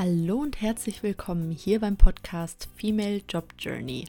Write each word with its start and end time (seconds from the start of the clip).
Hallo 0.00 0.36
und 0.36 0.60
herzlich 0.60 1.02
willkommen 1.02 1.50
hier 1.50 1.80
beim 1.80 1.96
Podcast 1.96 2.68
Female 2.76 3.20
Job 3.28 3.52
Journey. 3.58 4.04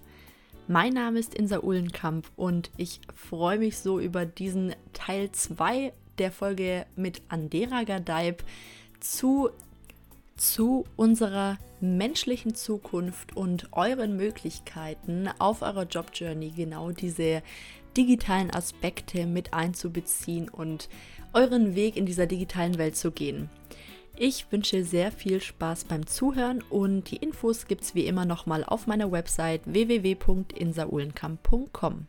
Mein 0.67 0.93
Name 0.93 1.17
ist 1.17 1.33
Insa 1.33 1.63
Uhlenkamp 1.63 2.29
und 2.35 2.69
ich 2.77 3.01
freue 3.15 3.57
mich 3.57 3.79
so 3.79 3.99
über 3.99 4.27
diesen 4.27 4.75
Teil 4.93 5.31
2 5.31 5.91
der 6.19 6.31
Folge 6.31 6.85
mit 6.95 7.23
Andera 7.29 7.85
Gadeib 7.85 8.43
zu, 8.99 9.49
zu 10.37 10.85
unserer 10.95 11.57
menschlichen 11.81 12.53
Zukunft 12.53 13.35
und 13.35 13.69
euren 13.71 14.15
Möglichkeiten 14.15 15.27
auf 15.39 15.63
eurer 15.63 15.87
Job 15.87 16.11
Journey 16.13 16.51
genau 16.51 16.91
diese 16.91 17.41
digitalen 17.97 18.51
Aspekte 18.53 19.25
mit 19.25 19.55
einzubeziehen 19.55 20.49
und 20.49 20.87
euren 21.33 21.73
Weg 21.73 21.97
in 21.97 22.05
dieser 22.05 22.27
digitalen 22.27 22.77
Welt 22.77 22.95
zu 22.95 23.09
gehen. 23.09 23.49
Ich 24.21 24.51
wünsche 24.51 24.83
sehr 24.83 25.13
viel 25.13 25.39
Spaß 25.39 25.85
beim 25.85 26.05
Zuhören 26.05 26.61
und 26.69 27.09
die 27.09 27.15
Infos 27.15 27.67
gibt 27.67 27.83
es 27.83 27.95
wie 27.95 28.05
immer 28.05 28.25
nochmal 28.25 28.65
auf 28.65 28.85
meiner 28.85 29.13
Website 29.13 29.61
www.insaulenkamp.com. 29.63 32.07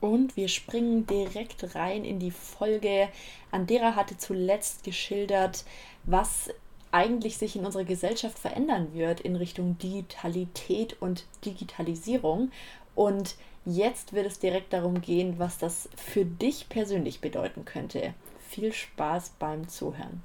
Und 0.00 0.36
wir 0.36 0.46
springen 0.46 1.08
direkt 1.08 1.74
rein 1.74 2.04
in 2.04 2.20
die 2.20 2.30
Folge. 2.30 3.08
Andera 3.50 3.96
hatte 3.96 4.16
zuletzt 4.16 4.84
geschildert, 4.84 5.64
was 6.04 6.50
eigentlich 6.92 7.36
sich 7.36 7.56
in 7.56 7.66
unserer 7.66 7.82
Gesellschaft 7.82 8.38
verändern 8.38 8.94
wird 8.94 9.20
in 9.20 9.34
Richtung 9.34 9.76
Digitalität 9.78 11.02
und 11.02 11.24
Digitalisierung. 11.44 12.52
Und 12.94 13.34
jetzt 13.64 14.12
wird 14.12 14.26
es 14.26 14.38
direkt 14.38 14.72
darum 14.72 15.00
gehen, 15.00 15.40
was 15.40 15.58
das 15.58 15.88
für 15.96 16.24
dich 16.24 16.68
persönlich 16.68 17.20
bedeuten 17.20 17.64
könnte. 17.64 18.14
Viel 18.48 18.72
Spaß 18.72 19.32
beim 19.40 19.68
Zuhören. 19.68 20.22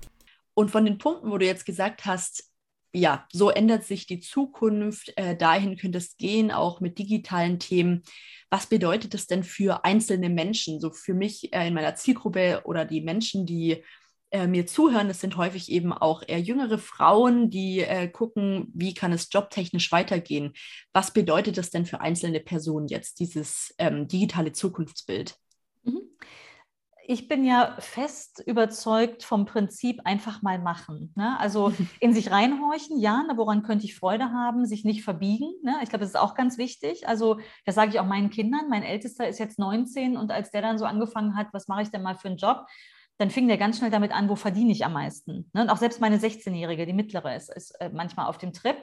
Und 0.55 0.71
von 0.71 0.85
den 0.85 0.97
Punkten, 0.97 1.29
wo 1.29 1.37
du 1.37 1.45
jetzt 1.45 1.65
gesagt 1.65 2.05
hast, 2.05 2.51
ja, 2.93 3.27
so 3.31 3.49
ändert 3.49 3.83
sich 3.83 4.07
die 4.07 4.21
Zukunft, 4.21 5.11
äh, 5.17 5.35
dahin 5.35 5.75
könnte 5.75 5.97
es 5.97 6.15
gehen, 6.15 6.49
auch 6.49 6.79
mit 6.79 6.97
digitalen 6.97 7.59
Themen. 7.59 8.03
Was 8.49 8.67
bedeutet 8.67 9.13
das 9.13 9.27
denn 9.27 9.43
für 9.43 9.83
einzelne 9.83 10.29
Menschen? 10.29 10.79
So 10.79 10.91
für 10.91 11.13
mich 11.13 11.53
äh, 11.53 11.67
in 11.67 11.73
meiner 11.73 11.95
Zielgruppe 11.95 12.61
oder 12.63 12.85
die 12.85 13.01
Menschen, 13.01 13.45
die 13.45 13.83
äh, 14.31 14.47
mir 14.47 14.65
zuhören, 14.65 15.09
das 15.09 15.19
sind 15.19 15.35
häufig 15.35 15.69
eben 15.69 15.91
auch 15.91 16.23
eher 16.25 16.39
jüngere 16.39 16.77
Frauen, 16.77 17.49
die 17.49 17.81
äh, 17.81 18.07
gucken, 18.07 18.71
wie 18.73 18.93
kann 18.93 19.11
es 19.11 19.27
jobtechnisch 19.29 19.91
weitergehen. 19.91 20.53
Was 20.93 21.11
bedeutet 21.11 21.57
das 21.57 21.71
denn 21.71 21.85
für 21.85 21.99
einzelne 21.99 22.39
Personen 22.39 22.87
jetzt, 22.87 23.19
dieses 23.19 23.75
ähm, 23.77 24.07
digitale 24.07 24.53
Zukunftsbild? 24.53 25.35
Mhm 25.83 26.01
ich 27.07 27.27
bin 27.27 27.43
ja 27.43 27.75
fest 27.79 28.41
überzeugt 28.45 29.23
vom 29.23 29.45
Prinzip 29.45 30.01
einfach 30.05 30.41
mal 30.41 30.59
machen. 30.59 31.13
Ne? 31.15 31.39
Also 31.39 31.71
in 31.99 32.13
sich 32.13 32.31
reinhorchen, 32.31 32.99
ja, 32.99 33.23
na, 33.27 33.37
woran 33.37 33.63
könnte 33.63 33.85
ich 33.85 33.95
Freude 33.95 34.31
haben, 34.31 34.65
sich 34.65 34.85
nicht 34.85 35.03
verbiegen. 35.03 35.53
Ne? 35.63 35.75
Ich 35.83 35.89
glaube, 35.89 36.01
das 36.01 36.09
ist 36.09 36.19
auch 36.19 36.35
ganz 36.35 36.57
wichtig. 36.57 37.07
Also 37.07 37.39
das 37.65 37.75
sage 37.75 37.91
ich 37.91 37.99
auch 37.99 38.05
meinen 38.05 38.29
Kindern. 38.29 38.69
Mein 38.69 38.83
Ältester 38.83 39.27
ist 39.27 39.39
jetzt 39.39 39.59
19 39.59 40.17
und 40.17 40.31
als 40.31 40.51
der 40.51 40.61
dann 40.61 40.77
so 40.77 40.85
angefangen 40.85 41.35
hat, 41.35 41.47
was 41.53 41.67
mache 41.67 41.83
ich 41.83 41.91
denn 41.91 42.01
mal 42.01 42.15
für 42.15 42.27
einen 42.27 42.37
Job, 42.37 42.65
dann 43.17 43.29
fing 43.29 43.47
der 43.47 43.57
ganz 43.57 43.77
schnell 43.77 43.91
damit 43.91 44.11
an, 44.11 44.27
wo 44.27 44.35
verdiene 44.35 44.71
ich 44.71 44.83
am 44.83 44.93
meisten. 44.93 45.49
Ne? 45.53 45.61
Und 45.61 45.69
auch 45.69 45.77
selbst 45.77 46.01
meine 46.01 46.17
16-Jährige, 46.17 46.85
die 46.85 46.93
mittlere, 46.93 47.35
ist, 47.35 47.49
ist 47.49 47.71
äh, 47.79 47.89
manchmal 47.93 48.27
auf 48.27 48.37
dem 48.37 48.51
Trip. 48.51 48.77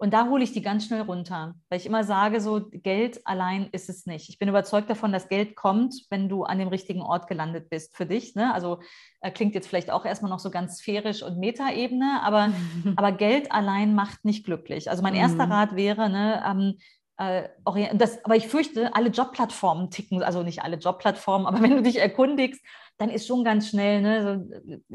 Und 0.00 0.14
da 0.14 0.28
hole 0.28 0.44
ich 0.44 0.52
die 0.52 0.62
ganz 0.62 0.86
schnell 0.86 1.00
runter, 1.00 1.56
weil 1.68 1.80
ich 1.80 1.86
immer 1.86 2.04
sage, 2.04 2.40
so 2.40 2.68
Geld 2.70 3.20
allein 3.26 3.68
ist 3.72 3.88
es 3.88 4.06
nicht. 4.06 4.28
Ich 4.28 4.38
bin 4.38 4.48
überzeugt 4.48 4.88
davon, 4.88 5.10
dass 5.10 5.28
Geld 5.28 5.56
kommt, 5.56 5.92
wenn 6.08 6.28
du 6.28 6.44
an 6.44 6.60
dem 6.60 6.68
richtigen 6.68 7.02
Ort 7.02 7.26
gelandet 7.26 7.68
bist 7.68 7.96
für 7.96 8.06
dich. 8.06 8.36
Ne? 8.36 8.54
Also 8.54 8.78
äh, 9.22 9.32
klingt 9.32 9.56
jetzt 9.56 9.66
vielleicht 9.66 9.90
auch 9.90 10.04
erstmal 10.04 10.30
noch 10.30 10.38
so 10.38 10.52
ganz 10.52 10.78
sphärisch 10.78 11.24
und 11.24 11.40
Metaebene, 11.40 12.20
aber, 12.22 12.52
aber 12.96 13.10
Geld 13.10 13.50
allein 13.50 13.96
macht 13.96 14.24
nicht 14.24 14.44
glücklich. 14.44 14.88
Also 14.88 15.02
mein 15.02 15.16
erster 15.16 15.46
mhm. 15.46 15.52
Rat 15.52 15.74
wäre, 15.74 16.08
ne, 16.08 16.44
ähm, 16.46 16.78
äh, 17.18 17.48
das, 17.94 18.24
aber 18.24 18.36
ich 18.36 18.46
fürchte, 18.46 18.94
alle 18.94 19.10
Jobplattformen 19.10 19.90
ticken, 19.90 20.22
also 20.22 20.44
nicht 20.44 20.62
alle 20.62 20.76
Jobplattformen, 20.76 21.46
aber 21.46 21.60
wenn 21.62 21.72
du 21.72 21.82
dich 21.82 21.98
erkundigst, 21.98 22.62
dann 22.96 23.10
ist 23.10 23.26
schon 23.26 23.44
ganz 23.44 23.68
schnell, 23.68 24.00
ne, 24.02 24.22
so, 24.22 24.44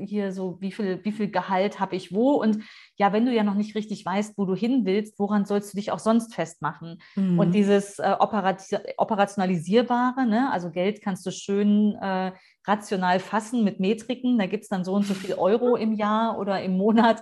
hier 0.02 0.32
so, 0.34 0.58
wie 0.60 0.72
viel, 0.72 1.00
wie 1.04 1.12
viel 1.12 1.30
Gehalt 1.32 1.80
habe 1.80 1.96
ich 1.96 2.14
wo? 2.14 2.34
Und 2.34 2.64
ja, 2.98 3.14
wenn 3.14 3.26
du 3.26 3.34
ja 3.34 3.44
noch 3.44 3.56
nicht 3.56 3.76
richtig 3.76 4.06
weißt, 4.06 4.38
wo 4.38 4.46
du 4.46 4.56
hin 4.56 4.86
willst, 4.86 5.20
woran 5.20 5.46
sollst 5.46 5.74
du 5.74 5.78
dich 5.78 5.92
auch 5.92 6.00
sonst 6.00 6.34
festmachen? 6.34 7.02
Mhm. 7.16 7.40
Und 7.40 7.54
dieses 7.54 8.00
äh, 8.00 8.16
Operationalisierbare, 8.20 10.26
ne, 10.26 10.50
also 10.52 10.70
Geld 10.70 11.02
kannst 11.02 11.26
du 11.26 11.32
schön 11.32 11.96
äh, 11.96 12.32
rational 12.66 13.20
fassen 13.20 13.64
mit 13.64 13.80
Metriken, 13.80 14.38
da 14.38 14.48
gibt 14.48 14.64
es 14.64 14.70
dann 14.70 14.86
so 14.86 14.94
und 14.94 15.06
so 15.06 15.14
viel 15.14 15.36
Euro 15.36 15.76
im 15.76 15.94
Jahr 15.94 16.40
oder 16.40 16.62
im 16.62 16.78
Monat. 16.78 17.22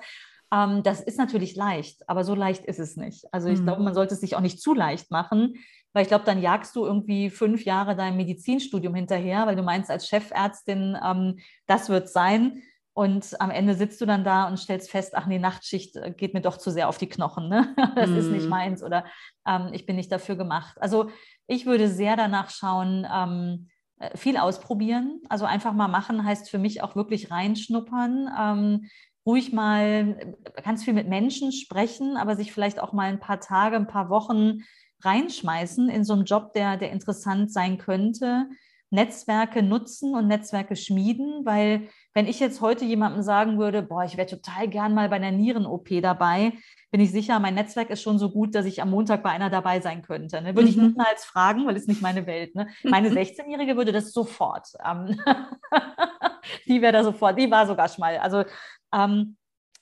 Ähm, 0.54 0.84
das 0.84 1.02
ist 1.02 1.18
natürlich 1.18 1.56
leicht, 1.56 2.08
aber 2.10 2.24
so 2.24 2.36
leicht 2.36 2.66
ist 2.66 2.80
es 2.80 2.98
nicht. 2.98 3.26
Also 3.32 3.50
ich 3.50 3.60
mhm. 3.60 3.66
glaube, 3.66 3.84
man 3.84 3.94
sollte 3.94 4.14
es 4.14 4.22
sich 4.22 4.36
auch 4.36 4.42
nicht 4.42 4.62
zu 4.62 4.74
leicht 4.74 5.12
machen, 5.12 5.56
weil 5.94 6.04
ich 6.04 6.10
glaube, 6.10 6.26
dann 6.26 6.42
jagst 6.42 6.76
du 6.76 6.86
irgendwie 6.86 7.30
fünf 7.30 7.66
Jahre 7.66 7.96
dein 7.96 8.18
Medizinstudium 8.18 8.96
hinterher, 8.96 9.46
weil 9.48 9.56
du 9.56 9.64
meinst 9.64 9.90
als 9.90 10.08
Chefärztin, 10.08 10.98
ähm, 11.04 11.40
das 11.68 11.90
wird 11.90 12.10
sein. 12.10 12.64
Und 12.94 13.40
am 13.40 13.52
Ende 13.52 13.74
sitzt 13.74 14.02
du 14.02 14.06
dann 14.06 14.26
da 14.26 14.48
und 14.48 14.58
stellst 14.58 14.92
fest, 14.92 15.14
ach 15.16 15.26
nee, 15.26 15.40
Nachtschicht 15.40 15.96
äh, 15.96 16.12
geht 16.12 16.34
mir 16.34 16.42
doch 16.42 16.58
zu 16.58 16.72
sehr 16.72 16.90
auf 16.90 16.98
die 16.98 17.08
Knochen. 17.08 17.48
Ne? 17.48 17.74
Das 17.96 18.10
mm. 18.10 18.18
ist 18.18 18.28
nicht 18.28 18.44
mhm. 18.44 18.50
meins 18.50 18.84
oder 18.84 19.06
ähm, 19.48 19.70
ich 19.72 19.86
bin 19.86 19.96
nicht 19.96 20.12
dafür 20.12 20.36
gemacht. 20.36 20.76
Also 20.82 21.10
ich 21.48 21.66
würde 21.66 21.88
sehr 21.88 22.18
danach 22.18 22.50
schauen, 22.50 23.08
ähm, 23.14 23.70
äh, 24.02 24.18
viel 24.18 24.36
ausprobieren. 24.36 25.22
Also 25.30 25.46
einfach 25.46 25.74
mal 25.74 25.88
machen 25.88 26.26
heißt 26.26 26.50
für 26.50 26.58
mich 26.58 26.84
auch 26.84 26.96
wirklich 26.96 27.32
reinschnuppern. 27.32 28.30
Ähm, 28.38 28.90
ruhig 29.26 29.54
mal 29.54 30.36
ganz 30.64 30.84
viel 30.84 30.94
mit 30.94 31.08
Menschen 31.08 31.52
sprechen, 31.52 32.18
aber 32.18 32.36
sich 32.36 32.52
vielleicht 32.52 32.80
auch 32.80 32.94
mal 32.94 33.10
ein 33.10 33.20
paar 33.20 33.40
Tage, 33.40 33.76
ein 33.76 33.88
paar 33.88 34.10
Wochen 34.10 34.62
reinschmeißen 35.04 35.90
in 35.90 36.04
so 36.04 36.14
einen 36.14 36.26
Job, 36.26 36.54
der, 36.54 36.78
der 36.78 36.92
interessant 36.92 37.52
sein 37.52 37.78
könnte. 37.78 38.48
Netzwerke 38.94 39.64
nutzen 39.64 40.16
und 40.16 40.28
Netzwerke 40.28 40.76
schmieden, 40.76 41.46
weil 41.46 41.88
wenn 42.14 42.28
ich 42.28 42.42
jetzt 42.42 42.60
heute 42.60 42.84
jemandem 42.84 43.22
sagen 43.22 43.58
würde, 43.58 43.82
boah, 43.82 44.04
ich 44.04 44.18
wäre 44.18 44.28
total 44.28 44.68
gern 44.68 44.94
mal 44.94 45.08
bei 45.08 45.16
einer 45.16 45.32
Nieren-OP 45.32 45.88
dabei, 46.02 46.52
bin 46.92 47.00
ich 47.00 47.12
sicher, 47.12 47.40
mein 47.40 47.56
Netzwerk 47.56 47.90
ist 47.90 48.02
schon 48.02 48.20
so 48.20 48.30
gut, 48.30 48.54
dass 48.54 48.66
ich 48.66 48.82
am 48.82 48.90
Montag 48.90 49.24
bei 49.24 49.30
einer 49.30 49.50
dabei 49.50 49.80
sein 49.80 50.02
könnte. 50.02 50.42
Ne? 50.42 50.56
Würde 50.56 50.68
ich 50.68 50.76
mhm. 50.76 50.88
niemals 50.88 51.24
fragen, 51.24 51.66
weil 51.66 51.78
es 51.78 51.88
nicht 51.88 52.02
meine 52.02 52.28
Welt. 52.28 52.54
Ne? 52.54 52.68
Meine 52.84 53.10
16-Jährige 53.12 53.78
würde 53.78 53.94
das 53.94 54.12
sofort. 54.12 54.68
Ähm, 54.86 55.18
die 56.68 56.82
wäre 56.82 56.92
da 56.92 57.04
sofort, 57.06 57.40
die 57.40 57.50
war 57.50 57.66
sogar 57.66 57.88
schmal. 57.88 58.18
Also, 58.18 58.44
ähm, 58.94 59.38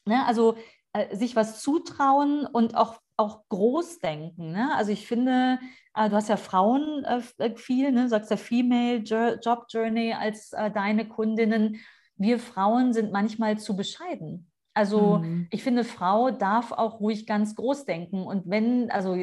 ne? 0.05 0.25
also 0.25 0.55
äh, 0.93 1.15
sich 1.15 1.35
was 1.35 1.61
zutrauen 1.61 2.45
und 2.45 2.75
auch 2.75 2.99
auch 3.19 3.43
groß 3.49 3.99
denken. 3.99 4.53
Ne? 4.53 4.73
Also 4.75 4.91
ich 4.91 5.05
finde, 5.05 5.59
äh, 5.93 6.09
du 6.09 6.15
hast 6.15 6.29
ja 6.29 6.37
Frauen 6.37 7.03
äh, 7.03 7.21
äh 7.43 7.55
viel, 7.55 7.91
ne? 7.91 8.03
du 8.03 8.09
sagst 8.09 8.31
ja 8.31 8.37
Female 8.37 8.99
Job 8.99 9.65
Journey 9.69 10.13
als 10.13 10.53
äh, 10.53 10.71
deine 10.71 11.05
Kundinnen. 11.05 11.81
Wir 12.15 12.39
Frauen 12.39 12.93
sind 12.93 13.11
manchmal 13.11 13.59
zu 13.59 13.75
bescheiden. 13.75 14.49
Also 14.73 15.17
mhm. 15.17 15.47
ich 15.51 15.63
finde, 15.63 15.83
Frau 15.83 16.31
darf 16.31 16.71
auch 16.71 17.01
ruhig 17.01 17.25
ganz 17.25 17.55
groß 17.55 17.83
denken. 17.83 18.23
Und 18.23 18.49
wenn, 18.49 18.89
also 18.89 19.17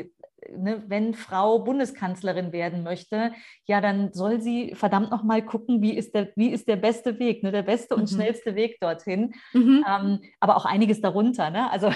Ne, 0.57 0.83
wenn 0.87 1.15
Frau 1.15 1.59
Bundeskanzlerin 1.61 2.53
werden 2.53 2.83
möchte, 2.83 3.33
ja, 3.67 3.81
dann 3.81 4.13
soll 4.13 4.41
sie 4.41 4.75
verdammt 4.75 5.11
nochmal 5.11 5.45
gucken, 5.45 5.83
wie 5.83 5.97
ist, 5.97 6.15
der, 6.15 6.33
wie 6.37 6.51
ist 6.51 6.69
der 6.69 6.77
beste 6.77 7.19
Weg, 7.19 7.43
ne, 7.43 7.53
der 7.53 7.63
beste 7.63 7.95
und 7.97 8.11
mhm. 8.11 8.15
schnellste 8.15 8.55
Weg 8.55 8.79
dorthin. 8.81 9.35
Mhm. 9.53 9.85
Ähm, 9.89 10.21
aber 10.41 10.57
auch 10.57 10.65
einiges 10.65 11.01
darunter. 11.01 11.51
Ne? 11.51 11.71
Also 11.71 11.91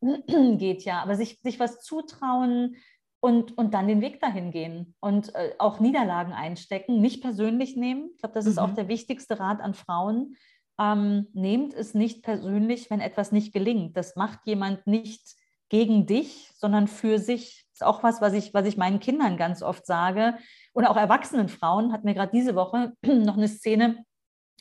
geht 0.58 0.84
ja, 0.84 1.02
aber 1.02 1.14
sich, 1.16 1.40
sich 1.42 1.58
was 1.58 1.80
zutrauen 1.80 2.76
und, 3.20 3.56
und 3.56 3.74
dann 3.74 3.88
den 3.88 4.00
Weg 4.00 4.20
dahin 4.20 4.50
gehen 4.50 4.94
und 5.00 5.34
äh, 5.34 5.54
auch 5.58 5.80
Niederlagen 5.80 6.32
einstecken, 6.32 7.00
nicht 7.00 7.22
persönlich 7.22 7.76
nehmen. 7.76 8.10
Ich 8.14 8.20
glaube, 8.20 8.34
das 8.34 8.46
ist 8.46 8.58
auch 8.58 8.68
mhm. 8.68 8.76
der 8.76 8.88
wichtigste 8.88 9.40
Rat 9.40 9.60
an 9.60 9.74
Frauen. 9.74 10.36
Ähm, 10.78 11.26
nehmt 11.32 11.72
es 11.74 11.94
nicht 11.94 12.22
persönlich, 12.22 12.90
wenn 12.90 13.00
etwas 13.00 13.32
nicht 13.32 13.52
gelingt. 13.52 13.96
Das 13.96 14.14
macht 14.14 14.40
jemand 14.44 14.86
nicht 14.86 15.36
gegen 15.68 16.06
dich, 16.06 16.50
sondern 16.56 16.88
für 16.88 17.18
sich. 17.18 17.64
Das 17.72 17.80
ist 17.80 17.86
auch 17.86 18.02
was, 18.02 18.20
was 18.20 18.32
ich, 18.32 18.54
was 18.54 18.66
ich 18.66 18.76
meinen 18.76 19.00
Kindern 19.00 19.36
ganz 19.36 19.62
oft 19.62 19.86
sage. 19.86 20.38
Oder 20.72 20.90
auch 20.90 20.96
erwachsenen 20.96 21.48
Frauen 21.48 21.92
hat 21.92 22.04
mir 22.04 22.14
gerade 22.14 22.32
diese 22.32 22.54
Woche 22.54 22.92
noch 23.02 23.36
eine 23.36 23.48
Szene 23.48 24.04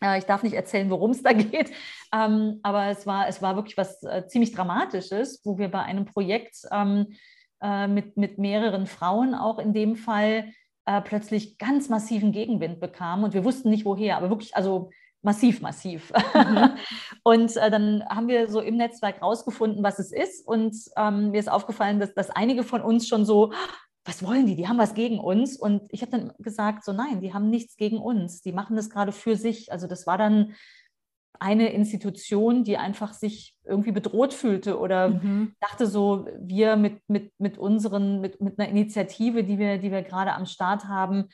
äh, 0.01 0.17
ich 0.17 0.25
darf 0.25 0.43
nicht 0.43 0.55
erzählen, 0.55 0.89
worum 0.89 1.11
es 1.11 1.23
da 1.23 1.33
geht, 1.33 1.71
ähm, 2.13 2.59
aber 2.63 2.87
es 2.87 3.05
war, 3.05 3.27
es 3.27 3.41
war 3.41 3.55
wirklich 3.55 3.77
was 3.77 4.03
äh, 4.03 4.27
ziemlich 4.27 4.53
Dramatisches, 4.53 5.41
wo 5.43 5.57
wir 5.57 5.69
bei 5.69 5.81
einem 5.81 6.05
Projekt 6.05 6.57
ähm, 6.71 7.15
äh, 7.61 7.87
mit, 7.87 8.17
mit 8.17 8.37
mehreren 8.37 8.87
Frauen 8.87 9.35
auch 9.35 9.59
in 9.59 9.73
dem 9.73 9.95
Fall 9.95 10.51
plötzlich 11.03 11.57
ganz 11.57 11.89
massiven 11.89 12.31
Gegenwind 12.31 12.79
bekamen 12.79 13.25
und 13.25 13.33
wir 13.33 13.43
wussten 13.43 13.71
nicht 13.71 13.85
woher, 13.85 14.17
aber 14.17 14.29
wirklich, 14.29 14.55
also 14.55 14.91
massiv, 15.25 15.61
massiv. 15.61 16.13
Mhm. 16.33 16.69
und 17.23 17.57
äh, 17.57 17.69
dann 17.69 18.05
haben 18.09 18.27
wir 18.27 18.49
so 18.49 18.61
im 18.61 18.77
Netzwerk 18.77 19.21
rausgefunden, 19.21 19.83
was 19.83 19.99
es 19.99 20.13
ist 20.13 20.47
und 20.47 20.75
ähm, 20.95 21.31
mir 21.31 21.39
ist 21.39 21.51
aufgefallen, 21.51 21.99
dass, 21.99 22.13
dass 22.13 22.29
einige 22.29 22.63
von 22.63 22.81
uns 22.81 23.07
schon 23.07 23.25
so 23.25 23.51
was 24.07 24.23
wollen 24.23 24.45
die? 24.45 24.55
Die 24.55 24.67
haben 24.67 24.77
was 24.77 24.93
gegen 24.93 25.19
uns. 25.19 25.57
Und 25.57 25.81
ich 25.89 26.01
habe 26.01 26.11
dann 26.11 26.31
gesagt, 26.37 26.85
so 26.85 26.93
nein, 26.93 27.21
die 27.21 27.33
haben 27.33 27.49
nichts 27.49 27.75
gegen 27.75 27.97
uns. 27.97 28.41
Die 28.41 28.51
machen 28.51 28.75
das 28.75 28.91
gerade 28.91 29.11
für 29.11 29.35
sich. 29.35 29.71
Also 29.71 29.87
das 29.87 30.05
war 30.05 30.19
dann 30.19 30.53
eine 31.39 31.73
Institution, 31.73 32.63
die 32.63 32.77
einfach 32.77 33.13
sich 33.13 33.55
irgendwie 33.63 33.91
bedroht 33.91 34.33
fühlte 34.33 34.79
oder 34.79 35.09
mhm. 35.09 35.53
dachte 35.59 35.87
so, 35.87 36.27
wir 36.39 36.75
mit, 36.75 37.01
mit, 37.07 37.33
mit 37.39 37.57
unseren, 37.57 38.21
mit, 38.21 38.39
mit 38.41 38.59
einer 38.59 38.69
Initiative, 38.69 39.43
die 39.43 39.57
wir, 39.57 39.77
die 39.79 39.91
wir 39.91 40.03
gerade 40.03 40.33
am 40.33 40.45
Start 40.45 40.85
haben, 40.85 41.29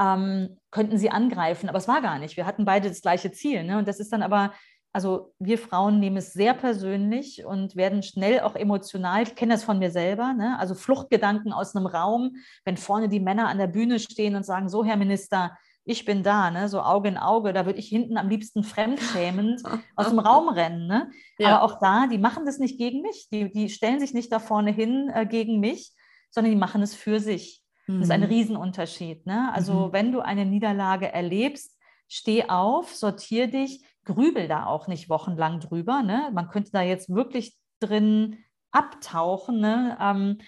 ähm, 0.00 0.58
könnten 0.70 0.98
sie 0.98 1.10
angreifen. 1.10 1.68
Aber 1.68 1.78
es 1.78 1.88
war 1.88 2.00
gar 2.02 2.18
nicht. 2.18 2.36
Wir 2.36 2.46
hatten 2.46 2.64
beide 2.64 2.88
das 2.88 3.02
gleiche 3.02 3.32
Ziel. 3.32 3.64
Ne? 3.64 3.78
Und 3.78 3.88
das 3.88 4.00
ist 4.00 4.12
dann 4.12 4.22
aber, 4.22 4.52
also 4.92 5.34
wir 5.38 5.58
Frauen 5.58 6.00
nehmen 6.00 6.16
es 6.16 6.32
sehr 6.32 6.54
persönlich 6.54 7.44
und 7.44 7.76
werden 7.76 8.02
schnell 8.02 8.40
auch 8.40 8.56
emotional. 8.56 9.22
Ich 9.22 9.34
kenne 9.34 9.54
das 9.54 9.64
von 9.64 9.78
mir 9.78 9.90
selber. 9.90 10.32
Ne? 10.32 10.58
Also 10.58 10.74
Fluchtgedanken 10.74 11.52
aus 11.52 11.74
einem 11.74 11.86
Raum, 11.86 12.36
wenn 12.64 12.76
vorne 12.76 13.08
die 13.08 13.20
Männer 13.20 13.48
an 13.48 13.58
der 13.58 13.66
Bühne 13.66 13.98
stehen 13.98 14.36
und 14.36 14.44
sagen, 14.44 14.68
so 14.68 14.84
Herr 14.84 14.96
Minister, 14.96 15.56
ich 15.86 16.04
bin 16.04 16.22
da, 16.22 16.50
ne? 16.50 16.68
so 16.68 16.80
Auge 16.80 17.08
in 17.08 17.18
Auge, 17.18 17.52
da 17.52 17.66
würde 17.66 17.78
ich 17.78 17.88
hinten 17.88 18.16
am 18.16 18.28
liebsten 18.28 18.64
fremdschämend 18.64 19.62
aus 19.96 20.08
dem 20.08 20.18
Raum 20.18 20.48
rennen. 20.48 20.86
Ne? 20.86 21.10
Ja. 21.38 21.56
Aber 21.56 21.62
auch 21.64 21.78
da, 21.78 22.06
die 22.06 22.18
machen 22.18 22.46
das 22.46 22.58
nicht 22.58 22.78
gegen 22.78 23.02
mich, 23.02 23.28
die, 23.30 23.52
die 23.52 23.68
stellen 23.68 24.00
sich 24.00 24.14
nicht 24.14 24.32
da 24.32 24.38
vorne 24.38 24.70
hin 24.70 25.10
äh, 25.14 25.26
gegen 25.26 25.60
mich, 25.60 25.92
sondern 26.30 26.52
die 26.52 26.58
machen 26.58 26.82
es 26.82 26.94
für 26.94 27.20
sich. 27.20 27.63
Das 27.86 27.96
ist 27.96 28.10
ein 28.10 28.20
mhm. 28.20 28.26
Riesenunterschied. 28.26 29.26
Ne? 29.26 29.52
Also 29.52 29.88
mhm. 29.88 29.92
wenn 29.92 30.12
du 30.12 30.20
eine 30.20 30.46
Niederlage 30.46 31.12
erlebst, 31.12 31.78
steh 32.08 32.48
auf, 32.48 32.94
sortier 32.94 33.48
dich, 33.48 33.84
grübel 34.04 34.48
da 34.48 34.66
auch 34.66 34.86
nicht 34.86 35.08
wochenlang 35.08 35.60
drüber. 35.60 36.02
Ne? 36.02 36.30
Man 36.32 36.48
könnte 36.48 36.72
da 36.72 36.82
jetzt 36.82 37.08
wirklich 37.10 37.56
drin 37.80 38.38
abtauchen. 38.70 39.60
Ne? 39.60 39.96
Ähm, 40.00 40.38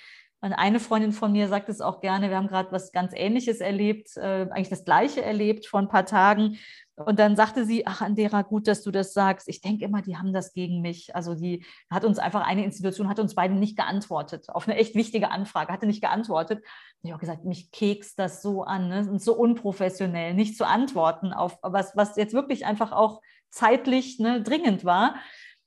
eine 0.40 0.80
Freundin 0.80 1.12
von 1.12 1.32
mir 1.32 1.48
sagt 1.48 1.68
es 1.68 1.80
auch 1.80 2.00
gerne, 2.00 2.28
wir 2.28 2.36
haben 2.36 2.48
gerade 2.48 2.72
was 2.72 2.92
ganz 2.92 3.12
Ähnliches 3.14 3.60
erlebt, 3.60 4.16
äh, 4.16 4.46
eigentlich 4.50 4.68
das 4.68 4.84
Gleiche 4.84 5.22
erlebt 5.22 5.66
vor 5.66 5.80
ein 5.80 5.88
paar 5.88 6.06
Tagen. 6.06 6.58
Und 6.96 7.19
dann 7.19 7.37
sagte 7.37 7.66
sie, 7.66 7.87
ach 7.87 8.00
Andera, 8.00 8.40
gut, 8.40 8.66
dass 8.66 8.82
du 8.82 8.90
das 8.90 9.12
sagst. 9.12 9.48
Ich 9.48 9.60
denke 9.60 9.84
immer, 9.84 10.00
die 10.00 10.16
haben 10.16 10.32
das 10.32 10.54
gegen 10.54 10.81
mich. 10.81 11.14
Also 11.14 11.34
die 11.34 11.64
hat 11.90 12.06
uns 12.06 12.19
einfach, 12.19 12.46
eine 12.46 12.64
Institution 12.64 13.08
hat 13.10 13.20
uns 13.20 13.34
beide 13.34 13.54
nicht 13.54 13.76
geantwortet 13.76 14.48
auf 14.48 14.66
eine 14.66 14.78
echt 14.78 14.94
wichtige 14.94 15.31
Anfrage, 15.31 15.72
hatte 15.72 15.87
nicht 15.87 16.00
geantwortet. 16.00 16.64
Ich 17.02 17.10
habe 17.10 17.20
gesagt, 17.20 17.44
mich 17.44 17.70
kekst 17.70 18.19
das 18.19 18.40
so 18.40 18.62
an, 18.62 18.88
ne? 18.88 19.06
und 19.10 19.20
so 19.20 19.34
unprofessionell, 19.34 20.32
nicht 20.32 20.56
zu 20.56 20.66
antworten 20.66 21.34
auf 21.34 21.58
was, 21.62 21.94
was 21.96 22.16
jetzt 22.16 22.32
wirklich 22.32 22.64
einfach 22.64 22.93
auch 22.93 23.20
zeitlich 23.50 24.19
ne, 24.19 24.43
dringend 24.43 24.87
war. 24.87 25.16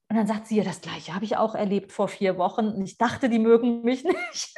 Und 0.09 0.17
dann 0.17 0.25
sagt 0.25 0.47
sie, 0.47 0.57
ja, 0.57 0.63
das 0.63 0.81
Gleiche 0.81 1.13
habe 1.13 1.25
ich 1.25 1.37
auch 1.37 1.53
erlebt 1.53 1.91
vor 1.91 2.07
vier 2.07 2.39
Wochen. 2.39 2.69
Und 2.69 2.81
ich 2.83 2.97
dachte, 2.97 3.29
die 3.29 3.37
mögen 3.37 3.83
mich 3.83 4.03
nicht. 4.31 4.55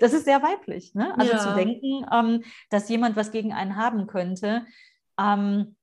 das 0.00 0.12
ist 0.12 0.24
sehr 0.24 0.42
weiblich. 0.42 0.96
Ne? 0.96 1.16
Also 1.16 1.32
ja. 1.32 1.38
zu 1.38 1.54
denken, 1.54 2.04
ähm, 2.12 2.42
dass 2.70 2.88
jemand 2.88 3.14
was 3.14 3.30
gegen 3.30 3.52
einen 3.52 3.76
haben 3.76 4.08
könnte, 4.08 4.66
ähm, 5.20 5.76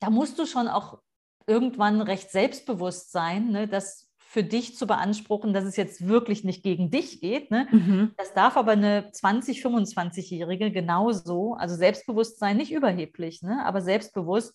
da 0.00 0.10
musst 0.10 0.38
du 0.38 0.46
schon 0.46 0.68
auch 0.68 0.98
irgendwann 1.46 2.00
recht 2.00 2.30
selbstbewusst 2.30 3.10
sein, 3.12 3.50
ne? 3.50 3.68
das 3.68 4.10
für 4.18 4.44
dich 4.44 4.76
zu 4.76 4.86
beanspruchen, 4.86 5.54
dass 5.54 5.64
es 5.64 5.76
jetzt 5.76 6.06
wirklich 6.06 6.44
nicht 6.44 6.62
gegen 6.62 6.90
dich 6.90 7.20
geht. 7.20 7.50
Ne? 7.50 7.66
Mhm. 7.70 8.12
Das 8.18 8.34
darf 8.34 8.58
aber 8.58 8.72
eine 8.72 9.10
20-, 9.10 9.62
25-Jährige 9.62 10.70
genauso, 10.70 11.54
also 11.54 11.74
Selbstbewusstsein, 11.74 12.58
nicht 12.58 12.72
überheblich, 12.72 13.42
ne? 13.42 13.64
aber 13.64 13.80
selbstbewusst 13.80 14.54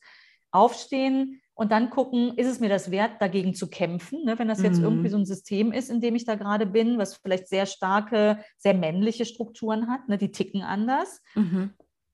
aufstehen, 0.51 1.41
und 1.55 1.71
dann 1.71 1.89
gucken, 1.89 2.35
ist 2.35 2.47
es 2.47 2.59
mir 2.59 2.69
das 2.69 2.89
wert, 2.89 3.21
dagegen 3.21 3.53
zu 3.53 3.69
kämpfen, 3.69 4.25
ne? 4.25 4.39
wenn 4.39 4.47
das 4.47 4.61
jetzt 4.63 4.79
mhm. 4.79 4.85
irgendwie 4.85 5.09
so 5.09 5.17
ein 5.17 5.25
System 5.25 5.71
ist, 5.71 5.91
in 5.91 6.01
dem 6.01 6.15
ich 6.15 6.25
da 6.25 6.35
gerade 6.35 6.65
bin, 6.65 6.97
was 6.97 7.17
vielleicht 7.17 7.47
sehr 7.47 7.65
starke, 7.67 8.39
sehr 8.57 8.73
männliche 8.73 9.25
Strukturen 9.25 9.87
hat, 9.87 10.07
ne? 10.09 10.17
die 10.17 10.31
ticken 10.31 10.63
anders. 10.63 11.21
Mhm. 11.35 11.73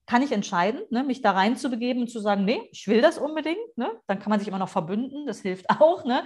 Kann 0.10 0.24
ich 0.24 0.32
entscheiden, 0.32 0.82
ne? 0.90 1.04
mich 1.04 1.22
da 1.22 1.34
reinzubegeben 1.34 2.02
und 2.02 2.08
zu 2.08 2.20
sagen, 2.20 2.44
nee, 2.44 2.68
ich 2.72 2.88
will 2.88 3.00
das 3.00 3.20
unbedingt. 3.20 3.78
Ne? 3.78 3.92
Dann 4.08 4.18
kann 4.18 4.32
man 4.32 4.40
sich 4.40 4.48
immer 4.48 4.58
noch 4.58 4.70
verbünden, 4.70 5.28
das 5.28 5.42
hilft 5.42 5.70
auch. 5.80 6.04
Ne? 6.04 6.24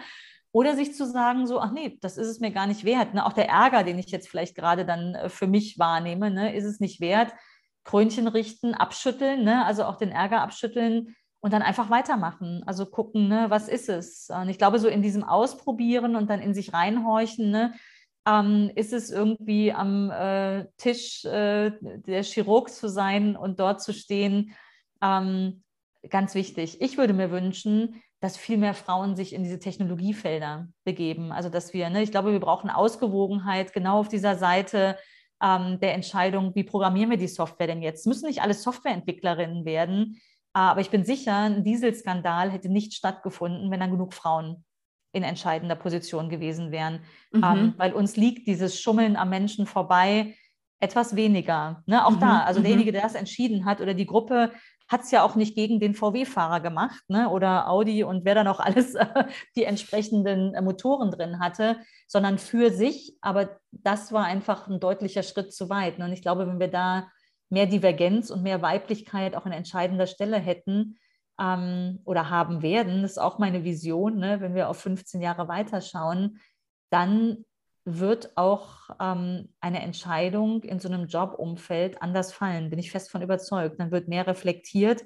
Oder 0.53 0.75
sich 0.77 0.95
zu 0.95 1.05
sagen, 1.05 1.47
so, 1.47 1.59
ach 1.59 1.71
nee, 1.73 1.97
das 1.99 2.17
ist 2.17 2.27
es 2.27 2.39
mir 2.39 2.51
gar 2.51 2.65
nicht 2.65 2.85
wert. 2.85 3.13
Ne? 3.13 3.25
Auch 3.25 3.33
der 3.33 3.49
Ärger, 3.49 3.83
den 3.83 3.99
ich 3.99 4.07
jetzt 4.07 4.29
vielleicht 4.29 4.55
gerade 4.55 4.85
dann 4.85 5.15
äh, 5.15 5.27
für 5.27 5.47
mich 5.47 5.79
wahrnehme, 5.79 6.31
ne? 6.31 6.55
ist 6.55 6.63
es 6.63 6.79
nicht 6.79 7.01
wert. 7.01 7.33
Krönchen 7.83 8.29
richten, 8.29 8.73
abschütteln, 8.73 9.43
ne? 9.43 9.65
also 9.65 9.83
auch 9.83 9.97
den 9.97 10.11
Ärger 10.11 10.39
abschütteln 10.39 11.17
und 11.41 11.51
dann 11.51 11.61
einfach 11.61 11.89
weitermachen. 11.89 12.63
Also 12.65 12.85
gucken, 12.85 13.27
ne, 13.27 13.47
was 13.49 13.67
ist 13.67 13.89
es? 13.89 14.29
Und 14.29 14.47
ich 14.47 14.57
glaube, 14.57 14.79
so 14.79 14.87
in 14.87 15.01
diesem 15.01 15.25
Ausprobieren 15.25 16.15
und 16.15 16.29
dann 16.29 16.39
in 16.39 16.53
sich 16.53 16.71
reinhorchen, 16.71 17.51
ne, 17.51 17.73
ähm, 18.25 18.71
ist 18.75 18.93
es 18.93 19.09
irgendwie 19.09 19.71
am 19.73 20.09
äh, 20.09 20.65
Tisch 20.77 21.25
äh, 21.25 21.71
der 21.81 22.23
Chirurg 22.23 22.69
zu 22.69 22.87
sein 22.89 23.35
und 23.35 23.59
dort 23.59 23.81
zu 23.81 23.93
stehen, 23.93 24.55
ähm, 25.01 25.63
ganz 26.09 26.35
wichtig. 26.35 26.81
Ich 26.81 26.97
würde 26.97 27.13
mir 27.13 27.31
wünschen, 27.31 28.01
dass 28.19 28.37
viel 28.37 28.57
mehr 28.57 28.73
Frauen 28.73 29.15
sich 29.15 29.33
in 29.33 29.43
diese 29.43 29.59
Technologiefelder 29.59 30.67
begeben. 30.85 31.31
Also 31.33 31.49
dass 31.49 31.73
wir, 31.73 31.89
ne, 31.89 32.03
ich 32.03 32.11
glaube, 32.11 32.31
wir 32.31 32.39
brauchen 32.39 32.69
Ausgewogenheit 32.69 33.73
genau 33.73 33.99
auf 33.99 34.07
dieser 34.07 34.37
Seite 34.37 34.97
ähm, 35.41 35.79
der 35.81 35.93
Entscheidung, 35.93 36.55
wie 36.55 36.63
programmieren 36.63 37.09
wir 37.09 37.17
die 37.17 37.27
Software 37.27 37.67
denn 37.67 37.81
jetzt? 37.81 38.01
Es 38.01 38.05
müssen 38.05 38.27
nicht 38.27 38.41
alle 38.41 38.53
Softwareentwicklerinnen 38.53 39.65
werden, 39.65 40.21
aber 40.53 40.79
ich 40.79 40.89
bin 40.89 41.03
sicher, 41.03 41.35
ein 41.35 41.63
Dieselskandal 41.63 42.51
hätte 42.51 42.69
nicht 42.69 42.93
stattgefunden, 42.93 43.71
wenn 43.71 43.79
dann 43.79 43.91
genug 43.91 44.13
Frauen 44.13 44.63
in 45.13 45.23
entscheidender 45.23 45.75
Position 45.75 46.27
gewesen 46.27 46.71
wären. 46.71 46.99
Mhm. 47.31 47.43
Ähm, 47.43 47.73
weil 47.77 47.93
uns 47.93 48.17
liegt 48.17 48.47
dieses 48.47 48.79
Schummeln 48.81 49.15
am 49.15 49.29
Menschen 49.29 49.65
vorbei 49.65 50.35
etwas 50.79 51.15
weniger. 51.15 51.81
Ne? 51.85 52.05
Auch 52.05 52.17
mhm. 52.17 52.19
da, 52.19 52.43
also 52.43 52.59
mhm. 52.59 52.63
derjenige, 52.63 52.91
der 52.91 53.03
das 53.03 53.15
entschieden 53.15 53.63
hat 53.63 53.79
oder 53.79 53.93
die 53.93 54.07
Gruppe 54.07 54.51
hat 54.89 55.01
es 55.01 55.11
ja 55.11 55.23
auch 55.23 55.35
nicht 55.35 55.55
gegen 55.55 55.79
den 55.79 55.95
VW-Fahrer 55.95 56.59
gemacht 56.59 57.03
ne? 57.07 57.29
oder 57.29 57.69
Audi 57.69 58.03
und 58.03 58.25
wer 58.25 58.35
da 58.35 58.43
noch 58.43 58.59
alles 58.59 58.95
äh, 58.95 59.05
die 59.55 59.63
entsprechenden 59.63 60.53
äh, 60.55 60.61
Motoren 60.61 61.11
drin 61.11 61.39
hatte, 61.39 61.77
sondern 62.07 62.37
für 62.37 62.71
sich. 62.71 63.15
Aber 63.21 63.59
das 63.71 64.11
war 64.11 64.25
einfach 64.25 64.67
ein 64.67 64.79
deutlicher 64.79 65.23
Schritt 65.23 65.53
zu 65.53 65.69
weit. 65.69 65.99
Ne? 65.99 66.05
Und 66.05 66.13
ich 66.13 66.21
glaube, 66.21 66.47
wenn 66.47 66.59
wir 66.59 66.69
da 66.69 67.07
mehr 67.49 67.67
Divergenz 67.67 68.31
und 68.31 68.41
mehr 68.41 68.61
Weiblichkeit 68.63 69.35
auch 69.35 69.45
an 69.45 69.51
entscheidender 69.51 70.07
Stelle 70.07 70.37
hätten 70.37 70.97
ähm, 71.39 71.99
oder 72.05 72.29
haben 72.29 72.61
werden, 72.61 73.01
das 73.01 73.11
ist 73.11 73.17
auch 73.17 73.39
meine 73.39 73.63
Vision, 73.63 74.17
ne, 74.17 74.41
wenn 74.41 74.55
wir 74.55 74.69
auf 74.69 74.79
15 74.79 75.21
Jahre 75.21 75.47
weiterschauen, 75.47 76.39
dann 76.89 77.45
wird 77.85 78.37
auch 78.37 78.89
ähm, 78.99 79.49
eine 79.59 79.81
Entscheidung 79.81 80.63
in 80.63 80.79
so 80.79 80.87
einem 80.87 81.07
Jobumfeld 81.07 82.01
anders 82.01 82.31
fallen, 82.31 82.69
bin 82.69 82.79
ich 82.79 82.91
fest 82.91 83.11
von 83.11 83.21
überzeugt. 83.21 83.79
Dann 83.79 83.91
wird 83.91 84.07
mehr 84.07 84.25
reflektiert. 84.25 85.03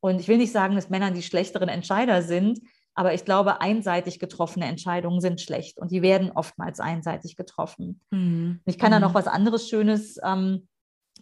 Und 0.00 0.20
ich 0.20 0.26
will 0.26 0.38
nicht 0.38 0.52
sagen, 0.52 0.74
dass 0.74 0.90
Männer 0.90 1.10
die 1.10 1.22
schlechteren 1.22 1.68
Entscheider 1.68 2.22
sind, 2.22 2.60
aber 2.94 3.14
ich 3.14 3.24
glaube, 3.24 3.60
einseitig 3.60 4.18
getroffene 4.18 4.66
Entscheidungen 4.66 5.20
sind 5.20 5.40
schlecht 5.40 5.78
und 5.78 5.92
die 5.92 6.02
werden 6.02 6.32
oftmals 6.32 6.80
einseitig 6.80 7.36
getroffen. 7.36 8.00
Mhm. 8.10 8.60
Ich 8.64 8.78
kann 8.78 8.90
da 8.90 8.98
noch 8.98 9.10
mhm. 9.10 9.14
was 9.14 9.28
anderes 9.28 9.68
Schönes 9.68 10.18
ähm, 10.24 10.66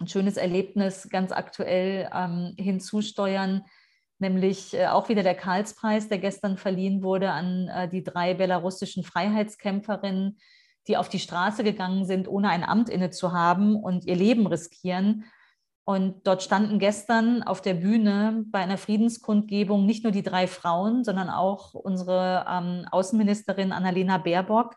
ein 0.00 0.08
schönes 0.08 0.36
Erlebnis 0.36 1.08
ganz 1.10 1.32
aktuell 1.32 2.10
ähm, 2.12 2.54
hinzusteuern, 2.58 3.64
nämlich 4.18 4.74
äh, 4.74 4.86
auch 4.86 5.08
wieder 5.08 5.22
der 5.22 5.34
Karlspreis, 5.34 6.08
der 6.08 6.18
gestern 6.18 6.56
verliehen 6.56 7.02
wurde 7.02 7.30
an 7.30 7.68
äh, 7.68 7.88
die 7.88 8.02
drei 8.02 8.34
belarussischen 8.34 9.04
Freiheitskämpferinnen, 9.04 10.38
die 10.88 10.96
auf 10.96 11.08
die 11.08 11.18
Straße 11.18 11.64
gegangen 11.64 12.04
sind, 12.04 12.28
ohne 12.28 12.48
ein 12.48 12.64
Amt 12.64 12.88
inne 12.88 13.10
zu 13.10 13.32
haben 13.32 13.76
und 13.76 14.04
ihr 14.04 14.16
Leben 14.16 14.46
riskieren. 14.46 15.24
Und 15.84 16.26
dort 16.26 16.42
standen 16.42 16.80
gestern 16.80 17.44
auf 17.44 17.60
der 17.60 17.74
Bühne 17.74 18.44
bei 18.48 18.58
einer 18.58 18.78
Friedenskundgebung 18.78 19.86
nicht 19.86 20.02
nur 20.02 20.12
die 20.12 20.24
drei 20.24 20.48
Frauen, 20.48 21.04
sondern 21.04 21.30
auch 21.30 21.74
unsere 21.74 22.44
ähm, 22.48 22.86
Außenministerin 22.90 23.70
Annalena 23.70 24.18
Baerbock, 24.18 24.74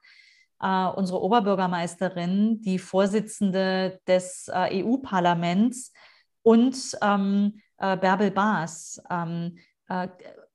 äh, 0.61 0.85
unsere 0.85 1.21
Oberbürgermeisterin, 1.21 2.61
die 2.61 2.77
Vorsitzende 2.77 3.99
des 4.07 4.49
äh, 4.53 4.83
EU-Parlaments 4.83 5.93
und 6.49 6.97
ähm, 7.03 7.61
äh, 7.77 7.95
Bärbel 7.95 8.31
Baas. 8.31 8.99
Ähm, 9.07 9.59
äh, 9.87 10.07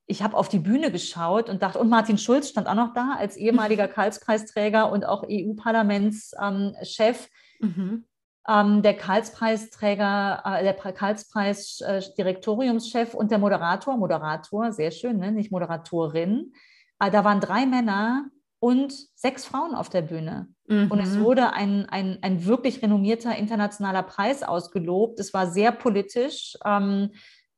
ich 0.07 0.21
habe 0.21 0.35
auf 0.35 0.49
die 0.49 0.59
Bühne 0.59 0.91
geschaut 0.91 1.49
und 1.49 1.63
dachte, 1.63 1.79
und 1.79 1.87
Martin 1.87 2.17
Schulz 2.17 2.49
stand 2.49 2.67
auch 2.67 2.75
noch 2.75 2.93
da 2.93 3.15
als 3.17 3.37
ehemaliger 3.37 3.87
Karlspreisträger 3.95 4.91
und 4.91 5.05
auch 5.05 5.23
EU-Parlamentschef. 5.23 7.29
Mhm. 7.61 8.03
Ähm, 8.45 8.81
der 8.81 8.97
Karlspreisträger, 8.97 10.41
äh, 10.43 10.63
der 10.63 10.73
Karlspreis-Direktoriumschef 10.73 13.13
und 13.13 13.31
der 13.31 13.39
Moderator, 13.39 13.95
Moderator, 13.95 14.73
sehr 14.73 14.91
schön, 14.91 15.19
ne? 15.19 15.31
nicht 15.31 15.49
Moderatorin. 15.49 16.51
Äh, 16.99 17.09
da 17.09 17.23
waren 17.23 17.39
drei 17.39 17.65
Männer, 17.65 18.25
und 18.65 18.95
sechs 19.13 19.45
Frauen 19.45 19.75
auf 19.75 19.89
der 19.89 20.01
Bühne. 20.01 20.47
Mhm. 20.67 20.91
Und 20.91 20.99
es 20.99 21.15
mhm. 21.15 21.23
wurde 21.23 21.53
ein, 21.53 21.87
ein, 21.89 22.19
ein 22.21 22.45
wirklich 22.45 22.81
renommierter 22.81 23.35
internationaler 23.35 24.03
Preis 24.03 24.43
ausgelobt. 24.43 25.19
Es 25.19 25.33
war 25.33 25.47
sehr 25.47 25.71
politisch 25.71 26.57
ähm, 26.65 27.11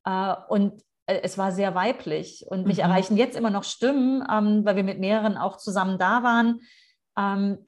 äh, 0.04 0.36
und 0.50 0.82
äh, 1.06 1.22
es 1.24 1.38
war 1.38 1.52
sehr 1.52 1.76
weiblich. 1.76 2.46
Und 2.48 2.68
mich 2.68 2.78
mhm. 2.78 2.84
erreichen 2.84 3.18
jetzt 3.18 3.38
immer 3.38 3.50
noch 3.50 3.64
Stimmen, 3.64 4.24
ähm, 4.32 4.66
weil 4.66 4.76
wir 4.76 4.84
mit 4.84 5.00
mehreren 5.00 5.38
auch 5.38 5.58
zusammen 5.58 5.98
da 5.98 6.24
waren. 6.24 6.62
Ähm, 7.18 7.60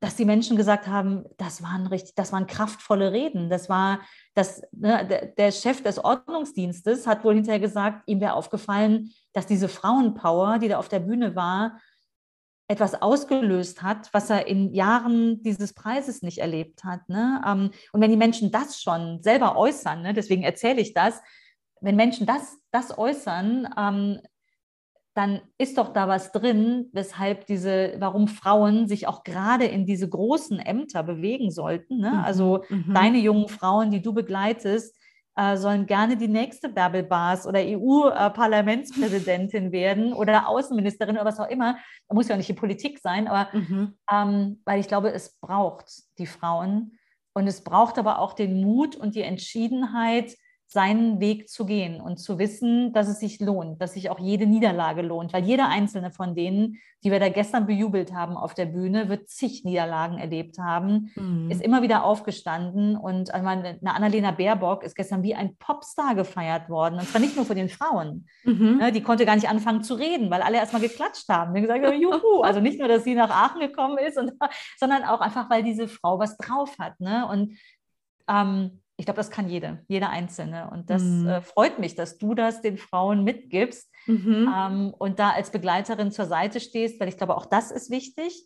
dass 0.00 0.14
die 0.14 0.24
Menschen 0.24 0.56
gesagt 0.56 0.86
haben, 0.86 1.24
das 1.38 1.60
waren 1.60 1.88
richtig, 1.88 2.14
das 2.14 2.32
waren 2.32 2.46
kraftvolle 2.46 3.10
Reden. 3.10 3.50
Das 3.50 3.68
war 3.68 4.00
das, 4.34 4.62
ne, 4.70 5.04
der, 5.04 5.26
der, 5.26 5.50
Chef 5.50 5.82
des 5.82 5.98
Ordnungsdienstes 5.98 7.06
hat 7.08 7.24
wohl 7.24 7.34
hinterher 7.34 7.58
gesagt, 7.58 8.04
ihm 8.06 8.20
wäre 8.20 8.34
aufgefallen, 8.34 9.10
dass 9.32 9.46
diese 9.46 9.68
Frauenpower, 9.68 10.58
die 10.58 10.68
da 10.68 10.78
auf 10.78 10.88
der 10.88 11.00
Bühne 11.00 11.34
war, 11.34 11.80
etwas 12.68 13.00
ausgelöst 13.00 13.82
hat, 13.82 14.10
was 14.12 14.28
er 14.28 14.46
in 14.46 14.74
Jahren 14.74 15.42
dieses 15.42 15.72
Preises 15.72 16.20
nicht 16.20 16.38
erlebt 16.38 16.84
hat. 16.84 17.08
Ne? 17.08 17.40
Ähm, 17.46 17.70
und 17.92 18.00
wenn 18.00 18.10
die 18.10 18.16
Menschen 18.16 18.52
das 18.52 18.80
schon 18.80 19.22
selber 19.22 19.56
äußern, 19.56 20.02
ne, 20.02 20.12
deswegen 20.12 20.42
erzähle 20.42 20.80
ich 20.80 20.92
das, 20.92 21.20
wenn 21.80 21.96
Menschen 21.96 22.26
das, 22.26 22.58
das 22.70 22.96
äußern, 22.96 23.68
ähm, 23.76 24.20
dann 25.14 25.40
ist 25.56 25.78
doch 25.78 25.92
da 25.92 26.06
was 26.06 26.30
drin, 26.30 26.90
weshalb 26.92 27.46
diese, 27.46 27.96
warum 27.98 28.28
Frauen 28.28 28.86
sich 28.86 29.08
auch 29.08 29.24
gerade 29.24 29.64
in 29.64 29.84
diese 29.84 30.08
großen 30.08 30.60
Ämter 30.60 31.02
bewegen 31.02 31.50
sollten. 31.50 31.98
Ne? 31.98 32.10
Mhm, 32.10 32.20
also 32.20 32.64
mhm. 32.68 32.94
deine 32.94 33.18
jungen 33.18 33.48
Frauen, 33.48 33.90
die 33.90 34.02
du 34.02 34.12
begleitest, 34.12 34.94
sollen 35.56 35.86
gerne 35.86 36.16
die 36.16 36.28
nächste 36.28 36.68
Bärbel 36.68 37.04
Bas 37.04 37.46
oder 37.46 37.60
EU-Parlamentspräsidentin 37.60 39.70
werden 39.70 40.12
oder 40.12 40.48
Außenministerin 40.48 41.16
oder 41.16 41.24
was 41.24 41.38
auch 41.38 41.48
immer. 41.48 41.78
Da 42.08 42.14
muss 42.14 42.26
ja 42.28 42.34
auch 42.34 42.38
nicht 42.38 42.48
die 42.48 42.54
Politik 42.54 42.98
sein, 42.98 43.28
aber 43.28 43.48
mhm. 43.56 43.96
ähm, 44.12 44.60
weil 44.64 44.80
ich 44.80 44.88
glaube, 44.88 45.12
es 45.12 45.38
braucht 45.40 45.92
die 46.18 46.26
Frauen 46.26 46.98
und 47.34 47.46
es 47.46 47.62
braucht 47.62 47.98
aber 47.98 48.18
auch 48.18 48.32
den 48.32 48.60
Mut 48.60 48.96
und 48.96 49.14
die 49.14 49.22
Entschiedenheit, 49.22 50.34
seinen 50.70 51.18
Weg 51.18 51.48
zu 51.48 51.64
gehen 51.64 51.98
und 51.98 52.18
zu 52.18 52.38
wissen, 52.38 52.92
dass 52.92 53.08
es 53.08 53.20
sich 53.20 53.40
lohnt, 53.40 53.80
dass 53.80 53.94
sich 53.94 54.10
auch 54.10 54.18
jede 54.18 54.46
Niederlage 54.46 55.00
lohnt, 55.00 55.32
weil 55.32 55.44
jeder 55.44 55.68
einzelne 55.68 56.10
von 56.10 56.34
denen, 56.34 56.76
die 57.02 57.10
wir 57.10 57.18
da 57.18 57.30
gestern 57.30 57.66
bejubelt 57.66 58.12
haben 58.12 58.36
auf 58.36 58.52
der 58.52 58.66
Bühne, 58.66 59.08
wird 59.08 59.30
zig 59.30 59.64
Niederlagen 59.64 60.18
erlebt 60.18 60.58
haben, 60.58 61.10
mhm. 61.16 61.50
ist 61.50 61.62
immer 61.62 61.80
wieder 61.80 62.04
aufgestanden 62.04 62.98
und 62.98 63.32
eine 63.32 63.78
Annalena 63.82 64.30
Baerbock 64.30 64.82
ist 64.82 64.94
gestern 64.94 65.22
wie 65.22 65.34
ein 65.34 65.56
Popstar 65.56 66.14
gefeiert 66.14 66.68
worden 66.68 66.98
und 66.98 67.08
zwar 67.08 67.22
nicht 67.22 67.34
nur 67.34 67.46
von 67.46 67.56
den 67.56 67.70
Frauen. 67.70 68.26
Mhm. 68.44 68.76
Ne, 68.76 68.92
die 68.92 69.02
konnte 69.02 69.24
gar 69.24 69.36
nicht 69.36 69.48
anfangen 69.48 69.82
zu 69.82 69.94
reden, 69.94 70.30
weil 70.30 70.42
alle 70.42 70.58
erstmal 70.58 70.82
geklatscht 70.82 71.30
haben. 71.30 71.54
Die 71.54 71.62
gesagt 71.62 71.82
haben, 71.82 71.98
juhu, 71.98 72.40
also 72.42 72.60
nicht 72.60 72.78
nur, 72.78 72.88
dass 72.88 73.04
sie 73.04 73.14
nach 73.14 73.30
Aachen 73.30 73.60
gekommen 73.60 73.96
ist, 73.96 74.18
und, 74.18 74.32
sondern 74.78 75.04
auch 75.04 75.22
einfach, 75.22 75.48
weil 75.48 75.62
diese 75.62 75.88
Frau 75.88 76.18
was 76.18 76.36
drauf 76.36 76.76
hat. 76.78 77.00
Ne? 77.00 77.26
Und 77.26 77.56
ähm, 78.28 78.82
ich 78.98 79.04
glaube, 79.04 79.18
das 79.18 79.30
kann 79.30 79.48
jede, 79.48 79.78
jede 79.86 80.10
Einzelne. 80.10 80.70
Und 80.70 80.90
das 80.90 81.02
mhm. 81.02 81.28
äh, 81.28 81.40
freut 81.40 81.78
mich, 81.78 81.94
dass 81.94 82.18
du 82.18 82.34
das 82.34 82.60
den 82.62 82.76
Frauen 82.76 83.22
mitgibst 83.22 83.88
mhm. 84.06 84.52
ähm, 84.54 84.94
und 84.98 85.20
da 85.20 85.30
als 85.30 85.50
Begleiterin 85.50 86.10
zur 86.10 86.26
Seite 86.26 86.58
stehst, 86.58 86.98
weil 86.98 87.08
ich 87.08 87.16
glaube, 87.16 87.36
auch 87.36 87.46
das 87.46 87.70
ist 87.70 87.90
wichtig, 87.90 88.44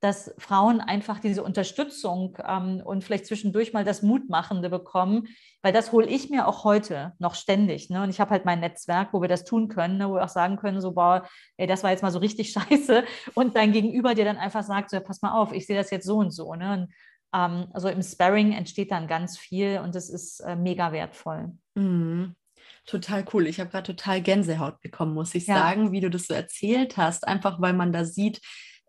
dass 0.00 0.34
Frauen 0.36 0.80
einfach 0.80 1.20
diese 1.20 1.44
Unterstützung 1.44 2.36
ähm, 2.46 2.82
und 2.84 3.04
vielleicht 3.04 3.24
zwischendurch 3.24 3.72
mal 3.72 3.84
das 3.84 4.02
Mutmachende 4.02 4.68
bekommen, 4.68 5.28
weil 5.62 5.72
das 5.72 5.92
hole 5.92 6.08
ich 6.08 6.28
mir 6.28 6.48
auch 6.48 6.64
heute 6.64 7.14
noch 7.20 7.36
ständig. 7.36 7.88
Ne? 7.88 8.02
Und 8.02 8.10
ich 8.10 8.20
habe 8.20 8.32
halt 8.32 8.44
mein 8.44 8.60
Netzwerk, 8.60 9.12
wo 9.12 9.22
wir 9.22 9.28
das 9.28 9.44
tun 9.44 9.68
können, 9.68 9.96
ne? 9.96 10.10
wo 10.10 10.14
wir 10.14 10.24
auch 10.24 10.28
sagen 10.28 10.56
können, 10.56 10.80
so, 10.80 10.92
boah, 10.92 11.26
ey, 11.56 11.68
das 11.68 11.84
war 11.84 11.90
jetzt 11.90 12.02
mal 12.02 12.10
so 12.10 12.18
richtig 12.18 12.50
scheiße. 12.52 13.04
Und 13.34 13.56
dein 13.56 13.72
Gegenüber 13.72 14.14
dir 14.14 14.24
dann 14.24 14.36
einfach 14.38 14.64
sagt, 14.64 14.90
so, 14.90 14.96
ja, 14.96 15.02
pass 15.02 15.22
mal 15.22 15.40
auf, 15.40 15.52
ich 15.52 15.66
sehe 15.66 15.76
das 15.76 15.90
jetzt 15.90 16.04
so 16.04 16.18
und 16.18 16.32
so. 16.32 16.52
Ne? 16.54 16.72
Und 16.72 16.94
ähm, 17.34 17.66
also 17.72 17.88
im 17.88 18.02
Sparring 18.02 18.52
entsteht 18.52 18.92
dann 18.92 19.08
ganz 19.08 19.36
viel 19.36 19.80
und 19.82 19.96
es 19.96 20.08
ist 20.08 20.40
äh, 20.40 20.56
mega 20.56 20.92
wertvoll. 20.92 21.52
Mhm. 21.74 22.36
Total 22.86 23.24
cool. 23.32 23.46
Ich 23.46 23.60
habe 23.60 23.70
gerade 23.70 23.86
total 23.94 24.20
Gänsehaut 24.20 24.80
bekommen, 24.80 25.14
muss 25.14 25.34
ich 25.34 25.46
ja. 25.46 25.56
sagen, 25.56 25.90
wie 25.90 26.00
du 26.00 26.10
das 26.10 26.26
so 26.26 26.34
erzählt 26.34 26.96
hast, 26.96 27.26
einfach 27.26 27.60
weil 27.60 27.72
man 27.72 27.92
da 27.92 28.04
sieht, 28.04 28.40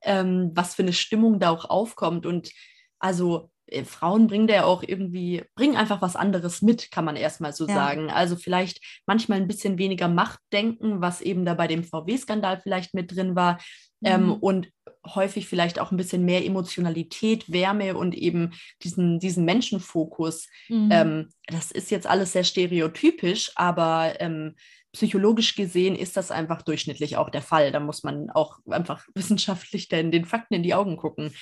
ähm, 0.03 0.51
was 0.53 0.75
für 0.75 0.83
eine 0.83 0.93
Stimmung 0.93 1.39
da 1.39 1.49
auch 1.49 1.65
aufkommt. 1.65 2.25
Und 2.25 2.51
also 2.99 3.49
äh, 3.67 3.85
Frauen 3.85 4.27
bringen 4.27 4.47
da 4.47 4.53
ja 4.53 4.65
auch 4.65 4.83
irgendwie, 4.83 5.45
bringen 5.55 5.77
einfach 5.77 6.01
was 6.01 6.15
anderes 6.15 6.61
mit, 6.61 6.91
kann 6.91 7.05
man 7.05 7.15
erstmal 7.15 7.53
so 7.53 7.67
ja. 7.67 7.73
sagen. 7.73 8.09
Also 8.09 8.35
vielleicht 8.35 8.81
manchmal 9.05 9.39
ein 9.39 9.47
bisschen 9.47 9.77
weniger 9.77 10.09
Machtdenken, 10.09 11.01
was 11.01 11.21
eben 11.21 11.45
da 11.45 11.53
bei 11.53 11.67
dem 11.67 11.83
VW-Skandal 11.83 12.59
vielleicht 12.61 12.93
mit 12.93 13.15
drin 13.15 13.35
war. 13.35 13.59
Ähm, 14.05 14.25
mhm. 14.27 14.33
Und 14.33 14.67
häufig 15.13 15.47
vielleicht 15.47 15.79
auch 15.79 15.91
ein 15.91 15.97
bisschen 15.97 16.25
mehr 16.25 16.45
Emotionalität, 16.45 17.51
Wärme 17.51 17.95
und 17.95 18.15
eben 18.15 18.53
diesen, 18.83 19.19
diesen 19.19 19.45
Menschenfokus. 19.45 20.47
Mhm. 20.69 20.89
Ähm, 20.91 21.29
das 21.47 21.71
ist 21.71 21.91
jetzt 21.91 22.07
alles 22.07 22.31
sehr 22.31 22.43
stereotypisch, 22.43 23.51
aber 23.55 24.15
ähm, 24.19 24.55
psychologisch 24.93 25.55
gesehen 25.55 25.95
ist 25.95 26.17
das 26.17 26.31
einfach 26.31 26.61
durchschnittlich 26.61 27.17
auch 27.17 27.29
der 27.29 27.41
Fall. 27.41 27.71
Da 27.71 27.79
muss 27.79 28.03
man 28.03 28.29
auch 28.31 28.59
einfach 28.69 29.05
wissenschaftlich 29.15 29.89
den, 29.89 30.11
den 30.11 30.25
Fakten 30.25 30.55
in 30.55 30.63
die 30.63 30.73
Augen 30.73 30.97
gucken. 30.97 31.33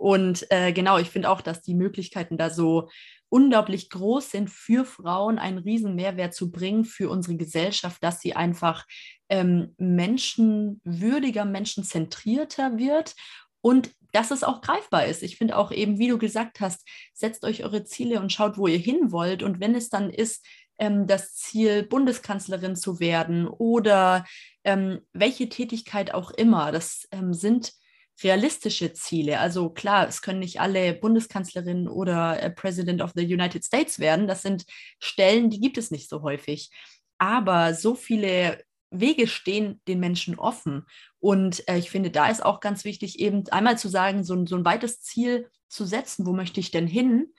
Und 0.00 0.50
äh, 0.50 0.72
genau, 0.72 0.96
ich 0.96 1.10
finde 1.10 1.28
auch, 1.28 1.42
dass 1.42 1.60
die 1.60 1.74
Möglichkeiten 1.74 2.38
da 2.38 2.48
so 2.48 2.88
unglaublich 3.28 3.90
groß 3.90 4.30
sind, 4.30 4.48
für 4.48 4.86
Frauen 4.86 5.38
einen 5.38 5.58
riesen 5.58 5.94
Mehrwert 5.94 6.32
zu 6.32 6.50
bringen 6.50 6.86
für 6.86 7.10
unsere 7.10 7.36
Gesellschaft, 7.36 8.02
dass 8.02 8.18
sie 8.20 8.34
einfach 8.34 8.86
ähm, 9.28 9.74
menschenwürdiger, 9.76 11.44
menschenzentrierter 11.44 12.78
wird 12.78 13.14
und 13.60 13.90
dass 14.12 14.30
es 14.30 14.42
auch 14.42 14.62
greifbar 14.62 15.04
ist. 15.04 15.22
Ich 15.22 15.36
finde 15.36 15.58
auch 15.58 15.70
eben, 15.70 15.98
wie 15.98 16.08
du 16.08 16.16
gesagt 16.16 16.60
hast, 16.60 16.88
setzt 17.12 17.44
euch 17.44 17.62
eure 17.62 17.84
Ziele 17.84 18.22
und 18.22 18.32
schaut, 18.32 18.56
wo 18.56 18.68
ihr 18.68 18.78
hin 18.78 19.12
wollt. 19.12 19.42
Und 19.42 19.60
wenn 19.60 19.74
es 19.74 19.90
dann 19.90 20.08
ist, 20.08 20.46
ähm, 20.78 21.06
das 21.06 21.34
Ziel, 21.34 21.82
Bundeskanzlerin 21.82 22.74
zu 22.74 23.00
werden 23.00 23.46
oder 23.46 24.24
ähm, 24.64 25.00
welche 25.12 25.50
Tätigkeit 25.50 26.14
auch 26.14 26.30
immer, 26.30 26.72
das 26.72 27.06
ähm, 27.12 27.34
sind 27.34 27.74
realistische 28.22 28.92
Ziele. 28.92 29.40
Also 29.40 29.70
klar, 29.70 30.08
es 30.08 30.22
können 30.22 30.40
nicht 30.40 30.60
alle 30.60 30.94
Bundeskanzlerin 30.94 31.88
oder 31.88 32.42
äh, 32.42 32.50
President 32.50 33.02
of 33.02 33.12
the 33.14 33.24
United 33.24 33.64
States 33.64 33.98
werden. 33.98 34.26
Das 34.26 34.42
sind 34.42 34.64
Stellen, 34.98 35.50
die 35.50 35.60
gibt 35.60 35.78
es 35.78 35.90
nicht 35.90 36.08
so 36.08 36.22
häufig. 36.22 36.70
Aber 37.18 37.74
so 37.74 37.94
viele 37.94 38.62
Wege 38.90 39.26
stehen 39.26 39.80
den 39.86 40.00
Menschen 40.00 40.38
offen. 40.38 40.86
Und 41.20 41.66
äh, 41.68 41.78
ich 41.78 41.90
finde, 41.90 42.10
da 42.10 42.28
ist 42.28 42.44
auch 42.44 42.60
ganz 42.60 42.84
wichtig, 42.84 43.20
eben 43.20 43.48
einmal 43.50 43.78
zu 43.78 43.88
sagen, 43.88 44.24
so 44.24 44.34
ein, 44.34 44.46
so 44.46 44.56
ein 44.56 44.64
weites 44.64 45.00
Ziel 45.00 45.48
zu 45.68 45.84
setzen, 45.84 46.26
wo 46.26 46.32
möchte 46.32 46.60
ich 46.60 46.70
denn 46.70 46.86
hin, 46.86 47.32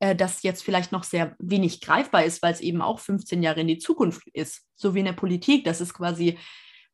äh, 0.00 0.14
das 0.14 0.42
jetzt 0.42 0.62
vielleicht 0.62 0.92
noch 0.92 1.04
sehr 1.04 1.34
wenig 1.38 1.80
greifbar 1.80 2.24
ist, 2.24 2.42
weil 2.42 2.52
es 2.52 2.60
eben 2.60 2.82
auch 2.82 3.00
15 3.00 3.42
Jahre 3.42 3.60
in 3.60 3.68
die 3.68 3.78
Zukunft 3.78 4.28
ist. 4.32 4.66
So 4.76 4.94
wie 4.94 5.00
in 5.00 5.06
der 5.06 5.12
Politik, 5.12 5.64
das 5.64 5.80
ist 5.80 5.94
quasi, 5.94 6.38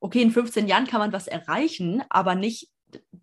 okay, 0.00 0.22
in 0.22 0.30
15 0.30 0.68
Jahren 0.68 0.86
kann 0.86 1.00
man 1.00 1.12
was 1.12 1.26
erreichen, 1.26 2.02
aber 2.08 2.34
nicht 2.34 2.68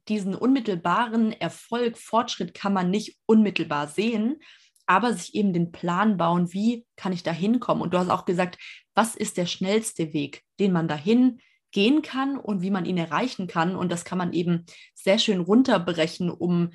diesen 0.07 0.35
unmittelbaren 0.35 1.31
Erfolg, 1.33 1.97
Fortschritt 1.97 2.53
kann 2.53 2.73
man 2.73 2.89
nicht 2.89 3.17
unmittelbar 3.25 3.87
sehen, 3.87 4.37
aber 4.85 5.13
sich 5.13 5.35
eben 5.35 5.53
den 5.53 5.71
Plan 5.71 6.17
bauen, 6.17 6.51
wie 6.53 6.85
kann 6.95 7.13
ich 7.13 7.23
da 7.23 7.31
hinkommen. 7.31 7.81
Und 7.81 7.93
du 7.93 7.97
hast 7.97 8.09
auch 8.09 8.25
gesagt, 8.25 8.57
was 8.93 9.15
ist 9.15 9.37
der 9.37 9.45
schnellste 9.45 10.13
Weg, 10.13 10.43
den 10.59 10.71
man 10.71 10.87
dahin 10.87 11.39
gehen 11.71 12.01
kann 12.01 12.37
und 12.37 12.61
wie 12.61 12.71
man 12.71 12.85
ihn 12.85 12.97
erreichen 12.97 13.47
kann. 13.47 13.75
Und 13.75 13.91
das 13.91 14.03
kann 14.03 14.17
man 14.17 14.33
eben 14.33 14.65
sehr 14.93 15.19
schön 15.19 15.39
runterbrechen, 15.39 16.29
um 16.29 16.71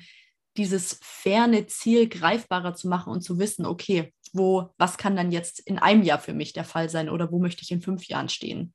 dieses 0.57 0.99
ferne 1.03 1.67
Ziel 1.67 2.09
greifbarer 2.09 2.73
zu 2.73 2.87
machen 2.87 3.13
und 3.13 3.21
zu 3.21 3.37
wissen, 3.37 3.65
okay, 3.65 4.13
wo, 4.33 4.71
was 4.77 4.97
kann 4.97 5.15
dann 5.15 5.31
jetzt 5.31 5.59
in 5.59 5.77
einem 5.77 6.03
Jahr 6.03 6.19
für 6.19 6.33
mich 6.33 6.53
der 6.53 6.63
Fall 6.63 6.89
sein 6.89 7.09
oder 7.09 7.31
wo 7.31 7.39
möchte 7.39 7.61
ich 7.61 7.71
in 7.71 7.81
fünf 7.81 8.07
Jahren 8.07 8.29
stehen? 8.29 8.73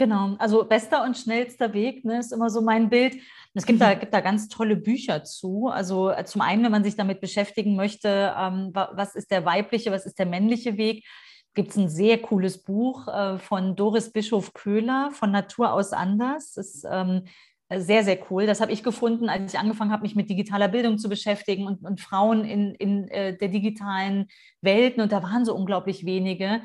Genau, 0.00 0.34
also 0.38 0.64
bester 0.64 1.04
und 1.04 1.18
schnellster 1.18 1.74
Weg 1.74 2.06
ne, 2.06 2.20
ist 2.20 2.32
immer 2.32 2.48
so 2.48 2.62
mein 2.62 2.88
Bild. 2.88 3.18
Es 3.52 3.66
gibt, 3.66 3.82
da, 3.82 3.92
gibt 3.92 4.14
da 4.14 4.20
ganz 4.20 4.48
tolle 4.48 4.76
Bücher 4.76 5.24
zu. 5.24 5.66
Also 5.66 6.08
äh, 6.08 6.24
zum 6.24 6.40
einen, 6.40 6.64
wenn 6.64 6.72
man 6.72 6.84
sich 6.84 6.96
damit 6.96 7.20
beschäftigen 7.20 7.76
möchte, 7.76 8.34
ähm, 8.34 8.70
was 8.72 9.14
ist 9.14 9.30
der 9.30 9.44
weibliche, 9.44 9.92
was 9.92 10.06
ist 10.06 10.18
der 10.18 10.24
männliche 10.24 10.78
Weg, 10.78 11.04
gibt 11.52 11.72
es 11.72 11.76
ein 11.76 11.90
sehr 11.90 12.16
cooles 12.16 12.62
Buch 12.62 13.08
äh, 13.08 13.38
von 13.38 13.76
Doris 13.76 14.10
Bischof-Köhler 14.10 15.10
von 15.12 15.32
Natur 15.32 15.74
aus 15.74 15.92
anders. 15.92 16.54
Das 16.54 16.76
ist 16.76 16.86
ähm, 16.90 17.24
sehr, 17.70 18.02
sehr 18.02 18.18
cool. 18.30 18.46
Das 18.46 18.62
habe 18.62 18.72
ich 18.72 18.82
gefunden, 18.82 19.28
als 19.28 19.52
ich 19.52 19.60
angefangen 19.60 19.92
habe, 19.92 20.04
mich 20.04 20.16
mit 20.16 20.30
digitaler 20.30 20.68
Bildung 20.68 20.96
zu 20.96 21.10
beschäftigen 21.10 21.66
und, 21.66 21.84
und 21.84 22.00
Frauen 22.00 22.46
in, 22.46 22.74
in 22.76 23.06
äh, 23.08 23.36
der 23.36 23.48
digitalen 23.48 24.28
Welten. 24.62 25.02
Und 25.02 25.12
da 25.12 25.22
waren 25.22 25.44
so 25.44 25.54
unglaublich 25.54 26.06
wenige. 26.06 26.62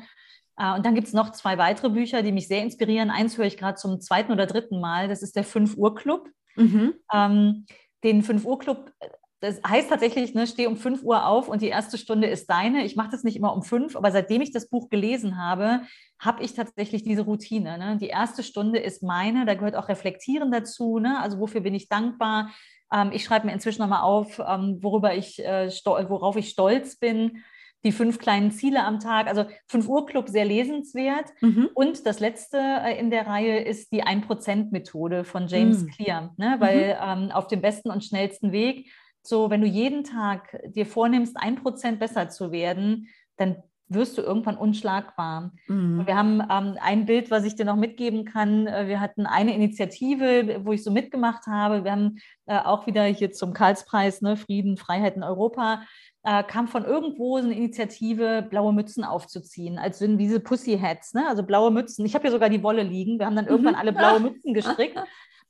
Äh, 0.58 0.74
und 0.74 0.86
dann 0.86 0.94
gibt 0.94 1.08
es 1.08 1.12
noch 1.12 1.32
zwei 1.32 1.58
weitere 1.58 1.90
Bücher, 1.90 2.22
die 2.22 2.32
mich 2.32 2.48
sehr 2.48 2.62
inspirieren. 2.62 3.10
Eins 3.10 3.36
höre 3.38 3.46
ich 3.46 3.56
gerade 3.56 3.76
zum 3.76 4.00
zweiten 4.00 4.32
oder 4.32 4.46
dritten 4.46 4.80
Mal. 4.80 5.08
Das 5.08 5.22
ist 5.22 5.36
der 5.36 5.44
5 5.44 5.76
Uhr 5.76 5.94
Club. 5.94 6.28
Mhm. 6.56 6.94
Ähm, 7.12 7.66
den 8.04 8.22
5 8.22 8.44
Uhr 8.44 8.58
Club, 8.58 8.92
das 9.40 9.60
heißt 9.66 9.90
tatsächlich, 9.90 10.34
ne, 10.34 10.46
steh 10.46 10.66
um 10.66 10.76
5 10.76 11.02
Uhr 11.02 11.26
auf 11.26 11.48
und 11.48 11.60
die 11.60 11.68
erste 11.68 11.98
Stunde 11.98 12.26
ist 12.26 12.48
deine. 12.48 12.84
Ich 12.84 12.96
mache 12.96 13.10
das 13.10 13.22
nicht 13.22 13.36
immer 13.36 13.54
um 13.54 13.62
5, 13.62 13.96
aber 13.96 14.10
seitdem 14.10 14.40
ich 14.40 14.52
das 14.52 14.68
Buch 14.68 14.88
gelesen 14.88 15.36
habe, 15.36 15.82
habe 16.18 16.42
ich 16.42 16.54
tatsächlich 16.54 17.02
diese 17.02 17.22
Routine. 17.22 17.76
Ne? 17.76 17.98
Die 18.00 18.08
erste 18.08 18.42
Stunde 18.42 18.78
ist 18.78 19.02
meine, 19.02 19.44
da 19.44 19.54
gehört 19.54 19.76
auch 19.76 19.88
Reflektieren 19.88 20.50
dazu. 20.50 20.98
Ne? 20.98 21.20
Also 21.20 21.38
wofür 21.38 21.60
bin 21.60 21.74
ich 21.74 21.88
dankbar? 21.88 22.50
Ähm, 22.90 23.10
ich 23.12 23.24
schreibe 23.24 23.46
mir 23.46 23.52
inzwischen 23.52 23.82
nochmal 23.82 24.02
auf, 24.02 24.38
ähm, 24.38 24.78
worüber 24.80 25.14
ich, 25.14 25.38
äh, 25.44 25.68
worauf 25.84 26.36
ich 26.36 26.48
stolz 26.48 26.96
bin 26.96 27.42
die 27.86 27.92
fünf 27.92 28.18
kleinen 28.18 28.50
Ziele 28.50 28.84
am 28.84 29.00
Tag. 29.00 29.28
Also 29.28 29.46
5 29.68 29.88
Uhr 29.88 30.04
Club 30.06 30.28
sehr 30.28 30.44
lesenswert. 30.44 31.32
Mhm. 31.40 31.70
Und 31.72 32.04
das 32.04 32.20
letzte 32.20 32.58
äh, 32.58 32.98
in 32.98 33.10
der 33.10 33.26
Reihe 33.26 33.60
ist 33.60 33.92
die 33.92 34.04
1%-Methode 34.04 35.24
von 35.24 35.46
James 35.46 35.84
mhm. 35.84 35.90
Clear, 35.90 36.34
ne? 36.36 36.56
weil 36.58 36.94
mhm. 36.94 37.24
ähm, 37.24 37.30
auf 37.30 37.46
dem 37.46 37.62
besten 37.62 37.90
und 37.90 38.04
schnellsten 38.04 38.52
Weg 38.52 38.90
so, 39.22 39.50
wenn 39.50 39.60
du 39.60 39.66
jeden 39.66 40.04
Tag 40.04 40.56
dir 40.66 40.86
vornimmst, 40.86 41.36
ein 41.36 41.56
Prozent 41.56 41.98
besser 41.98 42.28
zu 42.28 42.52
werden, 42.52 43.08
dann 43.36 43.56
wirst 43.88 44.18
du 44.18 44.22
irgendwann 44.22 44.56
unschlagbar. 44.56 45.52
Mhm. 45.68 46.06
Wir 46.06 46.16
haben 46.16 46.40
ähm, 46.40 46.76
ein 46.80 47.06
Bild, 47.06 47.30
was 47.30 47.44
ich 47.44 47.54
dir 47.54 47.64
noch 47.64 47.76
mitgeben 47.76 48.24
kann. 48.24 48.66
Äh, 48.66 48.88
wir 48.88 49.00
hatten 49.00 49.26
eine 49.26 49.54
Initiative, 49.54 50.60
wo 50.64 50.72
ich 50.72 50.82
so 50.82 50.90
mitgemacht 50.90 51.46
habe. 51.46 51.84
Wir 51.84 51.92
haben 51.92 52.18
äh, 52.46 52.58
auch 52.58 52.86
wieder 52.86 53.04
hier 53.04 53.30
zum 53.32 53.52
Karlspreis, 53.52 54.22
ne, 54.22 54.36
Frieden, 54.36 54.76
Freiheit 54.76 55.16
in 55.16 55.22
Europa, 55.22 55.82
äh, 56.26 56.42
kam 56.42 56.66
von 56.66 56.84
irgendwo 56.84 57.36
eine 57.36 57.54
Initiative, 57.54 58.44
blaue 58.50 58.72
Mützen 58.72 59.04
aufzuziehen, 59.04 59.78
als 59.78 60.00
sind 60.00 60.18
diese 60.18 60.40
Pussy 60.40 60.76
Hats, 60.76 61.14
ne? 61.14 61.24
also 61.28 61.44
blaue 61.44 61.70
Mützen. 61.70 62.04
Ich 62.04 62.14
habe 62.14 62.22
hier 62.22 62.32
sogar 62.32 62.50
die 62.50 62.64
Wolle 62.64 62.82
liegen. 62.82 63.20
Wir 63.20 63.26
haben 63.26 63.36
dann 63.36 63.46
irgendwann 63.46 63.74
mhm. 63.74 63.80
alle 63.80 63.92
blaue 63.92 64.18
Mützen 64.18 64.52
gestrickt. 64.54 64.98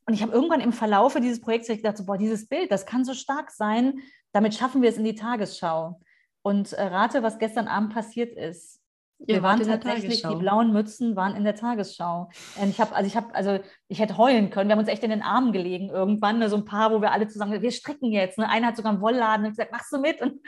Und 0.05 0.13
ich 0.13 0.21
habe 0.23 0.33
irgendwann 0.33 0.61
im 0.61 0.75
Verlaufe 0.75 1.23
dieses 1.23 1.41
Projekts 1.41 1.69
gedacht, 1.69 1.97
so, 1.97 2.05
boah, 2.05 2.19
dieses 2.19 2.47
Bild, 2.47 2.71
das 2.71 2.85
kann 2.85 3.07
so 3.07 3.15
stark 3.15 3.51
sein, 3.51 4.01
damit 4.33 4.55
schaffen 4.55 4.83
wir 4.83 4.91
es 4.91 4.99
in 4.99 5.05
die 5.05 5.15
Tagesschau. 5.15 5.99
Und 6.43 6.75
äh, 6.75 6.83
rate, 6.83 7.23
was 7.23 7.39
gestern 7.39 7.69
Abend 7.69 7.95
passiert 7.95 8.37
ist. 8.37 8.83
Wir 9.19 9.43
waren 9.43 9.61
tatsächlich, 9.63 10.23
die 10.23 10.37
blauen 10.37 10.73
Mützen 10.73 11.17
waren 11.17 11.37
in 11.37 11.45
der 11.45 11.55
Tagesschau. 11.55 12.31
Und 12.61 12.69
ich 12.69 12.81
habe, 12.81 12.95
also 12.95 13.07
ich 13.07 13.17
habe, 13.17 13.35
also 13.35 13.59
ich 13.89 13.99
hätte 13.99 14.19
heulen 14.19 14.51
können. 14.51 14.69
Wir 14.69 14.75
haben 14.75 14.81
uns 14.81 14.91
echt 14.91 15.03
in 15.05 15.11
den 15.11 15.23
Armen 15.23 15.53
gelegen 15.53 15.89
irgendwann, 15.89 16.39
ne, 16.39 16.51
so 16.51 16.57
ein 16.57 16.67
paar, 16.67 16.93
wo 16.93 17.01
wir 17.01 17.13
alle 17.13 17.27
zusammen, 17.27 17.63
wir 17.63 17.71
stricken 17.71 18.13
jetzt. 18.13 18.39
Ne? 18.39 18.49
Einer 18.49 18.69
hat 18.69 18.77
sogar 18.77 18.93
einen 18.93 19.01
Wollladen 19.01 19.47
und 19.47 19.53
gesagt, 19.53 19.73
machst 19.73 19.93
du 19.93 19.99
mit? 19.99 20.21
Und, 20.21 20.41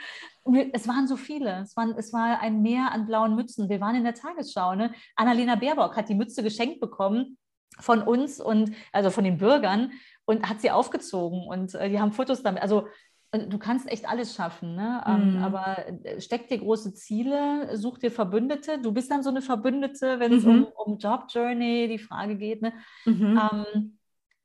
und 0.43 0.53
wir, 0.53 0.69
es 0.73 0.87
waren 0.87 1.07
so 1.07 1.17
viele. 1.17 1.61
Es, 1.61 1.75
waren, 1.75 1.95
es 1.97 2.13
war 2.13 2.39
ein 2.41 2.61
Meer 2.61 2.91
an 2.91 3.07
blauen 3.07 3.35
Mützen. 3.35 3.69
Wir 3.69 3.81
waren 3.81 3.95
in 3.95 4.03
der 4.03 4.13
Tagesschau. 4.13 4.75
Ne? 4.75 4.93
Annalena 5.15 5.55
Baerbock 5.55 5.97
hat 5.97 6.07
die 6.07 6.15
Mütze 6.15 6.43
geschenkt 6.43 6.79
bekommen 6.79 7.37
von 7.79 8.01
uns 8.03 8.39
und 8.39 8.73
also 8.91 9.09
von 9.09 9.23
den 9.23 9.37
Bürgern 9.37 9.91
und 10.25 10.47
hat 10.47 10.61
sie 10.61 10.69
aufgezogen 10.69 11.47
und 11.47 11.73
äh, 11.75 11.89
die 11.89 11.99
haben 11.99 12.11
Fotos 12.11 12.43
damit. 12.43 12.61
Also 12.61 12.87
du 13.31 13.59
kannst 13.59 13.87
echt 13.91 14.09
alles 14.09 14.33
schaffen, 14.33 14.75
ne? 14.75 15.03
Ähm, 15.05 15.35
mhm. 15.35 15.43
aber 15.43 15.87
äh, 16.03 16.19
steck 16.19 16.47
dir 16.47 16.57
große 16.57 16.93
Ziele, 16.93 17.77
such 17.77 17.99
dir 17.99 18.11
Verbündete. 18.11 18.79
Du 18.79 18.91
bist 18.91 19.11
dann 19.11 19.23
so 19.23 19.29
eine 19.29 19.41
Verbündete, 19.41 20.19
wenn 20.19 20.33
es 20.33 20.43
mhm. 20.43 20.65
um, 20.75 20.93
um 20.93 20.97
Job 20.97 21.25
Journey 21.29 21.87
die 21.87 21.99
Frage 21.99 22.37
geht. 22.37 22.61
Ne? 22.61 22.73
Mhm. 23.05 23.39
Ähm, 23.51 23.99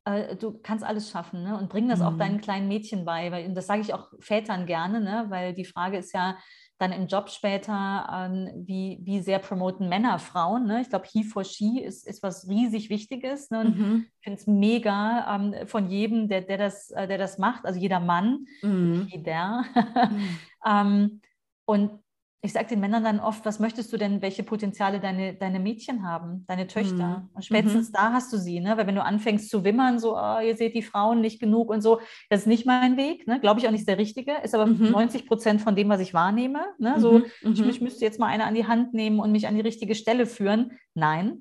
äh, 0.05 0.37
du 0.37 0.59
kannst 0.63 0.85
alles 0.85 1.11
schaffen 1.11 1.45
ne? 1.45 1.57
und 1.59 1.71
bring 1.71 1.89
das 1.89 2.03
auch 2.03 2.13
mhm. 2.13 2.19
deinen 2.19 2.41
kleinen 2.41 2.69
Mädchen 2.69 3.07
bei. 3.07 3.33
Weil, 3.33 3.47
und 3.47 3.55
das 3.55 3.67
sage 3.67 3.81
ich 3.81 3.95
auch 3.95 4.13
Vätern 4.21 4.67
gerne, 4.67 5.01
ne? 5.01 5.27
weil 5.29 5.55
die 5.55 5.65
Frage 5.65 5.97
ist 5.97 6.13
ja, 6.13 6.37
dann 6.79 6.93
im 6.93 7.07
Job 7.07 7.31
später, 7.31 8.09
ähm, 8.13 8.51
wie, 8.67 8.99
wie 9.03 9.21
sehr 9.21 9.39
promoten 9.39 9.89
Männer 9.89 10.19
Frauen. 10.19 10.67
Ne? 10.67 10.81
Ich 10.81 10.91
glaube, 10.91 11.07
He 11.11 11.23
for 11.23 11.45
She 11.45 11.81
ist, 11.81 12.07
ist 12.07 12.23
was 12.23 12.49
riesig 12.49 12.91
Wichtiges. 12.91 13.51
Ne? 13.51 13.61
Und 13.61 13.79
mhm. 13.79 14.07
ich 14.07 14.25
finde 14.25 14.41
es 14.41 14.47
mega 14.47 15.37
ähm, 15.37 15.69
von 15.69 15.89
jedem, 15.89 16.29
der, 16.29 16.41
der, 16.41 16.59
das, 16.59 16.91
äh, 16.91 17.07
der 17.07 17.19
das 17.19 17.39
macht, 17.39 17.65
also 17.65 17.79
jeder 17.79 18.01
Mann, 18.01 18.47
mhm. 18.63 19.09
jeder. 19.11 19.65
mhm. 20.11 20.29
ähm, 20.67 21.21
und 21.65 22.04
ich 22.45 22.53
sage 22.53 22.67
den 22.67 22.81
Männern 22.81 23.03
dann 23.03 23.21
oft, 23.21 23.47
was 23.47 23.59
möchtest 23.59 23.91
du 23.91 23.97
denn, 23.97 24.21
welche 24.21 24.43
Potenziale 24.43 25.01
deine, 25.01 25.33
deine 25.33 25.59
Mädchen 25.59 26.07
haben, 26.07 26.45
deine 26.47 26.67
Töchter? 26.67 27.21
Mhm. 27.21 27.29
Und 27.33 27.45
spätestens 27.47 27.89
mhm. 27.89 27.93
da 27.95 28.13
hast 28.13 28.31
du 28.35 28.37
sie, 28.37 28.61
ne? 28.61 28.77
Weil 28.77 28.87
wenn 28.87 28.95
du 28.95 29.03
anfängst 29.03 29.49
zu 29.49 29.65
wimmern, 29.65 29.99
so, 29.99 30.19
oh, 30.19 30.41
ihr 30.41 30.55
seht 30.55 30.75
die 30.75 30.83
Frauen 30.83 31.23
nicht 31.23 31.41
genug 31.41 31.71
und 31.71 31.81
so, 31.81 32.01
das 32.29 32.41
ist 32.41 32.47
nicht 32.47 32.67
mein 32.67 32.99
Weg, 32.99 33.27
ne? 33.27 33.41
Glaube 33.41 33.61
ich 33.61 33.67
auch 33.67 33.73
nicht 33.73 33.89
der 33.89 33.97
richtige, 33.97 34.35
ist 34.43 34.55
aber 34.55 34.67
mhm. 34.67 34.91
90 34.91 35.27
Prozent 35.27 35.63
von 35.63 35.75
dem, 35.75 35.89
was 35.89 36.01
ich 36.01 36.13
wahrnehme. 36.13 36.61
Ne? 36.79 36.97
So, 36.99 37.21
mhm. 37.21 37.25
ich, 37.41 37.61
ich, 37.61 37.81
mhm. 37.81 37.85
müsste 37.85 38.05
jetzt 38.05 38.21
mal 38.21 38.27
eine 38.27 38.45
an 38.45 38.55
die 38.55 38.67
Hand 38.67 38.93
nehmen 38.93 39.21
und 39.21 39.33
mich 39.33 39.49
an 39.49 39.55
die 39.55 39.63
richtige 39.63 39.95
Stelle 39.95 40.27
führen. 40.27 40.79
Nein. 40.93 41.39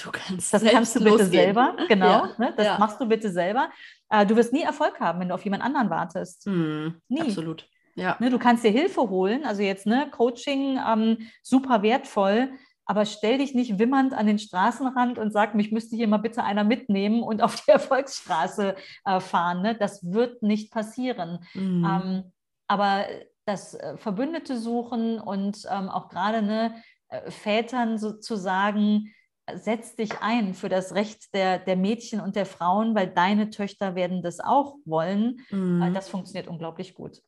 Du 0.00 0.10
kannst 0.12 0.54
das 0.54 0.62
kannst 0.62 0.94
du 0.94 1.00
bitte 1.00 1.24
losgehen. 1.24 1.30
selber, 1.30 1.76
genau. 1.88 2.06
Ja. 2.06 2.34
Ne? 2.38 2.54
Das 2.56 2.64
ja. 2.64 2.78
machst 2.78 3.00
du 3.00 3.06
bitte 3.06 3.28
selber. 3.30 3.70
Äh, 4.08 4.24
du 4.24 4.36
wirst 4.36 4.52
nie 4.52 4.62
Erfolg 4.62 5.00
haben, 5.00 5.18
wenn 5.18 5.30
du 5.30 5.34
auf 5.34 5.42
jemand 5.42 5.64
anderen 5.64 5.90
wartest. 5.90 6.46
Mhm. 6.46 7.00
Nie. 7.08 7.22
Absolut. 7.22 7.68
Ja. 7.98 8.16
Ne, 8.20 8.30
du 8.30 8.38
kannst 8.38 8.64
dir 8.64 8.70
Hilfe 8.70 9.10
holen, 9.10 9.44
also 9.44 9.62
jetzt 9.62 9.86
ne, 9.86 10.08
Coaching 10.10 10.78
ähm, 10.86 11.18
super 11.42 11.82
wertvoll, 11.82 12.50
aber 12.86 13.04
stell 13.04 13.38
dich 13.38 13.54
nicht 13.54 13.78
wimmernd 13.78 14.14
an 14.14 14.26
den 14.26 14.38
Straßenrand 14.38 15.18
und 15.18 15.32
sag, 15.32 15.54
mich 15.54 15.72
müsste 15.72 15.96
hier 15.96 16.08
mal 16.08 16.18
bitte 16.18 16.44
einer 16.44 16.64
mitnehmen 16.64 17.22
und 17.22 17.42
auf 17.42 17.60
die 17.60 17.70
Erfolgsstraße 17.72 18.76
äh, 19.04 19.20
fahren. 19.20 19.62
Ne? 19.62 19.74
Das 19.74 20.00
wird 20.10 20.42
nicht 20.42 20.72
passieren. 20.72 21.44
Mhm. 21.54 21.84
Ähm, 21.84 22.32
aber 22.68 23.04
das 23.46 23.74
äh, 23.74 23.96
Verbündete 23.96 24.58
suchen 24.58 25.18
und 25.18 25.66
ähm, 25.70 25.88
auch 25.88 26.08
gerade 26.08 26.40
ne, 26.40 26.74
äh, 27.08 27.30
Vätern 27.30 27.98
sozusagen, 27.98 29.12
setz 29.54 29.96
dich 29.96 30.20
ein 30.20 30.54
für 30.54 30.68
das 30.68 30.94
Recht 30.94 31.34
der, 31.34 31.58
der 31.58 31.76
Mädchen 31.76 32.20
und 32.20 32.36
der 32.36 32.46
Frauen, 32.46 32.94
weil 32.94 33.08
deine 33.08 33.50
Töchter 33.50 33.94
werden 33.94 34.22
das 34.22 34.40
auch 34.40 34.76
wollen. 34.84 35.40
Mhm. 35.50 35.92
Das 35.94 36.08
funktioniert 36.08 36.48
unglaublich 36.48 36.94
gut. 36.94 37.22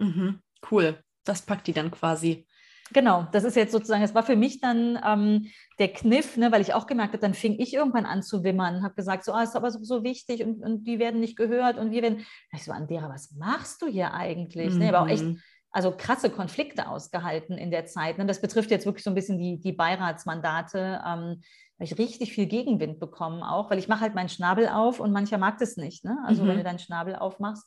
Mhm. 0.00 0.40
Cool. 0.70 0.98
Das 1.24 1.42
packt 1.42 1.66
die 1.66 1.72
dann 1.72 1.90
quasi. 1.90 2.46
Genau, 2.92 3.28
das 3.30 3.44
ist 3.44 3.54
jetzt 3.54 3.70
sozusagen, 3.70 4.02
das 4.02 4.14
war 4.16 4.24
für 4.24 4.34
mich 4.34 4.60
dann 4.60 4.98
ähm, 5.06 5.46
der 5.78 5.92
Kniff, 5.92 6.36
ne, 6.36 6.50
weil 6.50 6.60
ich 6.60 6.74
auch 6.74 6.86
gemerkt 6.86 7.12
habe, 7.12 7.20
dann 7.20 7.34
fing 7.34 7.56
ich 7.60 7.72
irgendwann 7.72 8.04
an 8.04 8.22
zu 8.22 8.42
wimmern, 8.42 8.82
habe 8.82 8.94
gesagt, 8.94 9.24
so, 9.24 9.32
ah, 9.32 9.44
ist 9.44 9.54
aber 9.54 9.70
so, 9.70 9.78
so 9.84 10.02
wichtig 10.02 10.42
und, 10.42 10.60
und, 10.60 10.84
die 10.84 10.98
werden 10.98 11.20
nicht 11.20 11.36
gehört 11.36 11.78
und 11.78 11.92
wir 11.92 12.02
werden, 12.02 12.26
ich 12.52 12.64
so, 12.64 12.72
Andera, 12.72 13.08
was 13.08 13.32
machst 13.32 13.80
du 13.82 13.86
hier 13.86 14.12
eigentlich? 14.12 14.72
Mhm. 14.72 14.78
Ne, 14.78 14.88
aber 14.88 15.02
auch 15.02 15.08
echt, 15.08 15.22
mhm. 15.22 15.40
also 15.70 15.92
krasse 15.96 16.30
Konflikte 16.30 16.88
ausgehalten 16.88 17.58
in 17.58 17.70
der 17.70 17.86
Zeit. 17.86 18.18
Ne? 18.18 18.26
Das 18.26 18.40
betrifft 18.40 18.72
jetzt 18.72 18.86
wirklich 18.86 19.04
so 19.04 19.10
ein 19.10 19.14
bisschen 19.14 19.38
die, 19.38 19.60
die 19.60 19.72
Beiratsmandate. 19.72 21.00
Ähm, 21.06 21.42
habe 21.80 21.84
ich 21.84 21.96
richtig 21.96 22.32
viel 22.32 22.46
Gegenwind 22.46 22.98
bekommen 22.98 23.42
auch, 23.42 23.70
weil 23.70 23.78
ich 23.78 23.88
mache 23.88 24.00
halt 24.00 24.14
meinen 24.14 24.28
Schnabel 24.28 24.68
auf 24.68 25.00
und 25.00 25.12
mancher 25.12 25.38
mag 25.38 25.58
das 25.58 25.76
nicht. 25.76 26.04
Ne? 26.04 26.18
Also 26.26 26.42
mhm. 26.42 26.48
wenn 26.48 26.56
du 26.58 26.64
deinen 26.64 26.78
Schnabel 26.78 27.14
aufmachst, 27.14 27.66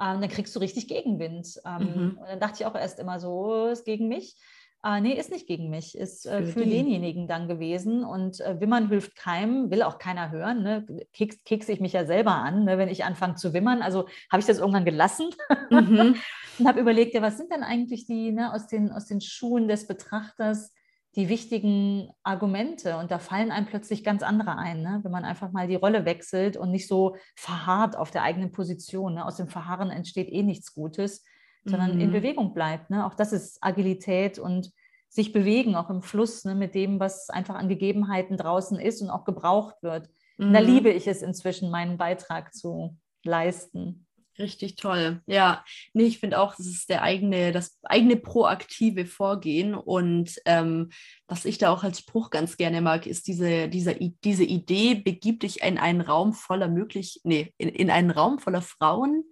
ähm, 0.00 0.20
dann 0.20 0.28
kriegst 0.28 0.54
du 0.54 0.60
richtig 0.60 0.88
Gegenwind. 0.88 1.60
Ähm, 1.64 1.82
mhm. 1.82 2.18
Und 2.18 2.28
dann 2.28 2.40
dachte 2.40 2.56
ich 2.60 2.66
auch 2.66 2.74
erst 2.74 2.98
immer 2.98 3.18
so, 3.20 3.30
oh, 3.30 3.66
ist 3.66 3.84
gegen 3.84 4.08
mich. 4.08 4.36
Äh, 4.84 5.00
nee, 5.00 5.14
ist 5.14 5.32
nicht 5.32 5.48
gegen 5.48 5.70
mich, 5.70 5.98
ist 5.98 6.24
äh, 6.24 6.44
für, 6.44 6.60
für 6.60 6.66
denjenigen 6.66 7.26
dann 7.26 7.48
gewesen. 7.48 8.04
Und 8.04 8.40
äh, 8.40 8.60
Wimmern 8.60 8.88
hilft 8.88 9.16
keinem, 9.16 9.70
will 9.72 9.82
auch 9.82 9.98
keiner 9.98 10.30
hören. 10.30 10.62
Ne? 10.62 10.86
Keks, 11.12 11.42
kekse 11.44 11.72
ich 11.72 11.80
mich 11.80 11.94
ja 11.94 12.04
selber 12.04 12.34
an, 12.34 12.64
ne? 12.64 12.78
wenn 12.78 12.88
ich 12.88 13.04
anfange 13.04 13.34
zu 13.34 13.52
wimmern. 13.52 13.82
Also 13.82 14.06
habe 14.30 14.40
ich 14.40 14.46
das 14.46 14.58
irgendwann 14.58 14.84
gelassen 14.84 15.30
mhm. 15.70 16.14
und 16.58 16.68
habe 16.68 16.80
überlegt, 16.80 17.14
ja, 17.14 17.22
was 17.22 17.38
sind 17.38 17.52
denn 17.52 17.64
eigentlich 17.64 18.06
die 18.06 18.30
ne, 18.30 18.52
aus, 18.52 18.68
den, 18.68 18.92
aus 18.92 19.06
den 19.06 19.20
Schuhen 19.20 19.66
des 19.66 19.88
Betrachters, 19.88 20.72
die 21.18 21.28
wichtigen 21.28 22.12
Argumente 22.22 22.96
und 22.96 23.10
da 23.10 23.18
fallen 23.18 23.50
einem 23.50 23.66
plötzlich 23.66 24.04
ganz 24.04 24.22
andere 24.22 24.56
ein, 24.56 24.82
ne? 24.82 25.00
wenn 25.02 25.10
man 25.10 25.24
einfach 25.24 25.50
mal 25.50 25.66
die 25.66 25.74
Rolle 25.74 26.04
wechselt 26.04 26.56
und 26.56 26.70
nicht 26.70 26.86
so 26.86 27.16
verharrt 27.34 27.96
auf 27.96 28.12
der 28.12 28.22
eigenen 28.22 28.52
Position. 28.52 29.14
Ne? 29.14 29.26
Aus 29.26 29.36
dem 29.36 29.48
Verharren 29.48 29.90
entsteht 29.90 30.28
eh 30.28 30.44
nichts 30.44 30.72
Gutes, 30.74 31.24
sondern 31.64 31.96
mhm. 31.96 32.02
in 32.02 32.12
Bewegung 32.12 32.54
bleibt. 32.54 32.90
Ne? 32.90 33.04
Auch 33.04 33.14
das 33.14 33.32
ist 33.32 33.58
Agilität 33.60 34.38
und 34.38 34.70
sich 35.08 35.32
bewegen, 35.32 35.74
auch 35.74 35.90
im 35.90 36.02
Fluss 36.02 36.44
ne? 36.44 36.54
mit 36.54 36.76
dem, 36.76 37.00
was 37.00 37.30
einfach 37.30 37.56
an 37.56 37.68
Gegebenheiten 37.68 38.36
draußen 38.36 38.78
ist 38.78 39.02
und 39.02 39.10
auch 39.10 39.24
gebraucht 39.24 39.74
wird. 39.82 40.08
Mhm. 40.36 40.52
Da 40.52 40.60
liebe 40.60 40.90
ich 40.90 41.08
es 41.08 41.22
inzwischen, 41.22 41.72
meinen 41.72 41.98
Beitrag 41.98 42.54
zu 42.54 42.96
leisten. 43.24 44.06
Richtig 44.38 44.76
toll. 44.76 45.20
Ja, 45.26 45.64
nee, 45.94 46.04
ich 46.04 46.20
finde 46.20 46.38
auch, 46.38 46.54
das 46.54 46.66
ist 46.66 46.88
der 46.88 47.02
eigene, 47.02 47.50
das 47.50 47.78
eigene 47.82 48.16
proaktive 48.16 49.04
Vorgehen. 49.04 49.74
Und 49.74 50.40
ähm, 50.44 50.90
was 51.26 51.44
ich 51.44 51.58
da 51.58 51.70
auch 51.70 51.82
als 51.82 51.98
Spruch 51.98 52.30
ganz 52.30 52.56
gerne 52.56 52.80
mag, 52.80 53.06
ist 53.06 53.26
diese, 53.26 53.68
diese, 53.68 53.96
diese 54.22 54.44
Idee, 54.44 54.94
begib 54.94 55.40
dich 55.40 55.62
in 55.62 55.78
einen 55.78 56.00
Raum 56.00 56.34
voller 56.34 56.68
möglich, 56.68 57.20
nee, 57.24 57.52
in, 57.58 57.68
in 57.68 57.90
einen 57.90 58.12
Raum 58.12 58.38
voller 58.38 58.62
Frauen. 58.62 59.24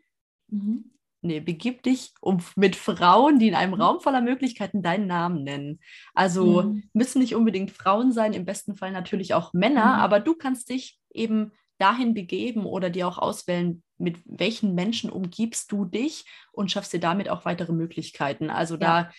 Mhm. 0.49 0.90
Nee, 1.23 1.40
begib 1.40 1.83
dich 1.83 2.12
um, 2.21 2.38
mit 2.57 2.77
Frauen, 2.77 3.38
die 3.38 3.49
in 3.49 3.55
einem 3.55 3.75
mhm. 3.75 3.81
Raum 3.81 4.01
voller 4.01 4.21
Möglichkeiten 4.21 4.83
deinen 4.83 5.07
Namen 5.07 5.45
nennen. 5.45 5.81
Also 6.14 6.62
mhm. 6.62 6.83
müssen 6.92 7.21
nicht 7.21 7.37
unbedingt 7.37 7.71
Frauen 7.71 8.12
sein, 8.12 8.33
im 8.33 8.45
besten 8.45 8.77
Fall 8.77 8.90
natürlich 8.90 9.35
auch 9.35 9.53
Männer, 9.53 9.87
mhm. 9.87 10.01
aber 10.01 10.21
du 10.21 10.35
kannst 10.35 10.69
dich 10.69 10.99
eben 11.12 11.53
dahin 11.78 12.14
begeben 12.14 12.64
oder 12.64 12.90
dir 12.90 13.08
auch 13.08 13.18
auswählen, 13.18 13.82
mit 13.98 14.18
welchen 14.24 14.74
Menschen 14.74 15.10
umgibst 15.10 15.72
du 15.72 15.84
dich 15.84 16.24
und 16.52 16.70
schaffst 16.70 16.92
dir 16.92 17.00
damit 17.00 17.28
auch 17.28 17.44
weitere 17.44 17.72
Möglichkeiten. 17.72 18.50
Also 18.50 18.74
ja. 18.74 18.80
da 18.80 19.10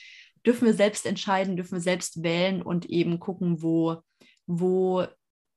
dürfen 0.45 0.65
wir 0.65 0.73
selbst 0.73 1.05
entscheiden, 1.05 1.55
dürfen 1.55 1.73
wir 1.73 1.81
selbst 1.81 2.23
wählen 2.23 2.61
und 2.61 2.85
eben 2.85 3.19
gucken, 3.19 3.61
wo, 3.61 3.97
wo 4.45 5.05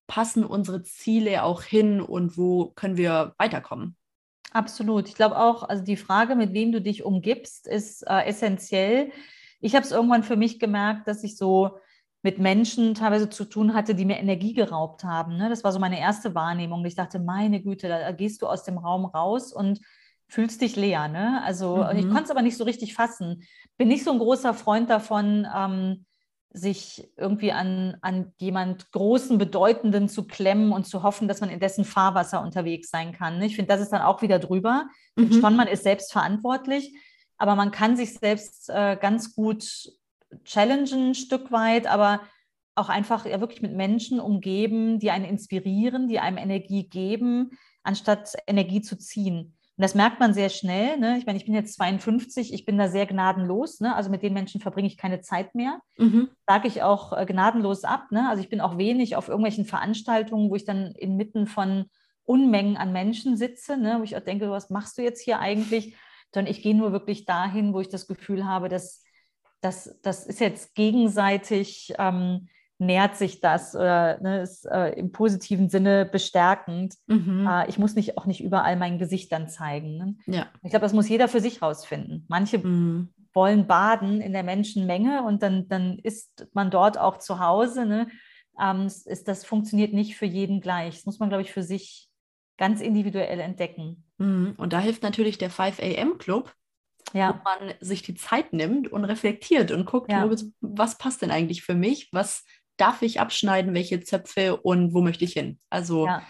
passen 0.06 0.44
unsere 0.44 0.82
Ziele 0.82 1.44
auch 1.44 1.62
hin 1.62 2.00
und 2.00 2.36
wo 2.36 2.70
können 2.70 2.96
wir 2.96 3.34
weiterkommen. 3.38 3.96
Absolut. 4.52 5.08
Ich 5.08 5.14
glaube 5.14 5.38
auch, 5.38 5.62
also 5.62 5.84
die 5.84 5.96
Frage, 5.96 6.34
mit 6.34 6.52
wem 6.52 6.72
du 6.72 6.80
dich 6.80 7.04
umgibst, 7.04 7.68
ist 7.68 8.02
äh, 8.08 8.24
essentiell. 8.24 9.12
Ich 9.60 9.76
habe 9.76 9.84
es 9.84 9.92
irgendwann 9.92 10.24
für 10.24 10.36
mich 10.36 10.58
gemerkt, 10.58 11.06
dass 11.06 11.22
ich 11.22 11.36
so 11.36 11.78
mit 12.22 12.38
Menschen 12.38 12.94
teilweise 12.94 13.30
zu 13.30 13.44
tun 13.44 13.72
hatte, 13.72 13.94
die 13.94 14.04
mir 14.04 14.18
Energie 14.18 14.52
geraubt 14.52 15.04
haben. 15.04 15.36
Ne? 15.36 15.48
Das 15.48 15.64
war 15.64 15.72
so 15.72 15.78
meine 15.78 15.98
erste 15.98 16.34
Wahrnehmung. 16.34 16.84
Ich 16.84 16.94
dachte, 16.94 17.18
meine 17.18 17.62
Güte, 17.62 17.88
da 17.88 18.12
gehst 18.12 18.42
du 18.42 18.46
aus 18.46 18.64
dem 18.64 18.76
Raum 18.76 19.06
raus 19.06 19.52
und 19.52 19.80
fühlst 20.28 20.60
dich 20.60 20.76
leer. 20.76 21.08
Ne? 21.08 21.42
Also 21.44 21.76
mhm. 21.76 21.98
ich 21.98 22.08
konnte 22.08 22.24
es 22.24 22.30
aber 22.30 22.42
nicht 22.42 22.56
so 22.56 22.64
richtig 22.64 22.94
fassen. 22.94 23.42
Bin 23.78 23.88
nicht 23.88 24.04
so 24.04 24.12
ein 24.12 24.18
großer 24.18 24.52
Freund 24.52 24.90
davon, 24.90 25.46
ähm, 25.54 26.04
sich 26.52 27.08
irgendwie 27.16 27.52
an, 27.52 27.96
an 28.00 28.32
jemand 28.38 28.90
Großen, 28.90 29.38
Bedeutenden 29.38 30.08
zu 30.08 30.26
klemmen 30.26 30.72
und 30.72 30.84
zu 30.86 31.02
hoffen, 31.02 31.28
dass 31.28 31.40
man 31.40 31.48
in 31.48 31.60
dessen 31.60 31.84
Fahrwasser 31.84 32.42
unterwegs 32.42 32.90
sein 32.90 33.12
kann. 33.12 33.38
Ne? 33.38 33.46
Ich 33.46 33.56
finde, 33.56 33.68
das 33.68 33.80
ist 33.80 33.92
dann 33.92 34.02
auch 34.02 34.20
wieder 34.20 34.38
drüber. 34.38 34.88
Mhm. 35.16 35.40
Schon, 35.40 35.56
man 35.56 35.68
ist 35.68 35.84
selbst 35.84 36.12
verantwortlich, 36.12 36.92
aber 37.38 37.54
man 37.54 37.70
kann 37.70 37.96
sich 37.96 38.14
selbst 38.14 38.68
äh, 38.68 38.96
ganz 39.00 39.34
gut 39.34 39.64
challengen, 40.44 41.10
ein 41.10 41.14
Stück 41.14 41.50
weit, 41.52 41.86
aber 41.86 42.20
auch 42.74 42.88
einfach 42.88 43.26
ja 43.26 43.40
wirklich 43.40 43.62
mit 43.62 43.74
Menschen 43.74 44.20
umgeben, 44.20 44.98
die 44.98 45.10
einen 45.10 45.24
inspirieren, 45.24 46.08
die 46.08 46.18
einem 46.18 46.38
Energie 46.38 46.88
geben, 46.88 47.50
anstatt 47.82 48.34
Energie 48.46 48.80
zu 48.80 48.96
ziehen. 48.96 49.54
Und 49.80 49.82
das 49.82 49.94
merkt 49.94 50.20
man 50.20 50.34
sehr 50.34 50.50
schnell. 50.50 50.98
Ne? 50.98 51.16
Ich 51.16 51.24
meine, 51.24 51.38
ich 51.38 51.46
bin 51.46 51.54
jetzt 51.54 51.74
52, 51.76 52.52
ich 52.52 52.66
bin 52.66 52.76
da 52.76 52.88
sehr 52.88 53.06
gnadenlos. 53.06 53.80
Ne? 53.80 53.94
Also 53.94 54.10
mit 54.10 54.22
den 54.22 54.34
Menschen 54.34 54.60
verbringe 54.60 54.86
ich 54.86 54.98
keine 54.98 55.22
Zeit 55.22 55.54
mehr. 55.54 55.80
Mhm. 55.96 56.28
Sage 56.46 56.68
ich 56.68 56.82
auch 56.82 57.16
äh, 57.16 57.24
gnadenlos 57.24 57.84
ab. 57.84 58.10
Ne? 58.10 58.28
Also 58.28 58.42
ich 58.42 58.50
bin 58.50 58.60
auch 58.60 58.76
wenig 58.76 59.16
auf 59.16 59.28
irgendwelchen 59.28 59.64
Veranstaltungen, 59.64 60.50
wo 60.50 60.56
ich 60.56 60.66
dann 60.66 60.92
inmitten 60.92 61.46
von 61.46 61.86
Unmengen 62.24 62.76
an 62.76 62.92
Menschen 62.92 63.38
sitze, 63.38 63.78
ne? 63.78 63.96
wo 64.00 64.02
ich 64.02 64.16
auch 64.18 64.20
denke, 64.20 64.50
was 64.50 64.68
machst 64.68 64.98
du 64.98 65.02
jetzt 65.02 65.22
hier 65.22 65.38
eigentlich? 65.38 65.96
Sondern 66.34 66.52
ich 66.52 66.62
gehe 66.62 66.76
nur 66.76 66.92
wirklich 66.92 67.24
dahin, 67.24 67.72
wo 67.72 67.80
ich 67.80 67.88
das 67.88 68.06
Gefühl 68.06 68.44
habe, 68.44 68.68
dass 68.68 69.02
das, 69.60 69.98
das 70.02 70.26
ist 70.26 70.40
jetzt 70.40 70.74
gegenseitig 70.74 71.92
ähm, 71.98 72.48
nährt 72.80 73.16
sich 73.16 73.40
das 73.40 73.76
oder 73.76 74.20
ne, 74.20 74.40
ist 74.40 74.64
äh, 74.64 74.98
im 74.98 75.12
positiven 75.12 75.68
Sinne 75.68 76.06
bestärkend. 76.06 76.94
Mhm. 77.06 77.46
Äh, 77.46 77.68
ich 77.68 77.78
muss 77.78 77.94
nicht 77.94 78.16
auch 78.16 78.24
nicht 78.24 78.42
überall 78.42 78.76
mein 78.76 78.98
Gesicht 78.98 79.30
dann 79.32 79.48
zeigen. 79.48 79.98
Ne? 79.98 80.16
Ja. 80.26 80.46
Ich 80.62 80.70
glaube, 80.70 80.84
das 80.84 80.94
muss 80.94 81.08
jeder 81.08 81.28
für 81.28 81.40
sich 81.40 81.60
rausfinden. 81.60 82.24
Manche 82.28 82.58
mhm. 82.58 83.12
wollen 83.34 83.66
baden 83.66 84.22
in 84.22 84.32
der 84.32 84.44
Menschenmenge 84.44 85.22
und 85.24 85.42
dann, 85.42 85.68
dann 85.68 85.98
ist 85.98 86.48
man 86.54 86.70
dort 86.70 86.96
auch 86.96 87.18
zu 87.18 87.38
Hause. 87.38 87.84
Ne? 87.84 88.08
Ähm, 88.58 88.86
ist, 88.86 89.28
das 89.28 89.44
funktioniert 89.44 89.92
nicht 89.92 90.16
für 90.16 90.26
jeden 90.26 90.62
gleich. 90.62 90.96
Das 90.96 91.06
muss 91.06 91.18
man, 91.18 91.28
glaube 91.28 91.42
ich, 91.42 91.52
für 91.52 91.62
sich 91.62 92.08
ganz 92.56 92.80
individuell 92.80 93.40
entdecken. 93.40 94.04
Mhm. 94.16 94.54
Und 94.56 94.72
da 94.72 94.80
hilft 94.80 95.02
natürlich 95.02 95.36
der 95.36 95.50
5 95.50 95.80
AM 95.80 96.16
Club, 96.16 96.54
ja. 97.12 97.34
wo 97.34 97.64
man 97.64 97.74
sich 97.80 98.02
die 98.02 98.14
Zeit 98.14 98.52
nimmt 98.52 98.90
und 98.90 99.04
reflektiert 99.04 99.70
und 99.70 99.86
guckt, 99.86 100.10
ja. 100.10 100.28
was 100.60 100.98
passt 100.98 101.22
denn 101.22 101.30
eigentlich 101.30 101.62
für 101.62 101.74
mich, 101.74 102.08
was 102.12 102.44
darf 102.76 103.02
ich 103.02 103.20
abschneiden, 103.20 103.74
welche 103.74 104.00
Zöpfe 104.00 104.56
und 104.56 104.94
wo 104.94 105.02
möchte 105.02 105.24
ich 105.24 105.34
hin. 105.34 105.58
Also 105.68 106.06
ja, 106.06 106.22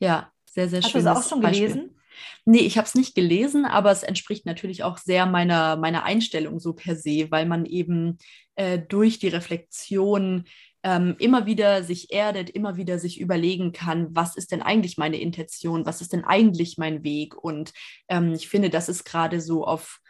ja 0.00 0.32
sehr, 0.44 0.68
sehr 0.68 0.82
schön. 0.82 1.04
Hast 1.06 1.06
du 1.06 1.20
es 1.20 1.26
auch 1.26 1.30
schon 1.30 1.40
Beispiel. 1.40 1.68
gelesen? 1.68 1.98
Nee, 2.44 2.58
ich 2.58 2.76
habe 2.76 2.86
es 2.86 2.94
nicht 2.94 3.14
gelesen, 3.14 3.64
aber 3.64 3.90
es 3.90 4.02
entspricht 4.02 4.44
natürlich 4.46 4.82
auch 4.82 4.98
sehr 4.98 5.26
meiner, 5.26 5.76
meiner 5.76 6.04
Einstellung 6.04 6.60
so 6.60 6.72
per 6.74 6.96
se, 6.96 7.28
weil 7.30 7.46
man 7.46 7.64
eben 7.64 8.18
äh, 8.56 8.78
durch 8.78 9.18
die 9.18 9.28
Reflexion 9.28 10.44
ähm, 10.82 11.14
immer 11.18 11.46
wieder 11.46 11.84
sich 11.84 12.12
erdet, 12.12 12.50
immer 12.50 12.76
wieder 12.76 12.98
sich 12.98 13.20
überlegen 13.20 13.72
kann, 13.72 14.08
was 14.10 14.36
ist 14.36 14.50
denn 14.50 14.62
eigentlich 14.62 14.98
meine 14.98 15.20
Intention, 15.20 15.86
was 15.86 16.00
ist 16.00 16.12
denn 16.12 16.24
eigentlich 16.24 16.76
mein 16.76 17.04
Weg. 17.04 17.36
Und 17.36 17.72
ähm, 18.08 18.34
ich 18.34 18.48
finde, 18.48 18.68
das 18.68 18.88
ist 18.88 19.04
gerade 19.04 19.40
so 19.40 19.64
auf, 19.64 20.00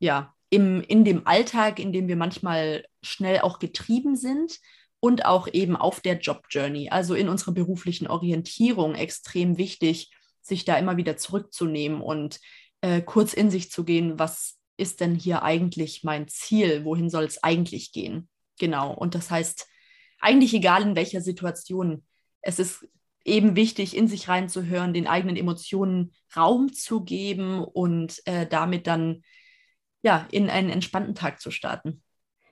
ja, 0.00 0.34
im, 0.50 0.80
in 0.82 1.04
dem 1.04 1.26
Alltag, 1.28 1.78
in 1.78 1.92
dem 1.92 2.08
wir 2.08 2.16
manchmal 2.16 2.84
schnell 3.02 3.40
auch 3.40 3.60
getrieben 3.60 4.16
sind, 4.16 4.58
und 5.00 5.24
auch 5.24 5.48
eben 5.50 5.76
auf 5.76 6.00
der 6.00 6.18
Job 6.18 6.44
Journey, 6.50 6.90
also 6.90 7.14
in 7.14 7.28
unserer 7.28 7.52
beruflichen 7.52 8.06
Orientierung 8.06 8.94
extrem 8.94 9.56
wichtig, 9.56 10.10
sich 10.42 10.64
da 10.64 10.76
immer 10.76 10.96
wieder 10.96 11.16
zurückzunehmen 11.16 12.02
und 12.02 12.38
äh, 12.82 13.00
kurz 13.00 13.32
in 13.32 13.50
sich 13.50 13.70
zu 13.70 13.84
gehen, 13.84 14.18
was 14.18 14.58
ist 14.76 15.00
denn 15.00 15.14
hier 15.14 15.42
eigentlich 15.42 16.04
mein 16.04 16.28
Ziel, 16.28 16.84
wohin 16.84 17.10
soll 17.10 17.24
es 17.24 17.42
eigentlich 17.42 17.92
gehen? 17.92 18.28
Genau, 18.58 18.92
und 18.92 19.14
das 19.14 19.30
heißt, 19.30 19.66
eigentlich 20.20 20.52
egal 20.52 20.82
in 20.82 20.96
welcher 20.96 21.22
Situation, 21.22 22.04
es 22.42 22.58
ist 22.58 22.86
eben 23.24 23.56
wichtig, 23.56 23.96
in 23.96 24.06
sich 24.06 24.28
reinzuhören, 24.28 24.92
den 24.92 25.06
eigenen 25.06 25.36
Emotionen 25.36 26.12
Raum 26.36 26.72
zu 26.72 27.04
geben 27.04 27.64
und 27.64 28.20
äh, 28.26 28.46
damit 28.46 28.86
dann 28.86 29.22
ja 30.02 30.26
in 30.30 30.50
einen 30.50 30.70
entspannten 30.70 31.14
Tag 31.14 31.40
zu 31.40 31.50
starten. 31.50 32.02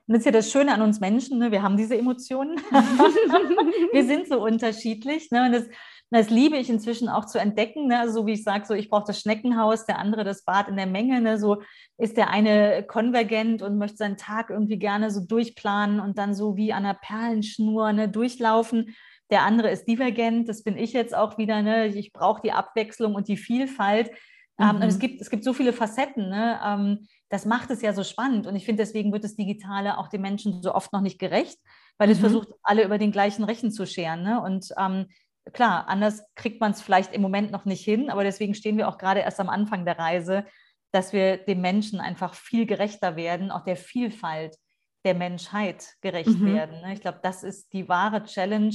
Und 0.09 0.15
das 0.15 0.21
ist 0.21 0.27
ja 0.27 0.33
das 0.33 0.51
Schöne 0.51 0.73
an 0.73 0.81
uns 0.81 1.01
Menschen, 1.01 1.39
ne? 1.39 1.53
wir 1.53 1.63
haben 1.63 1.77
diese 1.77 1.97
Emotionen. 1.97 2.57
wir 3.93 4.07
sind 4.07 4.27
so 4.27 4.43
unterschiedlich. 4.43 5.31
Ne? 5.31 5.45
Und 5.45 5.53
das, 5.53 5.65
das 6.11 6.31
liebe 6.31 6.57
ich 6.57 6.71
inzwischen 6.71 7.11
auch 7.11 7.27
zu 7.27 7.39
entdecken. 7.39 7.89
Ne? 7.89 8.01
Also 8.01 8.21
so 8.21 8.27
wie 8.27 8.33
ich 8.33 8.43
sage, 8.43 8.65
so 8.65 8.73
ich 8.73 8.89
brauche 8.89 9.05
das 9.07 9.21
Schneckenhaus, 9.21 9.85
der 9.85 9.99
andere 9.99 10.25
das 10.25 10.45
Bad 10.45 10.69
in 10.69 10.77
der 10.77 10.87
Menge. 10.87 11.21
Ne? 11.21 11.39
So 11.39 11.61
ist 11.99 12.17
der 12.17 12.31
eine 12.31 12.85
konvergent 12.85 13.61
und 13.61 13.77
möchte 13.77 13.99
seinen 13.99 14.17
Tag 14.17 14.49
irgendwie 14.49 14.79
gerne 14.79 15.11
so 15.11 15.21
durchplanen 15.21 16.01
und 16.01 16.17
dann 16.17 16.35
so 16.35 16.57
wie 16.57 16.73
an 16.73 16.87
einer 16.87 16.95
Perlenschnur 16.95 17.93
ne, 17.93 18.09
durchlaufen. 18.09 18.97
Der 19.31 19.43
andere 19.43 19.71
ist 19.71 19.85
divergent, 19.85 20.49
das 20.49 20.63
bin 20.63 20.79
ich 20.79 20.95
jetzt 20.95 21.15
auch 21.15 21.37
wieder. 21.37 21.61
Ne? 21.61 21.89
Ich 21.89 22.15
brauche 22.15 22.41
die 22.41 22.53
Abwechslung 22.53 23.15
und 23.15 23.29
die 23.29 23.37
Vielfalt. 23.37 24.11
Mhm. 24.57 24.65
Ähm, 24.65 24.77
und 24.77 24.85
es 24.85 24.99
gibt, 24.99 25.21
es 25.21 25.29
gibt 25.29 25.45
so 25.45 25.53
viele 25.53 25.75
Facetten. 25.75 26.31
Ne? 26.31 26.59
Ähm, 26.65 27.07
das 27.29 27.45
macht 27.45 27.71
es 27.71 27.83
ja 27.83 27.93
so 27.93 28.05
spannend. 28.05 28.47
Und 28.47 28.57
ich 28.57 28.65
finde, 28.65 28.83
deswegen 28.83 29.13
wird 29.13 29.25
das 29.25 29.37
Digitale 29.37 29.99
auch 29.99 30.09
den 30.09 30.23
Menschen 30.23 30.63
so 30.63 30.75
oft 30.75 30.93
noch 30.93 31.01
nicht 31.01 31.19
gerecht, 31.19 31.59
weil 31.99 32.11
es 32.11 32.19
mhm. 32.19 32.23
versucht, 32.23 32.49
alle 32.63 32.85
über 32.85 32.99
den 32.99 33.13
gleichen 33.13 33.45
Rechen 33.45 33.71
zu 33.71 33.87
scheren. 33.87 34.23
Ne? 34.23 34.41
Und 34.41 34.73
ähm, 34.79 35.07
klar, 35.53 35.89
anders 35.89 36.23
kriegt 36.35 36.61
man 36.61 36.73
es 36.73 36.81
vielleicht 36.81 37.13
im 37.13 37.23
Moment 37.23 37.51
noch 37.51 37.65
nicht 37.65 37.85
hin, 37.85 38.11
aber 38.11 38.25
deswegen 38.25 38.55
stehen 38.55 38.79
wir 38.79 38.89
auch 38.89 38.99
gerade 38.99 39.21
erst 39.21 39.41
am 39.41 39.49
Anfang 39.49 39.85
der 39.85 39.99
Reise, 39.99 40.47
dass 40.91 41.13
wir 41.13 41.37
dem 41.37 41.61
Menschen 41.61 42.01
einfach 42.01 42.35
viel 42.35 42.65
gerechter 42.65 43.17
werden, 43.17 43.51
auch 43.51 43.65
der 43.65 43.77
Vielfalt 43.77 44.57
der 45.05 45.15
Menschheit 45.15 45.95
gerecht 46.01 46.39
mhm. 46.39 46.55
werden. 46.55 46.81
Ne? 46.81 46.95
Ich 46.95 47.01
glaube, 47.01 47.21
das 47.23 47.43
ist 47.43 47.73
die 47.73 47.89
wahre 47.89 48.25
Challenge 48.25 48.75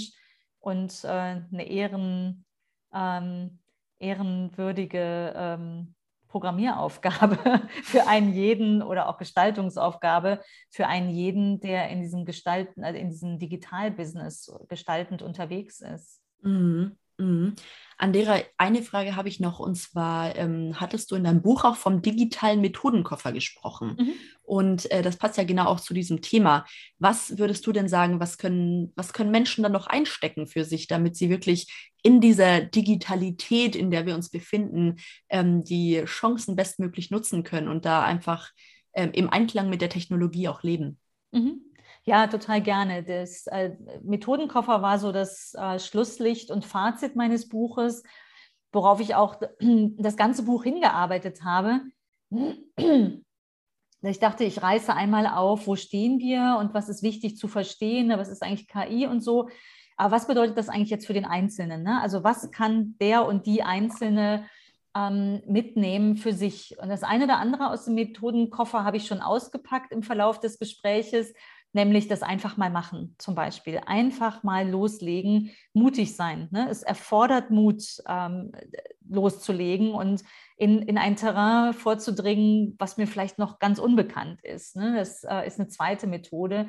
und 0.60 1.04
äh, 1.04 1.08
eine 1.08 1.68
Ehren, 1.68 2.46
ähm, 2.94 3.60
ehrenwürdige 4.00 5.34
ähm, 5.36 5.96
Programmieraufgabe 6.34 7.38
für 7.84 8.08
einen 8.08 8.34
jeden 8.34 8.82
oder 8.82 9.08
auch 9.08 9.20
Gestaltungsaufgabe 9.20 10.42
für 10.72 10.88
einen 10.88 11.12
jeden, 11.12 11.60
der 11.60 11.90
in 11.90 12.02
diesem 12.02 12.26
Gestalten, 12.26 12.84
also 12.84 12.98
in 12.98 13.12
diesem 13.12 13.38
Digitalbusiness 13.38 14.52
gestaltend 14.68 15.22
unterwegs 15.22 15.80
ist. 15.80 16.24
Mhm. 16.42 16.98
Mhm. 17.18 17.56
Andera, 17.98 18.40
eine 18.58 18.82
Frage 18.82 19.16
habe 19.16 19.30
ich 19.30 19.40
noch 19.40 19.60
und 19.60 19.76
zwar 19.76 20.36
ähm, 20.36 20.80
hattest 20.80 21.12
du 21.12 21.16
in 21.16 21.24
deinem 21.24 21.42
Buch 21.42 21.64
auch 21.64 21.76
vom 21.76 22.02
digitalen 22.02 22.60
Methodenkoffer 22.60 23.32
gesprochen 23.32 23.96
mhm. 23.98 24.14
und 24.42 24.92
äh, 24.92 25.02
das 25.02 25.18
passt 25.18 25.38
ja 25.38 25.44
genau 25.44 25.66
auch 25.66 25.80
zu 25.80 25.94
diesem 25.94 26.22
Thema. 26.22 26.66
Was 26.98 27.38
würdest 27.38 27.66
du 27.68 27.72
denn 27.72 27.88
sagen, 27.88 28.20
was 28.20 28.38
können, 28.38 28.92
was 28.96 29.14
können 29.14 29.32
Menschen 29.32 29.64
dann 29.64 29.72
noch 29.72 29.88
einstecken 29.88 30.48
für 30.48 30.66
sich, 30.66 30.88
damit 30.88 31.16
sie 31.16 31.30
wirklich 31.30 31.72
in 32.02 32.20
dieser 32.20 32.62
Digitalität, 32.62 33.76
in 33.76 33.92
der 33.92 34.06
wir 34.06 34.16
uns 34.16 34.30
befinden, 34.30 34.98
ähm, 35.30 35.64
die 35.64 36.04
Chancen 36.06 36.56
bestmöglich 36.56 37.12
nutzen 37.12 37.44
können 37.44 37.68
und 37.68 37.86
da 37.86 38.04
einfach 38.04 38.52
ähm, 38.94 39.12
im 39.14 39.30
Einklang 39.30 39.70
mit 39.70 39.82
der 39.82 39.90
Technologie 39.90 40.48
auch 40.48 40.64
leben? 40.64 41.00
Mhm. 41.32 41.62
Ja, 42.06 42.28
total 42.28 42.62
gerne. 42.62 43.04
Das 43.04 43.48
äh, 43.48 43.78
Methodenkoffer 44.04 44.82
war 44.82 45.00
so 45.00 45.12
das 45.12 45.54
äh, 45.54 45.80
Schlusslicht 45.80 46.52
und 46.52 46.66
Fazit 46.66 47.16
meines 47.16 47.48
Buches, 47.48 48.04
worauf 48.74 49.00
ich 49.00 49.16
auch 49.16 49.40
das 49.60 50.18
ganze 50.18 50.44
Buch 50.44 50.64
hingearbeitet 50.64 51.44
habe. 51.44 51.82
Ich 54.06 54.20
dachte, 54.20 54.44
ich 54.44 54.62
reiße 54.62 54.94
einmal 54.94 55.28
auf, 55.28 55.66
wo 55.66 55.78
stehen 55.78 56.20
wir 56.20 56.58
und 56.60 56.74
was 56.74 56.90
ist 56.90 57.04
wichtig 57.04 57.38
zu 57.38 57.48
verstehen, 57.48 58.08
ne, 58.08 58.18
was 58.18 58.28
ist 58.28 58.44
eigentlich 58.44 58.68
KI 58.68 59.08
und 59.08 59.22
so. 59.22 59.48
Aber 59.96 60.14
was 60.14 60.28
bedeutet 60.28 60.58
das 60.58 60.68
eigentlich 60.68 60.90
jetzt 60.90 61.08
für 61.08 61.14
den 61.14 61.24
Einzelnen? 61.24 61.84
Ne? 61.84 62.02
Also 62.02 62.22
was 62.22 62.52
kann 62.52 62.98
der 63.00 63.26
und 63.26 63.46
die 63.46 63.64
Einzelne 63.64 64.46
ähm, 64.94 65.42
mitnehmen 65.48 66.18
für 66.18 66.34
sich? 66.34 66.76
Und 66.82 66.90
das 66.90 67.04
eine 67.04 67.24
oder 67.24 67.38
andere 67.38 67.70
aus 67.70 67.86
dem 67.86 67.94
Methodenkoffer 67.94 68.84
habe 68.84 68.98
ich 68.98 69.08
schon 69.08 69.22
ausgepackt 69.22 69.94
im 69.94 70.04
Verlauf 70.04 70.38
des 70.42 70.60
Gespräches 70.60 71.34
nämlich 71.74 72.08
das 72.08 72.22
einfach 72.22 72.56
mal 72.56 72.70
machen 72.70 73.16
zum 73.18 73.36
Beispiel. 73.36 73.82
Einfach 73.86 74.44
mal 74.44 74.70
loslegen, 74.70 75.52
mutig 75.74 76.16
sein. 76.16 76.48
Ne? 76.52 76.68
Es 76.70 76.84
erfordert 76.84 77.50
Mut, 77.50 77.84
ähm, 78.08 78.52
loszulegen 79.10 79.92
und 79.92 80.24
in, 80.56 80.82
in 80.84 80.98
ein 80.98 81.16
Terrain 81.16 81.74
vorzudringen, 81.74 82.76
was 82.80 82.98
mir 82.98 83.08
vielleicht 83.08 83.40
noch 83.40 83.60
ganz 83.60 83.80
unbekannt 83.80 84.42
ist. 84.44 84.76
Ne? 84.76 84.96
Das 84.96 85.24
äh, 85.24 85.46
ist 85.46 85.60
eine 85.60 85.68
zweite 85.68 86.08
Methode 86.08 86.68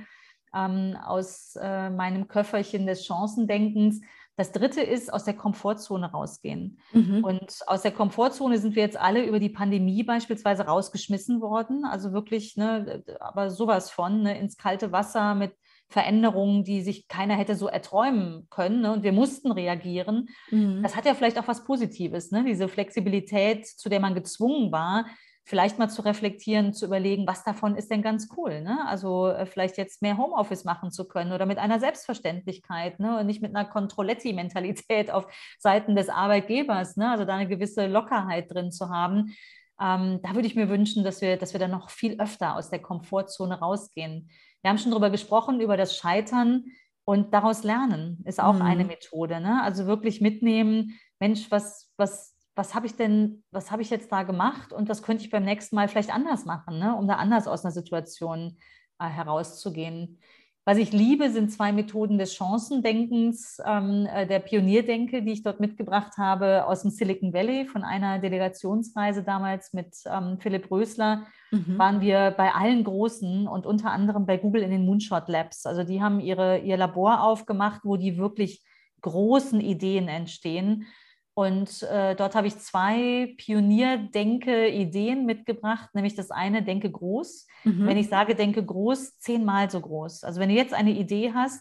ähm, 0.54 0.96
aus 1.04 1.56
äh, 1.60 1.90
meinem 1.90 2.26
Köfferchen 2.26 2.86
des 2.86 3.04
Chancendenkens 3.04 4.00
das 4.36 4.52
dritte 4.52 4.80
ist, 4.80 5.12
aus 5.12 5.24
der 5.24 5.34
Komfortzone 5.34 6.10
rausgehen. 6.10 6.78
Mhm. 6.92 7.22
Und 7.22 7.58
aus 7.66 7.82
der 7.82 7.92
Komfortzone 7.92 8.58
sind 8.58 8.74
wir 8.74 8.82
jetzt 8.82 8.96
alle 8.96 9.24
über 9.24 9.38
die 9.38 9.48
Pandemie 9.48 10.02
beispielsweise 10.02 10.64
rausgeschmissen 10.64 11.40
worden. 11.40 11.84
Also 11.84 12.12
wirklich, 12.12 12.56
ne, 12.56 13.04
aber 13.20 13.50
sowas 13.50 13.90
von, 13.90 14.22
ne, 14.22 14.38
ins 14.38 14.56
kalte 14.56 14.90
Wasser 14.90 15.34
mit 15.34 15.52
Veränderungen, 15.88 16.64
die 16.64 16.82
sich 16.82 17.06
keiner 17.06 17.36
hätte 17.36 17.54
so 17.54 17.68
erträumen 17.68 18.48
können. 18.50 18.80
Ne? 18.80 18.92
Und 18.92 19.02
wir 19.04 19.12
mussten 19.12 19.52
reagieren. 19.52 20.28
Mhm. 20.50 20.82
Das 20.82 20.96
hat 20.96 21.06
ja 21.06 21.14
vielleicht 21.14 21.38
auch 21.38 21.46
was 21.46 21.64
Positives, 21.64 22.32
ne? 22.32 22.44
diese 22.44 22.68
Flexibilität, 22.68 23.66
zu 23.66 23.88
der 23.88 24.00
man 24.00 24.14
gezwungen 24.14 24.72
war, 24.72 25.06
vielleicht 25.46 25.78
mal 25.78 25.88
zu 25.88 26.02
reflektieren, 26.02 26.72
zu 26.72 26.86
überlegen, 26.86 27.26
was 27.26 27.44
davon 27.44 27.76
ist 27.76 27.90
denn 27.90 28.02
ganz 28.02 28.28
cool. 28.36 28.62
Ne? 28.62 28.78
Also 28.88 29.28
äh, 29.28 29.44
vielleicht 29.44 29.76
jetzt 29.76 30.00
mehr 30.00 30.16
Homeoffice 30.16 30.64
machen 30.64 30.90
zu 30.90 31.06
können 31.06 31.32
oder 31.32 31.44
mit 31.44 31.58
einer 31.58 31.78
Selbstverständlichkeit 31.78 32.98
ne? 32.98 33.20
und 33.20 33.26
nicht 33.26 33.42
mit 33.42 33.54
einer 33.54 33.68
Controletti-Mentalität 33.68 35.10
auf 35.10 35.26
Seiten 35.58 35.96
des 35.96 36.08
Arbeitgebers. 36.08 36.96
Ne? 36.96 37.10
Also 37.10 37.26
da 37.26 37.34
eine 37.34 37.48
gewisse 37.48 37.86
Lockerheit 37.86 38.52
drin 38.52 38.72
zu 38.72 38.88
haben. 38.88 39.34
Ähm, 39.78 40.20
da 40.22 40.34
würde 40.34 40.46
ich 40.46 40.56
mir 40.56 40.70
wünschen, 40.70 41.04
dass 41.04 41.20
wir, 41.20 41.36
dass 41.36 41.52
wir 41.52 41.60
da 41.60 41.68
noch 41.68 41.90
viel 41.90 42.18
öfter 42.20 42.56
aus 42.56 42.70
der 42.70 42.80
Komfortzone 42.80 43.58
rausgehen. 43.58 44.30
Wir 44.62 44.70
haben 44.70 44.78
schon 44.78 44.92
darüber 44.92 45.10
gesprochen, 45.10 45.60
über 45.60 45.76
das 45.76 45.94
Scheitern 45.94 46.64
und 47.04 47.34
daraus 47.34 47.64
lernen 47.64 48.22
ist 48.24 48.40
auch 48.40 48.54
mhm. 48.54 48.62
eine 48.62 48.84
Methode. 48.86 49.40
Ne? 49.40 49.62
Also 49.62 49.86
wirklich 49.86 50.22
mitnehmen, 50.22 50.98
Mensch, 51.20 51.50
was, 51.50 51.92
was 51.98 52.33
was 52.54 52.74
habe 52.74 52.86
ich 52.86 52.96
denn, 52.96 53.42
was 53.50 53.70
habe 53.70 53.82
ich 53.82 53.90
jetzt 53.90 54.12
da 54.12 54.22
gemacht 54.22 54.72
und 54.72 54.88
was 54.88 55.02
könnte 55.02 55.24
ich 55.24 55.30
beim 55.30 55.44
nächsten 55.44 55.76
Mal 55.76 55.88
vielleicht 55.88 56.14
anders 56.14 56.44
machen, 56.44 56.78
ne? 56.78 56.94
um 56.94 57.08
da 57.08 57.14
anders 57.14 57.48
aus 57.48 57.64
einer 57.64 57.72
Situation 57.72 58.58
äh, 58.98 59.06
herauszugehen. 59.06 60.18
Was 60.66 60.78
ich 60.78 60.92
liebe, 60.92 61.30
sind 61.30 61.52
zwei 61.52 61.72
Methoden 61.72 62.16
des 62.16 62.34
Chancendenkens, 62.34 63.58
ähm, 63.66 64.06
äh, 64.06 64.26
der 64.26 64.38
Pionierdenke, 64.38 65.22
die 65.22 65.32
ich 65.32 65.42
dort 65.42 65.60
mitgebracht 65.60 66.16
habe 66.16 66.64
aus 66.66 66.80
dem 66.80 66.90
Silicon 66.90 67.34
Valley 67.34 67.66
von 67.66 67.84
einer 67.84 68.18
Delegationsreise 68.18 69.24
damals 69.24 69.74
mit 69.74 69.94
ähm, 70.06 70.38
Philipp 70.40 70.70
Rösler. 70.70 71.26
Mhm. 71.50 71.76
Waren 71.78 72.00
wir 72.00 72.30
bei 72.30 72.54
allen 72.54 72.82
Großen 72.82 73.46
und 73.46 73.66
unter 73.66 73.90
anderem 73.90 74.24
bei 74.24 74.38
Google 74.38 74.62
in 74.62 74.70
den 74.70 74.86
Moonshot 74.86 75.28
Labs. 75.28 75.66
Also 75.66 75.84
die 75.84 76.02
haben 76.02 76.18
ihre, 76.18 76.60
ihr 76.60 76.78
Labor 76.78 77.22
aufgemacht, 77.22 77.82
wo 77.84 77.98
die 77.98 78.16
wirklich 78.16 78.64
großen 79.02 79.60
Ideen 79.60 80.08
entstehen. 80.08 80.86
Und 81.34 81.82
äh, 81.82 82.14
dort 82.14 82.36
habe 82.36 82.46
ich 82.46 82.58
zwei 82.58 83.34
Pionierdenke-Ideen 83.38 85.26
mitgebracht, 85.26 85.90
nämlich 85.92 86.14
das 86.14 86.30
eine, 86.30 86.62
denke 86.62 86.90
groß. 86.90 87.48
Mhm. 87.64 87.86
Wenn 87.86 87.96
ich 87.96 88.08
sage, 88.08 88.36
denke 88.36 88.64
groß, 88.64 89.18
zehnmal 89.18 89.68
so 89.68 89.80
groß. 89.80 90.22
Also 90.22 90.40
wenn 90.40 90.48
du 90.48 90.54
jetzt 90.54 90.72
eine 90.72 90.92
Idee 90.92 91.32
hast, 91.34 91.60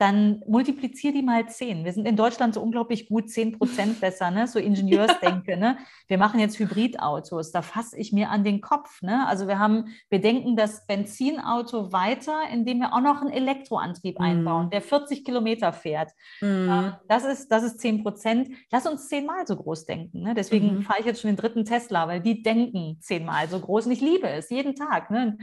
dann 0.00 0.42
multiplizier 0.46 1.12
die 1.12 1.20
mal 1.20 1.46
zehn. 1.46 1.84
Wir 1.84 1.92
sind 1.92 2.08
in 2.08 2.16
Deutschland 2.16 2.54
so 2.54 2.62
unglaublich 2.62 3.06
gut, 3.08 3.28
zehn 3.28 3.52
Prozent 3.52 4.00
besser, 4.00 4.30
ne? 4.30 4.46
so 4.46 4.58
Ingenieursdenke. 4.58 5.58
ne? 5.58 5.76
Wir 6.08 6.16
machen 6.16 6.40
jetzt 6.40 6.58
Hybridautos, 6.58 7.52
da 7.52 7.60
fasse 7.60 7.98
ich 7.98 8.10
mir 8.10 8.30
an 8.30 8.42
den 8.42 8.62
Kopf. 8.62 9.02
Ne? 9.02 9.26
Also 9.28 9.46
wir 9.46 9.58
haben, 9.58 9.94
wir 10.08 10.22
denken 10.22 10.56
das 10.56 10.86
Benzinauto 10.86 11.92
weiter, 11.92 12.34
indem 12.50 12.78
wir 12.78 12.94
auch 12.94 13.02
noch 13.02 13.20
einen 13.20 13.30
Elektroantrieb 13.30 14.18
mm. 14.18 14.22
einbauen, 14.22 14.70
der 14.70 14.80
40 14.80 15.22
Kilometer 15.22 15.74
fährt. 15.74 16.12
Mm. 16.40 16.92
Das, 17.06 17.26
ist, 17.26 17.48
das 17.48 17.62
ist 17.62 17.78
zehn 17.80 18.02
Prozent. 18.02 18.48
Lass 18.72 18.86
uns 18.86 19.06
zehnmal 19.08 19.46
so 19.46 19.54
groß 19.54 19.84
denken. 19.84 20.22
Ne? 20.22 20.32
Deswegen 20.32 20.78
mm. 20.78 20.82
fahre 20.82 21.00
ich 21.00 21.06
jetzt 21.06 21.20
schon 21.20 21.30
den 21.30 21.36
dritten 21.36 21.66
Tesla, 21.66 22.08
weil 22.08 22.22
die 22.22 22.42
denken 22.42 22.96
zehnmal 23.02 23.48
so 23.50 23.60
groß 23.60 23.84
und 23.84 23.92
ich 23.92 24.00
liebe 24.00 24.30
es, 24.30 24.48
jeden 24.48 24.74
Tag. 24.74 25.10
Ne? 25.10 25.36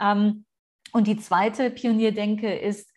Ähm, 0.00 0.46
und 0.92 1.06
die 1.06 1.16
zweite 1.16 1.70
Pionierdenke 1.70 2.52
ist, 2.52 2.90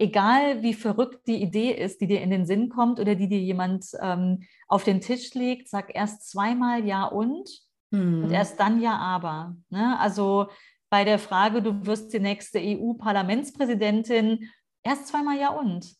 egal 0.00 0.62
wie 0.62 0.74
verrückt 0.74 1.26
die 1.28 1.42
Idee 1.42 1.72
ist, 1.72 2.00
die 2.00 2.06
dir 2.06 2.22
in 2.22 2.30
den 2.30 2.46
Sinn 2.46 2.70
kommt 2.70 2.98
oder 2.98 3.14
die 3.14 3.28
dir 3.28 3.38
jemand 3.38 3.86
ähm, 4.00 4.42
auf 4.66 4.82
den 4.82 5.00
Tisch 5.00 5.34
legt, 5.34 5.68
sag 5.68 5.94
erst 5.94 6.28
zweimal 6.28 6.84
Ja 6.84 7.04
und 7.04 7.48
hm. 7.92 8.24
und 8.24 8.30
erst 8.32 8.58
dann 8.58 8.80
Ja 8.80 8.96
aber. 8.96 9.54
Ne? 9.68 9.98
Also 9.98 10.48
bei 10.88 11.04
der 11.04 11.18
Frage, 11.18 11.62
du 11.62 11.86
wirst 11.86 12.12
die 12.12 12.20
nächste 12.20 12.58
EU-Parlamentspräsidentin, 12.58 14.48
erst 14.82 15.08
zweimal 15.08 15.38
Ja 15.38 15.50
und. 15.50 15.94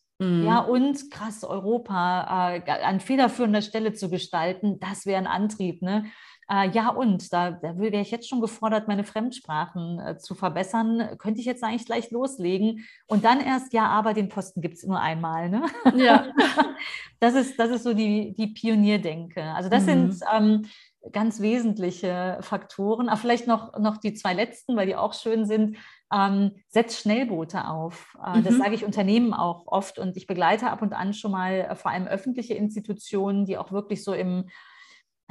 Ja, 0.45 0.59
und 0.59 1.09
krass, 1.09 1.43
Europa 1.43 2.53
äh, 2.53 2.71
an 2.83 2.99
federführender 2.99 3.63
Stelle 3.63 3.93
zu 3.93 4.07
gestalten, 4.09 4.79
das 4.79 5.07
wäre 5.07 5.17
ein 5.17 5.25
Antrieb. 5.25 5.81
Ne? 5.81 6.05
Äh, 6.51 6.69
ja, 6.71 6.89
und 6.89 7.31
da, 7.31 7.51
da 7.51 7.77
wäre 7.77 8.01
ich 8.01 8.11
jetzt 8.11 8.27
schon 8.27 8.41
gefordert, 8.41 8.89
meine 8.89 9.05
Fremdsprachen 9.05 9.99
äh, 9.99 10.17
zu 10.17 10.35
verbessern. 10.35 11.15
Könnte 11.17 11.39
ich 11.39 11.45
jetzt 11.45 11.63
eigentlich 11.63 11.85
gleich 11.85 12.11
loslegen? 12.11 12.85
Und 13.07 13.23
dann 13.23 13.39
erst, 13.39 13.71
ja, 13.71 13.87
aber 13.87 14.13
den 14.13 14.27
Posten 14.27 14.59
gibt 14.59 14.75
es 14.75 14.83
nur 14.83 14.99
einmal. 14.99 15.49
Ne? 15.49 15.63
Ja. 15.95 16.27
das, 17.21 17.35
ist, 17.35 17.57
das 17.57 17.69
ist 17.69 17.83
so 17.83 17.93
die, 17.93 18.33
die 18.33 18.47
Pionierdenke. 18.47 19.41
Also 19.41 19.69
das 19.69 19.83
mhm. 19.83 20.11
sind 20.11 20.23
ähm, 20.33 20.65
ganz 21.13 21.39
wesentliche 21.39 22.39
Faktoren. 22.41 23.07
Aber 23.07 23.17
vielleicht 23.17 23.47
noch, 23.47 23.79
noch 23.79 23.95
die 23.95 24.13
zwei 24.13 24.33
letzten, 24.33 24.75
weil 24.75 24.87
die 24.87 24.97
auch 24.97 25.13
schön 25.13 25.45
sind. 25.45 25.77
Ähm, 26.13 26.51
setz 26.67 26.99
Schnellboote 26.99 27.65
auf. 27.65 28.17
Äh, 28.25 28.39
mhm. 28.39 28.43
Das 28.43 28.57
sage 28.57 28.75
ich 28.75 28.83
Unternehmen 28.83 29.33
auch 29.33 29.67
oft 29.67 29.99
und 29.99 30.17
ich 30.17 30.27
begleite 30.27 30.69
ab 30.69 30.81
und 30.81 30.91
an 30.91 31.13
schon 31.13 31.31
mal 31.31 31.53
äh, 31.53 31.75
vor 31.77 31.91
allem 31.91 32.07
öffentliche 32.07 32.55
Institutionen, 32.55 33.45
die 33.45 33.57
auch 33.57 33.71
wirklich 33.71 34.03
so 34.03 34.11
im 34.11 34.49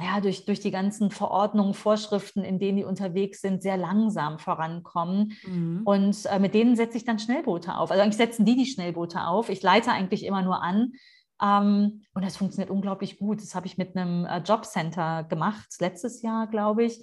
ja, 0.03 0.21
durch, 0.21 0.45
durch 0.45 0.59
die 0.59 0.71
ganzen 0.71 1.11
Verordnungen, 1.11 1.73
Vorschriften, 1.73 2.43
in 2.43 2.59
denen 2.59 2.77
die 2.77 2.83
unterwegs 2.83 3.41
sind, 3.41 3.61
sehr 3.61 3.77
langsam 3.77 4.39
vorankommen. 4.39 5.33
Mhm. 5.45 5.81
Und 5.85 6.25
äh, 6.25 6.39
mit 6.39 6.53
denen 6.53 6.75
setze 6.75 6.97
ich 6.97 7.05
dann 7.05 7.19
Schnellboote 7.19 7.75
auf. 7.77 7.91
Also 7.91 8.01
eigentlich 8.03 8.17
setzen 8.17 8.45
die 8.45 8.55
die 8.55 8.65
Schnellboote 8.65 9.25
auf. 9.25 9.49
Ich 9.49 9.61
leite 9.61 9.91
eigentlich 9.91 10.25
immer 10.25 10.41
nur 10.41 10.61
an. 10.61 10.93
Ähm, 11.41 12.03
und 12.13 12.23
das 12.23 12.37
funktioniert 12.37 12.69
unglaublich 12.69 13.17
gut. 13.17 13.41
Das 13.41 13.55
habe 13.55 13.67
ich 13.67 13.77
mit 13.77 13.95
einem 13.95 14.25
äh, 14.25 14.39
Jobcenter 14.39 15.23
gemacht, 15.23 15.67
letztes 15.79 16.21
Jahr, 16.21 16.47
glaube 16.47 16.83
ich. 16.83 17.01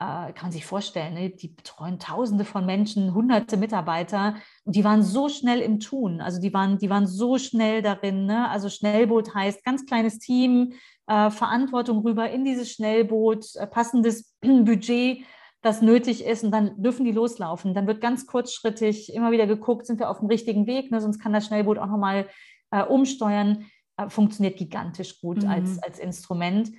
Äh, 0.00 0.32
kann 0.32 0.44
man 0.44 0.52
sich 0.52 0.64
vorstellen, 0.64 1.14
ne? 1.14 1.30
die 1.30 1.48
betreuen 1.48 1.98
Tausende 1.98 2.44
von 2.44 2.64
Menschen, 2.64 3.14
hunderte 3.14 3.56
Mitarbeiter 3.56 4.36
und 4.64 4.76
die 4.76 4.84
waren 4.84 5.02
so 5.02 5.28
schnell 5.28 5.60
im 5.60 5.80
Tun. 5.80 6.20
Also 6.20 6.40
die 6.40 6.54
waren, 6.54 6.78
die 6.78 6.88
waren 6.88 7.08
so 7.08 7.36
schnell 7.36 7.82
darin. 7.82 8.26
Ne? 8.26 8.48
Also 8.48 8.68
Schnellboot 8.68 9.34
heißt 9.34 9.64
ganz 9.64 9.86
kleines 9.86 10.20
Team, 10.20 10.74
äh, 11.08 11.30
Verantwortung 11.30 12.02
rüber 12.02 12.30
in 12.30 12.44
dieses 12.44 12.70
Schnellboot, 12.70 13.56
äh, 13.56 13.66
passendes 13.66 14.36
Budget, 14.40 15.24
das 15.62 15.82
nötig 15.82 16.24
ist 16.24 16.44
und 16.44 16.52
dann 16.52 16.80
dürfen 16.80 17.04
die 17.04 17.10
loslaufen. 17.10 17.74
Dann 17.74 17.88
wird 17.88 18.00
ganz 18.00 18.28
kurzschrittig 18.28 19.12
immer 19.12 19.32
wieder 19.32 19.48
geguckt, 19.48 19.84
sind 19.84 19.98
wir 19.98 20.10
auf 20.10 20.20
dem 20.20 20.28
richtigen 20.28 20.68
Weg, 20.68 20.92
ne? 20.92 21.00
sonst 21.00 21.18
kann 21.18 21.32
das 21.32 21.46
Schnellboot 21.46 21.78
auch 21.78 21.86
nochmal 21.86 22.28
äh, 22.70 22.84
umsteuern. 22.84 23.66
Äh, 23.96 24.08
funktioniert 24.10 24.56
gigantisch 24.56 25.20
gut 25.20 25.42
mhm. 25.42 25.50
als, 25.50 25.82
als 25.82 25.98
Instrument. 25.98 26.70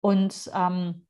Und 0.00 0.50
ähm, 0.54 1.03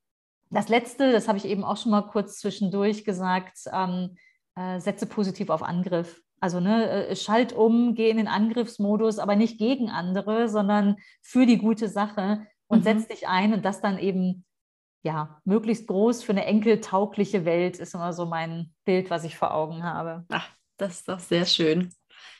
das 0.55 0.69
Letzte, 0.69 1.11
das 1.11 1.27
habe 1.27 1.37
ich 1.37 1.45
eben 1.45 1.63
auch 1.63 1.77
schon 1.77 1.91
mal 1.91 2.03
kurz 2.03 2.39
zwischendurch 2.39 3.03
gesagt, 3.03 3.57
ähm, 3.73 4.15
äh, 4.55 4.79
setze 4.79 5.05
positiv 5.05 5.49
auf 5.49 5.63
Angriff. 5.63 6.21
Also 6.39 6.59
ne, 6.59 7.07
äh, 7.07 7.15
schalt 7.15 7.53
um, 7.53 7.93
geh 7.93 8.09
in 8.09 8.17
den 8.17 8.27
Angriffsmodus, 8.27 9.19
aber 9.19 9.35
nicht 9.35 9.57
gegen 9.57 9.89
andere, 9.89 10.47
sondern 10.47 10.95
für 11.21 11.45
die 11.45 11.57
gute 11.57 11.89
Sache 11.89 12.47
und 12.67 12.79
mhm. 12.79 12.83
setz 12.83 13.07
dich 13.07 13.27
ein 13.27 13.53
und 13.53 13.65
das 13.65 13.81
dann 13.81 13.99
eben 13.99 14.45
ja 15.03 15.41
möglichst 15.43 15.87
groß 15.87 16.23
für 16.23 16.31
eine 16.31 16.45
enkeltaugliche 16.45 17.45
Welt 17.45 17.77
ist 17.77 17.93
immer 17.93 18.13
so 18.13 18.25
mein 18.25 18.73
Bild, 18.85 19.09
was 19.09 19.23
ich 19.23 19.37
vor 19.37 19.53
Augen 19.53 19.83
habe. 19.83 20.25
Ach, 20.29 20.49
das 20.77 20.99
ist 20.99 21.09
doch 21.09 21.19
sehr 21.19 21.45
schön. 21.45 21.89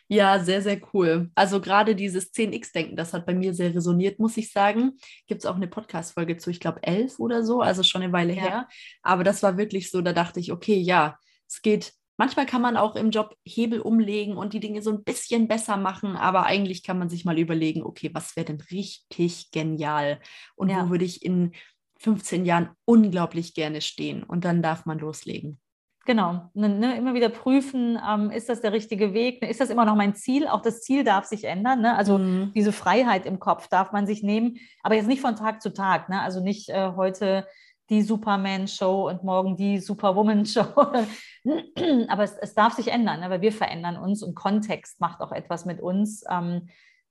Ja, 0.07 0.39
sehr, 0.39 0.61
sehr 0.61 0.79
cool. 0.93 1.31
Also 1.33 1.59
gerade 1.59 1.95
dieses 1.95 2.31
10x-Denken, 2.31 2.95
das 2.95 3.13
hat 3.13 3.25
bei 3.25 3.33
mir 3.33 3.53
sehr 3.53 3.73
resoniert, 3.73 4.19
muss 4.19 4.37
ich 4.37 4.51
sagen. 4.51 4.93
Gibt 5.25 5.41
es 5.41 5.45
auch 5.45 5.55
eine 5.55 5.67
Podcast-Folge 5.67 6.37
zu, 6.37 6.51
ich 6.51 6.59
glaube, 6.59 6.83
11 6.83 7.19
oder 7.19 7.43
so, 7.43 7.61
also 7.61 7.81
schon 7.81 8.03
eine 8.03 8.13
Weile 8.13 8.33
ja. 8.33 8.41
her. 8.41 8.67
Aber 9.01 9.23
das 9.23 9.41
war 9.41 9.57
wirklich 9.57 9.89
so, 9.89 10.01
da 10.01 10.13
dachte 10.13 10.39
ich, 10.39 10.51
okay, 10.51 10.77
ja, 10.77 11.17
es 11.47 11.61
geht 11.61 11.93
Manchmal 12.17 12.45
kann 12.45 12.61
man 12.61 12.77
auch 12.77 12.95
im 12.95 13.09
Job 13.09 13.35
Hebel 13.43 13.81
umlegen 13.81 14.37
und 14.37 14.53
die 14.53 14.61
Dinge 14.61 14.81
so 14.81 14.89
ein 14.89 15.03
bisschen 15.03 15.49
besser 15.49 15.75
machen, 15.75 16.15
aber 16.15 16.45
eigentlich 16.45 16.81
kann 16.81 16.97
man 16.97 17.09
sich 17.09 17.25
mal 17.25 17.37
überlegen, 17.37 17.83
okay, 17.83 18.09
was 18.13 18.37
wäre 18.37 18.45
denn 18.45 18.61
richtig 18.71 19.51
genial 19.51 20.21
und 20.55 20.69
ja. 20.69 20.85
wo 20.85 20.91
würde 20.91 21.03
ich 21.03 21.25
in 21.25 21.51
15 21.99 22.45
Jahren 22.45 22.69
unglaublich 22.85 23.53
gerne 23.53 23.81
stehen 23.81 24.23
und 24.23 24.45
dann 24.45 24.61
darf 24.61 24.85
man 24.85 24.99
loslegen. 24.99 25.59
Genau, 26.07 26.51
ne, 26.53 26.69
ne, 26.69 26.97
immer 26.97 27.15
wieder 27.15 27.29
prüfen, 27.29 27.99
ähm, 28.07 28.29
ist 28.29 28.47
das 28.47 28.61
der 28.61 28.71
richtige 28.73 29.15
Weg? 29.15 29.41
Ist 29.41 29.59
das 29.59 29.71
immer 29.71 29.85
noch 29.85 29.95
mein 29.95 30.13
Ziel? 30.13 30.47
Auch 30.47 30.61
das 30.61 30.81
Ziel 30.81 31.03
darf 31.03 31.25
sich 31.25 31.45
ändern. 31.45 31.81
Ne? 31.81 31.97
Also 31.97 32.19
mhm. 32.19 32.51
diese 32.53 32.71
Freiheit 32.71 33.25
im 33.25 33.39
Kopf 33.39 33.67
darf 33.69 33.91
man 33.91 34.05
sich 34.05 34.21
nehmen, 34.21 34.57
aber 34.83 34.93
jetzt 34.93 35.07
nicht 35.07 35.21
von 35.21 35.35
Tag 35.35 35.63
zu 35.63 35.73
Tag. 35.73 36.07
Ne? 36.09 36.21
Also 36.21 36.41
nicht 36.41 36.69
äh, 36.69 36.91
heute 36.95 37.47
die 37.89 38.03
Superman-Show 38.03 39.09
und 39.09 39.23
morgen 39.23 39.55
die 39.57 39.79
Superwoman-Show. 39.79 40.75
Aber 42.07 42.23
es, 42.23 42.35
es, 42.41 42.55
darf 42.55 42.73
sich 42.73 42.87
ändern, 42.87 43.19
ne? 43.19 43.29
weil 43.29 43.41
wir 43.41 43.51
verändern 43.51 43.97
uns 43.97 44.23
und 44.23 44.35
Kontext 44.35 44.99
macht 44.99 45.21
auch 45.21 45.31
etwas 45.31 45.65
mit 45.65 45.81
uns. 45.81 46.23
Ähm, 46.29 46.69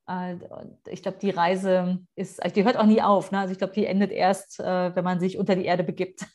äh, 0.09 0.37
ich 0.89 1.03
glaube, 1.03 1.19
die 1.21 1.31
Reise 1.31 2.01
ist, 2.17 2.43
also 2.43 2.55
die 2.55 2.65
hört 2.65 2.77
auch 2.77 2.87
nie 2.87 3.03
auf. 3.03 3.31
Ne? 3.31 3.39
Also 3.39 3.53
ich 3.53 3.59
glaube, 3.59 3.73
die 3.73 3.87
endet 3.87 4.11
erst, 4.11 4.59
äh, 4.59 4.95
wenn 4.97 5.05
man 5.05 5.21
sich 5.21 5.39
unter 5.39 5.55
die 5.55 5.65
Erde 5.65 5.85
begibt. 5.85 6.27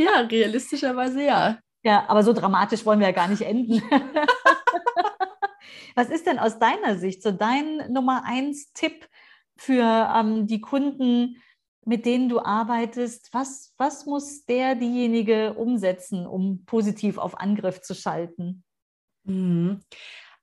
ja, 0.00 0.20
realistischerweise 0.20 1.24
ja. 1.24 1.58
Ja, 1.82 2.04
aber 2.08 2.22
so 2.22 2.32
dramatisch 2.32 2.84
wollen 2.84 3.00
wir 3.00 3.06
ja 3.06 3.12
gar 3.12 3.28
nicht 3.28 3.42
enden. 3.42 3.82
Was 5.94 6.10
ist 6.10 6.26
denn 6.26 6.38
aus 6.38 6.58
deiner 6.58 6.98
Sicht 6.98 7.22
so 7.22 7.30
dein 7.30 7.92
Nummer 7.92 8.24
eins 8.24 8.72
Tipp 8.72 9.08
für 9.56 10.12
ähm, 10.14 10.46
die 10.46 10.60
Kunden, 10.60 11.42
mit 11.84 12.06
denen 12.06 12.28
du 12.28 12.40
arbeitest, 12.40 13.32
was, 13.32 13.74
was 13.76 14.06
muss 14.06 14.44
der, 14.44 14.74
diejenige 14.74 15.54
umsetzen, 15.54 16.26
um 16.26 16.64
positiv 16.64 17.18
auf 17.18 17.38
Angriff 17.38 17.80
zu 17.80 17.94
schalten? 17.94 18.64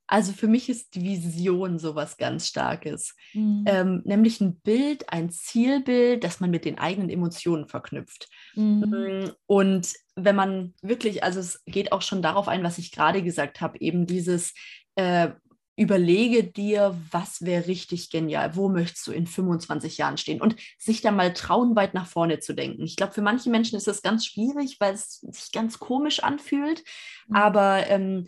Also 0.07 0.31
für 0.31 0.47
mich 0.47 0.69
ist 0.69 0.95
die 0.95 1.03
Vision 1.03 1.79
sowas 1.79 2.17
ganz 2.17 2.47
Starkes. 2.47 3.15
Mhm. 3.33 3.65
Ähm, 3.67 4.01
nämlich 4.05 4.39
ein 4.39 4.59
Bild, 4.61 5.11
ein 5.11 5.29
Zielbild, 5.29 6.23
das 6.23 6.39
man 6.39 6.49
mit 6.49 6.65
den 6.65 6.79
eigenen 6.79 7.09
Emotionen 7.09 7.67
verknüpft. 7.67 8.29
Mhm. 8.55 8.85
Mm, 8.87 9.31
und 9.45 9.93
wenn 10.15 10.35
man 10.35 10.73
wirklich, 10.81 11.23
also 11.23 11.41
es 11.41 11.61
geht 11.65 11.91
auch 11.91 12.01
schon 12.01 12.21
darauf 12.21 12.47
ein, 12.47 12.63
was 12.63 12.77
ich 12.77 12.91
gerade 12.91 13.21
gesagt 13.21 13.59
habe, 13.59 13.79
eben 13.81 14.07
dieses, 14.07 14.53
äh, 14.95 15.29
überlege 15.77 16.43
dir, 16.43 16.97
was 17.11 17.43
wäre 17.43 17.67
richtig 17.67 18.09
genial, 18.09 18.55
wo 18.55 18.67
möchtest 18.67 19.05
du 19.05 19.11
in 19.11 19.27
25 19.27 19.99
Jahren 19.99 20.17
stehen 20.17 20.41
und 20.41 20.55
sich 20.79 21.01
da 21.01 21.11
mal 21.11 21.33
trauen, 21.33 21.75
weit 21.75 21.93
nach 21.93 22.07
vorne 22.07 22.39
zu 22.39 22.53
denken. 22.53 22.83
Ich 22.83 22.95
glaube, 22.95 23.13
für 23.13 23.21
manche 23.21 23.51
Menschen 23.51 23.77
ist 23.77 23.85
das 23.85 24.01
ganz 24.01 24.25
schwierig, 24.25 24.77
weil 24.79 24.95
es 24.95 25.19
sich 25.19 25.51
ganz 25.51 25.77
komisch 25.77 26.23
anfühlt. 26.23 26.83
Mhm. 27.27 27.35
Aber 27.35 27.87
ähm, 27.87 28.27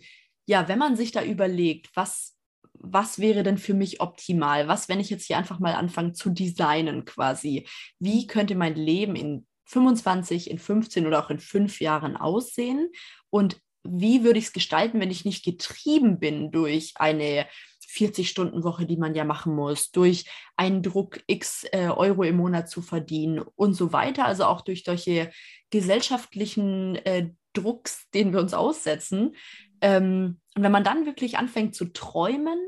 ja, 0.49 0.67
wenn 0.67 0.79
man 0.79 0.95
sich 0.95 1.12
da 1.12 1.23
überlegt, 1.23 1.91
was, 1.93 2.35
was 2.73 3.19
wäre 3.19 3.43
denn 3.43 3.59
für 3.59 3.75
mich 3.75 4.01
optimal? 4.01 4.67
Was, 4.67 4.89
wenn 4.89 4.99
ich 4.99 5.12
jetzt 5.12 5.27
hier 5.27 5.38
einfach 5.38 5.59
mal 5.59 5.75
anfange 5.75 6.13
zu 6.13 6.31
designen 6.31 7.05
quasi? 7.05 7.67
Wie 7.99 8.25
könnte 8.25 8.55
mein 8.55 8.73
Leben 8.73 9.15
in 9.15 9.45
25, 9.65 10.49
in 10.49 10.57
15 10.57 11.05
oder 11.05 11.23
auch 11.23 11.29
in 11.29 11.38
fünf 11.38 11.79
Jahren 11.81 12.17
aussehen? 12.17 12.89
Und 13.29 13.62
wie 13.83 14.23
würde 14.23 14.39
ich 14.39 14.45
es 14.45 14.51
gestalten, 14.51 14.99
wenn 14.99 15.12
ich 15.12 15.23
nicht 15.23 15.45
getrieben 15.45 16.17
bin 16.17 16.49
durch 16.49 16.93
eine 16.95 17.45
40-Stunden-Woche, 17.88 18.88
die 18.88 18.97
man 18.97 19.13
ja 19.13 19.25
machen 19.25 19.53
muss, 19.53 19.91
durch 19.91 20.25
einen 20.57 20.81
Druck 20.81 21.21
x 21.27 21.63
äh, 21.71 21.89
Euro 21.89 22.23
im 22.23 22.38
Monat 22.38 22.71
zu 22.71 22.81
verdienen 22.81 23.43
und 23.55 23.75
so 23.75 23.93
weiter. 23.93 24.25
Also 24.25 24.45
auch 24.45 24.62
durch 24.62 24.83
solche 24.83 25.29
gesellschaftlichen 25.69 26.95
äh, 27.05 27.29
Drucks, 27.53 28.09
denen 28.13 28.33
wir 28.33 28.39
uns 28.39 28.53
aussetzen. 28.53 29.35
Ähm, 29.81 30.39
und 30.55 30.63
wenn 30.63 30.71
man 30.71 30.83
dann 30.83 31.05
wirklich 31.05 31.37
anfängt 31.37 31.75
zu 31.75 31.85
träumen, 31.85 32.59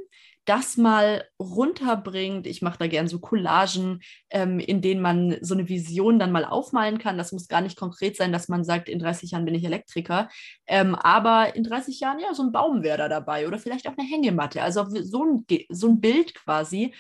das 0.46 0.76
mal 0.76 1.28
runterbringt. 1.40 2.48
Ich 2.48 2.62
mache 2.62 2.80
da 2.80 2.88
gern 2.88 3.08
so 3.08 3.20
Collagen, 3.20 4.02
ähm, 4.32 4.60
in 4.60 4.82
denen 4.82 5.02
man 5.02 5.38
so 5.42 5.54
eine 5.54 5.70
Vision 5.70 6.18
dann 6.18 6.32
mal 6.32 6.46
aufmalen 6.46 6.98
kann. 6.98 7.18
Das 7.18 7.32
muss 7.32 7.48
gar 7.48 7.62
nicht 7.62 7.78
konkret 7.78 8.18
sein, 8.18 8.32
dass 8.32 8.48
man 8.48 8.64
sagt, 8.64 8.90
in 8.90 9.00
30 9.00 9.32
Jahren 9.32 9.46
bin 9.46 9.54
ich 9.54 9.64
Elektriker. 9.64 10.30
Ähm, 10.66 10.96
aber 10.96 11.56
in 11.56 11.64
30 11.64 12.00
Jahren, 12.00 12.20
ja, 12.20 12.34
so 12.34 12.44
ein 12.44 12.52
Baum 12.52 12.82
wäre 12.82 12.98
da 12.98 13.08
dabei 13.08 13.48
oder 13.48 13.60
vielleicht 13.60 13.88
auch 13.88 13.98
eine 13.98 14.08
Hängematte. 14.08 14.64
Also 14.64 14.86
so 14.90 15.24
ein, 15.24 15.46
so 15.70 15.88
ein 15.88 16.02
Bild 16.02 16.34
quasi. 16.34 16.94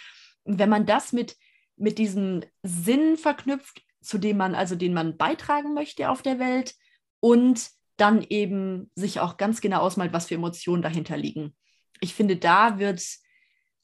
Wenn 0.45 0.69
man 0.69 0.85
das 0.85 1.11
mit, 1.11 1.35
mit 1.77 1.97
diesem 1.97 2.41
Sinn 2.61 3.17
verknüpft, 3.17 3.81
zu 4.01 4.19
dem 4.19 4.37
man, 4.37 4.53
also 4.55 4.75
den 4.75 4.93
man 4.93 5.17
beitragen 5.17 5.73
möchte 5.73 6.09
auf 6.09 6.21
der 6.21 6.37
Welt 6.37 6.75
und 7.19 7.69
dann 8.01 8.25
eben 8.29 8.91
sich 8.95 9.19
auch 9.19 9.37
ganz 9.37 9.61
genau 9.61 9.81
ausmalt, 9.81 10.11
was 10.13 10.27
für 10.27 10.35
Emotionen 10.35 10.81
dahinter 10.81 11.17
liegen. 11.17 11.55
Ich 11.99 12.13
finde, 12.13 12.35
da 12.35 12.79
wird 12.79 13.01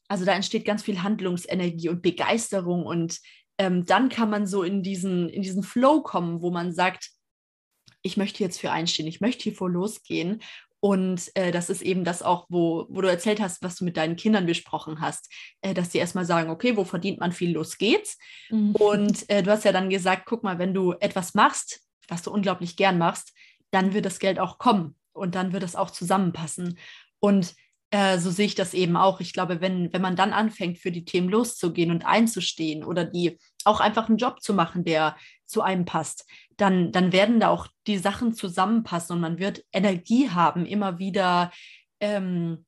also 0.08 0.24
da 0.24 0.32
entsteht 0.32 0.64
ganz 0.64 0.82
viel 0.82 1.02
Handlungsenergie 1.02 1.90
und 1.90 2.02
Begeisterung 2.02 2.84
und 2.84 3.20
ähm, 3.58 3.84
dann 3.84 4.08
kann 4.08 4.30
man 4.30 4.46
so 4.46 4.62
in 4.62 4.82
diesen, 4.82 5.28
in 5.28 5.42
diesen 5.42 5.62
Flow 5.62 6.00
kommen, 6.02 6.40
wo 6.40 6.50
man 6.50 6.72
sagt, 6.72 7.10
ich 8.02 8.16
möchte 8.16 8.42
jetzt 8.42 8.58
für 8.58 8.70
einstehen, 8.70 9.06
ich 9.06 9.20
möchte 9.20 9.44
hier 9.44 9.54
vor 9.54 9.68
losgehen. 9.68 10.40
Und 10.80 11.32
äh, 11.34 11.50
das 11.50 11.70
ist 11.70 11.82
eben 11.82 12.04
das 12.04 12.22
auch, 12.22 12.46
wo, 12.48 12.86
wo 12.88 13.00
du 13.00 13.08
erzählt 13.08 13.40
hast, 13.40 13.62
was 13.62 13.74
du 13.74 13.84
mit 13.84 13.96
deinen 13.96 14.14
Kindern 14.14 14.46
besprochen 14.46 15.00
hast, 15.00 15.28
äh, 15.60 15.74
dass 15.74 15.88
die 15.88 15.98
erstmal 15.98 16.24
sagen, 16.24 16.50
okay, 16.50 16.76
wo 16.76 16.84
verdient 16.84 17.18
man 17.18 17.32
viel, 17.32 17.50
los 17.50 17.78
geht's. 17.78 18.16
Mhm. 18.48 18.76
Und 18.76 19.28
äh, 19.28 19.42
du 19.42 19.50
hast 19.50 19.64
ja 19.64 19.72
dann 19.72 19.90
gesagt, 19.90 20.22
guck 20.26 20.44
mal, 20.44 20.60
wenn 20.60 20.72
du 20.72 20.92
etwas 21.00 21.34
machst, 21.34 21.80
was 22.06 22.22
du 22.22 22.30
unglaublich 22.30 22.76
gern 22.76 22.96
machst, 22.96 23.32
dann 23.70 23.94
wird 23.94 24.06
das 24.06 24.18
Geld 24.18 24.38
auch 24.38 24.58
kommen 24.58 24.94
und 25.12 25.34
dann 25.34 25.52
wird 25.52 25.62
es 25.62 25.76
auch 25.76 25.90
zusammenpassen. 25.90 26.78
Und 27.20 27.54
äh, 27.90 28.18
so 28.18 28.30
sehe 28.30 28.46
ich 28.46 28.54
das 28.54 28.74
eben 28.74 28.96
auch. 28.96 29.20
Ich 29.20 29.32
glaube, 29.32 29.60
wenn, 29.60 29.92
wenn 29.92 30.02
man 30.02 30.16
dann 30.16 30.32
anfängt, 30.32 30.78
für 30.78 30.92
die 30.92 31.04
Themen 31.04 31.28
loszugehen 31.28 31.90
und 31.90 32.04
einzustehen 32.04 32.84
oder 32.84 33.04
die 33.04 33.38
auch 33.64 33.80
einfach 33.80 34.08
einen 34.08 34.18
Job 34.18 34.42
zu 34.42 34.54
machen, 34.54 34.84
der 34.84 35.16
zu 35.46 35.62
einem 35.62 35.84
passt, 35.84 36.26
dann, 36.56 36.92
dann 36.92 37.12
werden 37.12 37.40
da 37.40 37.48
auch 37.48 37.66
die 37.86 37.98
Sachen 37.98 38.34
zusammenpassen 38.34 39.16
und 39.16 39.20
man 39.20 39.38
wird 39.38 39.64
Energie 39.72 40.28
haben, 40.30 40.66
immer 40.66 40.98
wieder 40.98 41.50
ähm, 42.00 42.66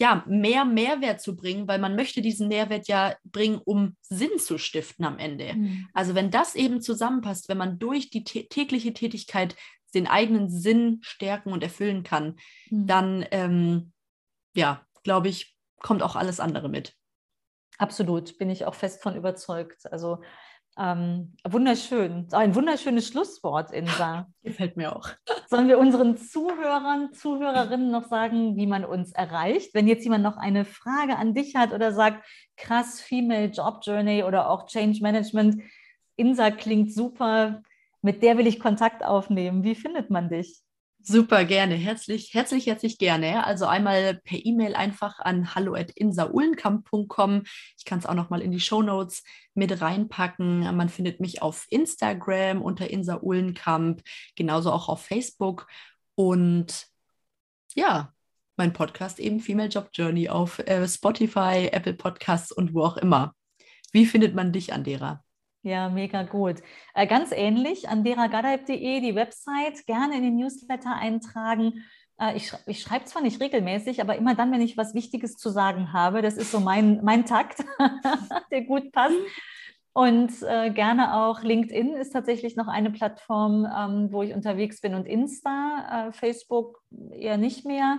ja, 0.00 0.22
mehr 0.28 0.64
Mehrwert 0.64 1.20
zu 1.20 1.34
bringen, 1.34 1.66
weil 1.66 1.80
man 1.80 1.96
möchte 1.96 2.22
diesen 2.22 2.48
Mehrwert 2.48 2.86
ja 2.86 3.16
bringen, 3.24 3.60
um 3.64 3.96
Sinn 4.02 4.38
zu 4.38 4.56
stiften 4.56 5.04
am 5.04 5.18
Ende. 5.18 5.54
Mhm. 5.54 5.88
Also 5.92 6.14
wenn 6.14 6.30
das 6.30 6.54
eben 6.54 6.80
zusammenpasst, 6.80 7.48
wenn 7.48 7.58
man 7.58 7.78
durch 7.78 8.10
die 8.10 8.22
tägliche 8.22 8.92
Tätigkeit 8.92 9.56
den 9.98 10.06
eigenen 10.06 10.48
Sinn 10.48 10.98
stärken 11.02 11.52
und 11.52 11.62
erfüllen 11.62 12.04
kann, 12.04 12.36
mhm. 12.70 12.86
dann 12.86 13.26
ähm, 13.30 13.92
ja, 14.54 14.82
glaube 15.02 15.28
ich, 15.28 15.56
kommt 15.80 16.02
auch 16.02 16.16
alles 16.16 16.40
andere 16.40 16.68
mit. 16.68 16.94
Absolut, 17.78 18.38
bin 18.38 18.50
ich 18.50 18.64
auch 18.64 18.74
fest 18.74 19.02
von 19.02 19.16
überzeugt. 19.16 19.90
Also 19.90 20.18
ähm, 20.76 21.34
wunderschön. 21.48 22.28
Ein 22.32 22.54
wunderschönes 22.54 23.08
Schlusswort, 23.08 23.72
Insa. 23.72 24.28
Gefällt 24.42 24.76
mir 24.76 24.94
auch. 24.94 25.08
Sollen 25.48 25.68
wir 25.68 25.78
unseren 25.78 26.16
Zuhörern, 26.16 27.12
Zuhörerinnen 27.12 27.90
noch 27.90 28.08
sagen, 28.08 28.56
wie 28.56 28.66
man 28.66 28.84
uns 28.84 29.12
erreicht? 29.12 29.74
Wenn 29.74 29.88
jetzt 29.88 30.04
jemand 30.04 30.22
noch 30.22 30.36
eine 30.36 30.64
Frage 30.64 31.16
an 31.16 31.34
dich 31.34 31.56
hat 31.56 31.72
oder 31.72 31.92
sagt, 31.92 32.24
krass, 32.56 33.00
Female 33.00 33.46
Job 33.46 33.80
Journey 33.82 34.22
oder 34.22 34.50
auch 34.50 34.66
Change 34.66 35.00
Management, 35.02 35.62
Insa 36.16 36.50
klingt 36.50 36.92
super, 36.92 37.62
mit 38.02 38.22
der 38.22 38.38
will 38.38 38.46
ich 38.46 38.60
Kontakt 38.60 39.04
aufnehmen. 39.04 39.64
Wie 39.64 39.74
findet 39.74 40.10
man 40.10 40.28
dich? 40.28 40.62
Super 41.00 41.44
gerne, 41.44 41.74
herzlich, 41.76 42.34
herzlich, 42.34 42.66
herzlich 42.66 42.98
gerne. 42.98 43.46
Also 43.46 43.66
einmal 43.66 44.20
per 44.24 44.44
E-Mail 44.44 44.74
einfach 44.74 45.20
an 45.20 45.54
hallo@insaulenkamp.com. 45.54 47.44
Ich 47.78 47.84
kann 47.84 48.00
es 48.00 48.06
auch 48.06 48.14
noch 48.14 48.30
mal 48.30 48.42
in 48.42 48.50
die 48.50 48.60
Show 48.60 48.82
Notes 48.82 49.22
mit 49.54 49.80
reinpacken. 49.80 50.76
Man 50.76 50.88
findet 50.88 51.20
mich 51.20 51.40
auf 51.40 51.66
Instagram 51.70 52.60
unter 52.60 52.90
Insa 52.90 53.20
Uhlenkamp, 53.22 54.02
genauso 54.36 54.72
auch 54.72 54.88
auf 54.88 55.04
Facebook 55.04 55.68
und 56.14 56.88
ja, 57.74 58.12
mein 58.56 58.72
Podcast 58.72 59.20
eben 59.20 59.40
Female 59.40 59.68
Job 59.68 59.90
Journey 59.92 60.28
auf 60.28 60.58
äh, 60.58 60.86
Spotify, 60.88 61.68
Apple 61.72 61.94
Podcasts 61.94 62.50
und 62.50 62.74
wo 62.74 62.82
auch 62.82 62.96
immer. 62.96 63.34
Wie 63.92 64.04
findet 64.04 64.34
man 64.34 64.52
dich, 64.52 64.72
Andera? 64.72 65.24
Ja, 65.62 65.88
mega 65.88 66.22
gut. 66.22 66.62
Äh, 66.94 67.06
ganz 67.06 67.32
ähnlich, 67.32 67.88
an 67.88 68.04
deragadaib.de, 68.04 69.00
die 69.00 69.14
Website, 69.14 69.86
gerne 69.86 70.16
in 70.16 70.22
den 70.22 70.36
Newsletter 70.36 70.94
eintragen. 70.94 71.84
Äh, 72.20 72.36
ich, 72.36 72.52
ich 72.66 72.80
schreibe 72.80 73.06
zwar 73.06 73.22
nicht 73.22 73.40
regelmäßig, 73.40 74.00
aber 74.00 74.16
immer 74.16 74.34
dann, 74.34 74.52
wenn 74.52 74.60
ich 74.60 74.76
was 74.76 74.94
Wichtiges 74.94 75.36
zu 75.36 75.50
sagen 75.50 75.92
habe. 75.92 76.22
Das 76.22 76.36
ist 76.36 76.52
so 76.52 76.60
mein, 76.60 77.02
mein 77.02 77.26
Takt, 77.26 77.64
der 78.52 78.62
gut 78.62 78.92
passt. 78.92 79.16
Und 79.92 80.30
äh, 80.42 80.70
gerne 80.70 81.14
auch 81.14 81.42
LinkedIn 81.42 81.94
ist 81.94 82.12
tatsächlich 82.12 82.54
noch 82.54 82.68
eine 82.68 82.92
Plattform, 82.92 83.66
ähm, 83.66 84.12
wo 84.12 84.22
ich 84.22 84.32
unterwegs 84.32 84.80
bin 84.80 84.94
und 84.94 85.06
Insta, 85.06 86.08
äh, 86.08 86.12
Facebook 86.12 86.80
eher 87.10 87.36
nicht 87.36 87.66
mehr. 87.66 87.98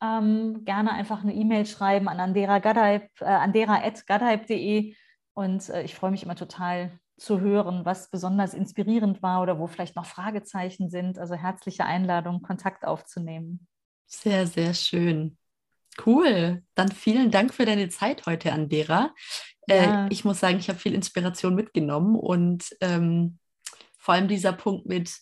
Ähm, 0.00 0.64
gerne 0.64 0.92
einfach 0.92 1.24
eine 1.24 1.34
E-Mail 1.34 1.66
schreiben 1.66 2.08
an 2.08 2.20
andera.gadaib, 2.20 3.08
äh, 3.20 3.24
andera.gadaib.de 3.24 4.94
und 5.34 5.68
äh, 5.68 5.82
ich 5.82 5.94
freue 5.94 6.10
mich 6.10 6.22
immer 6.22 6.36
total 6.36 6.98
zu 7.16 7.40
hören, 7.40 7.84
was 7.84 8.10
besonders 8.10 8.54
inspirierend 8.54 9.22
war 9.22 9.42
oder 9.42 9.58
wo 9.58 9.66
vielleicht 9.66 9.96
noch 9.96 10.06
Fragezeichen 10.06 10.90
sind. 10.90 11.18
Also 11.18 11.34
herzliche 11.34 11.84
Einladung, 11.84 12.42
Kontakt 12.42 12.84
aufzunehmen. 12.84 13.66
Sehr, 14.06 14.46
sehr 14.46 14.74
schön. 14.74 15.36
Cool. 16.04 16.62
Dann 16.74 16.90
vielen 16.90 17.30
Dank 17.30 17.54
für 17.54 17.66
deine 17.66 17.88
Zeit 17.88 18.26
heute, 18.26 18.52
Andera. 18.52 19.14
Äh, 19.68 19.84
ja. 19.84 20.06
Äh, 20.06 20.12
ich 20.12 20.24
muss 20.24 20.40
sagen, 20.40 20.58
ich 20.58 20.68
habe 20.68 20.78
viel 20.78 20.94
Inspiration 20.94 21.54
mitgenommen 21.54 22.16
und 22.16 22.64
ähm, 22.80 23.38
vor 23.98 24.14
allem 24.14 24.28
dieser 24.28 24.52
Punkt 24.52 24.86
mit 24.86 25.16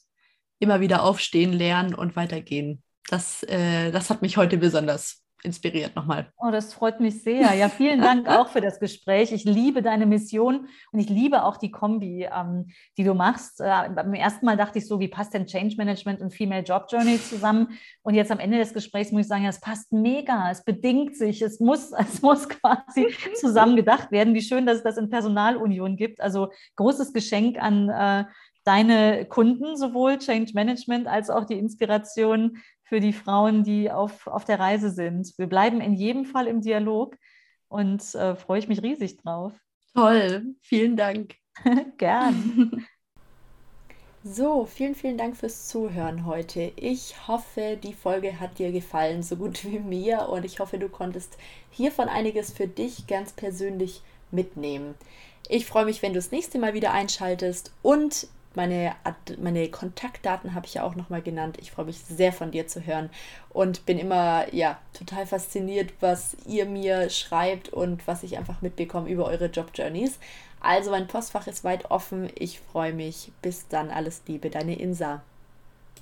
immer 0.59 0.81
wieder 0.81 1.03
aufstehen, 1.03 1.53
lernen 1.53 1.95
und 1.95 2.17
weitergehen. 2.17 2.83
Das, 3.09 3.43
äh, 3.45 3.91
das 3.91 4.11
hat 4.11 4.23
mich 4.23 4.37
heute 4.37 4.57
besonders 4.57 5.22
inspiriert 5.45 5.97
nochmal. 5.97 6.33
Oh, 6.39 6.51
das 6.51 6.73
freut 6.73 7.01
mich 7.01 7.23
sehr. 7.23 7.55
Ja, 7.55 7.69
vielen 7.69 8.01
Dank 8.01 8.29
auch 8.29 8.49
für 8.49 8.61
das 8.61 8.79
Gespräch. 8.79 9.33
Ich 9.33 9.45
liebe 9.45 9.83
deine 9.83 10.07
Mission 10.07 10.69
und 10.93 11.01
ich 11.01 11.09
liebe 11.09 11.45
auch 11.45 11.57
die 11.57 11.71
Kombi, 11.71 12.29
ähm, 12.33 12.69
die 12.97 13.05
du 13.05 13.15
machst. 13.15 13.61
Äh, 13.61 13.91
beim 13.95 14.15
ersten 14.15 14.47
Mal 14.47 14.57
dachte 14.57 14.79
ich 14.79 14.87
so, 14.87 15.01
wie 15.01 15.09
passt 15.09 15.35
denn 15.35 15.47
Change 15.47 15.77
Management 15.77 16.21
und 16.21 16.33
Female 16.33 16.63
Job 16.63 16.87
Journey 16.91 17.21
zusammen? 17.21 17.79
Und 18.03 18.15
jetzt 18.15 18.31
am 18.31 18.39
Ende 18.39 18.59
des 18.59 18.73
Gesprächs 18.73 19.11
muss 19.11 19.23
ich 19.23 19.29
sagen, 19.29 19.45
ja, 19.45 19.51
es 19.51 19.61
passt 19.61 19.93
mega, 19.93 20.51
es 20.51 20.65
bedingt 20.65 21.17
sich, 21.17 21.43
es 21.43 21.59
muss, 21.61 21.93
es 21.99 22.23
muss 22.23 22.49
quasi 22.49 23.09
zusammen 23.35 23.77
gedacht 23.77 24.13
werden. 24.13 24.35
Wie 24.35 24.43
schön, 24.43 24.67
dass 24.67 24.79
es 24.79 24.85
das 24.85 24.97
in 24.97 25.11
Personalunion 25.11 25.97
gibt. 25.97 26.21
Also 26.21 26.51
großes 26.77 27.13
Geschenk 27.13 27.61
an 27.61 27.89
äh, 27.89 28.25
deine 28.65 29.25
Kunden, 29.27 29.77
sowohl 29.77 30.19
Change 30.19 30.53
Management 30.55 31.07
als 31.07 31.31
auch 31.31 31.45
die 31.45 31.59
Inspiration 31.59 32.59
für 32.85 33.01
die 33.01 33.13
Frauen, 33.13 33.65
die 33.65 33.91
auf, 33.91 34.27
auf 34.27 34.45
der 34.45 34.59
Reise 34.59 34.91
sind. 34.91 35.33
Wir 35.39 35.47
bleiben 35.47 35.81
in 35.81 35.95
jedem 35.95 36.25
Fall 36.25 36.47
im 36.47 36.61
Dialog 36.61 37.17
und 37.69 38.15
äh, 38.15 38.37
freue 38.37 38.59
ich 38.59 38.69
mich 38.69 38.83
riesig 38.83 39.17
drauf. 39.19 39.53
Toll, 39.95 40.55
vielen 40.61 40.97
Dank. 40.97 41.35
Gern. 41.99 42.87
So, 44.25 44.67
vielen, 44.67 44.95
vielen 44.95 45.19
Dank 45.19 45.37
fürs 45.37 45.67
Zuhören 45.67 46.27
heute. 46.27 46.71
Ich 46.77 47.27
hoffe, 47.27 47.77
die 47.83 47.93
Folge 47.93 48.39
hat 48.39 48.61
dir 48.61 48.71
gefallen, 48.71 49.25
so 49.25 49.35
gut 49.35 49.65
wie 49.65 49.81
mir. 49.81 50.29
Und 50.29 50.45
ich 50.45 50.61
hoffe, 50.61 50.79
du 50.79 50.89
konntest 50.89 51.37
hiervon 51.73 52.09
einiges 52.09 52.53
für 52.53 52.69
dich 52.69 53.09
ganz 53.09 53.33
persönlich 53.33 54.01
mitnehmen. 54.31 54.95
Ich 55.49 55.67
freue 55.67 55.87
mich, 55.87 56.03
wenn 56.03 56.13
du 56.13 56.19
das 56.19 56.31
nächste 56.31 56.61
Mal 56.61 56.73
wieder 56.73 56.93
einschaltest 56.93 57.73
und 57.83 58.29
meine, 58.57 58.95
meine 59.39 59.69
Kontaktdaten 59.69 60.55
habe 60.55 60.67
ich 60.67 60.75
ja 60.75 60.85
auch 60.85 60.95
nochmal 60.95 61.23
genannt. 61.23 61.59
Ich 61.61 61.73
freue 61.73 61.87
mich 61.87 61.99
sehr 61.99 62.33
von 62.33 62.51
dir 62.51 62.67
zu 62.67 62.85
hören 62.87 63.11
und 63.51 63.87
bin 63.87 63.99
immer 63.99 64.53
ja 64.55 64.79
total 64.93 65.27
fasziniert, 65.27 65.93
was 66.01 66.37
ihr 66.47 66.67
mir 66.67 67.11
schreibt 67.11 67.69
und 67.69 68.07
was 68.07 68.23
ich 68.23 68.39
einfach 68.39 68.63
mitbekomme 68.63 69.09
über 69.09 69.27
eure 69.27 69.47
Job-Journeys. 69.47 70.19
Also 70.61 70.91
mein 70.91 71.09
Postfach 71.09 71.47
ist 71.47 71.65
weit 71.65 71.91
offen. 71.91 72.31
Ich 72.37 72.61
freue 72.61 72.93
mich. 72.93 73.33
Bis 73.43 73.67
dann. 73.69 73.91
Alles 73.91 74.23
Liebe, 74.27 74.49
deine 74.49 74.79
Insa. 74.79 75.23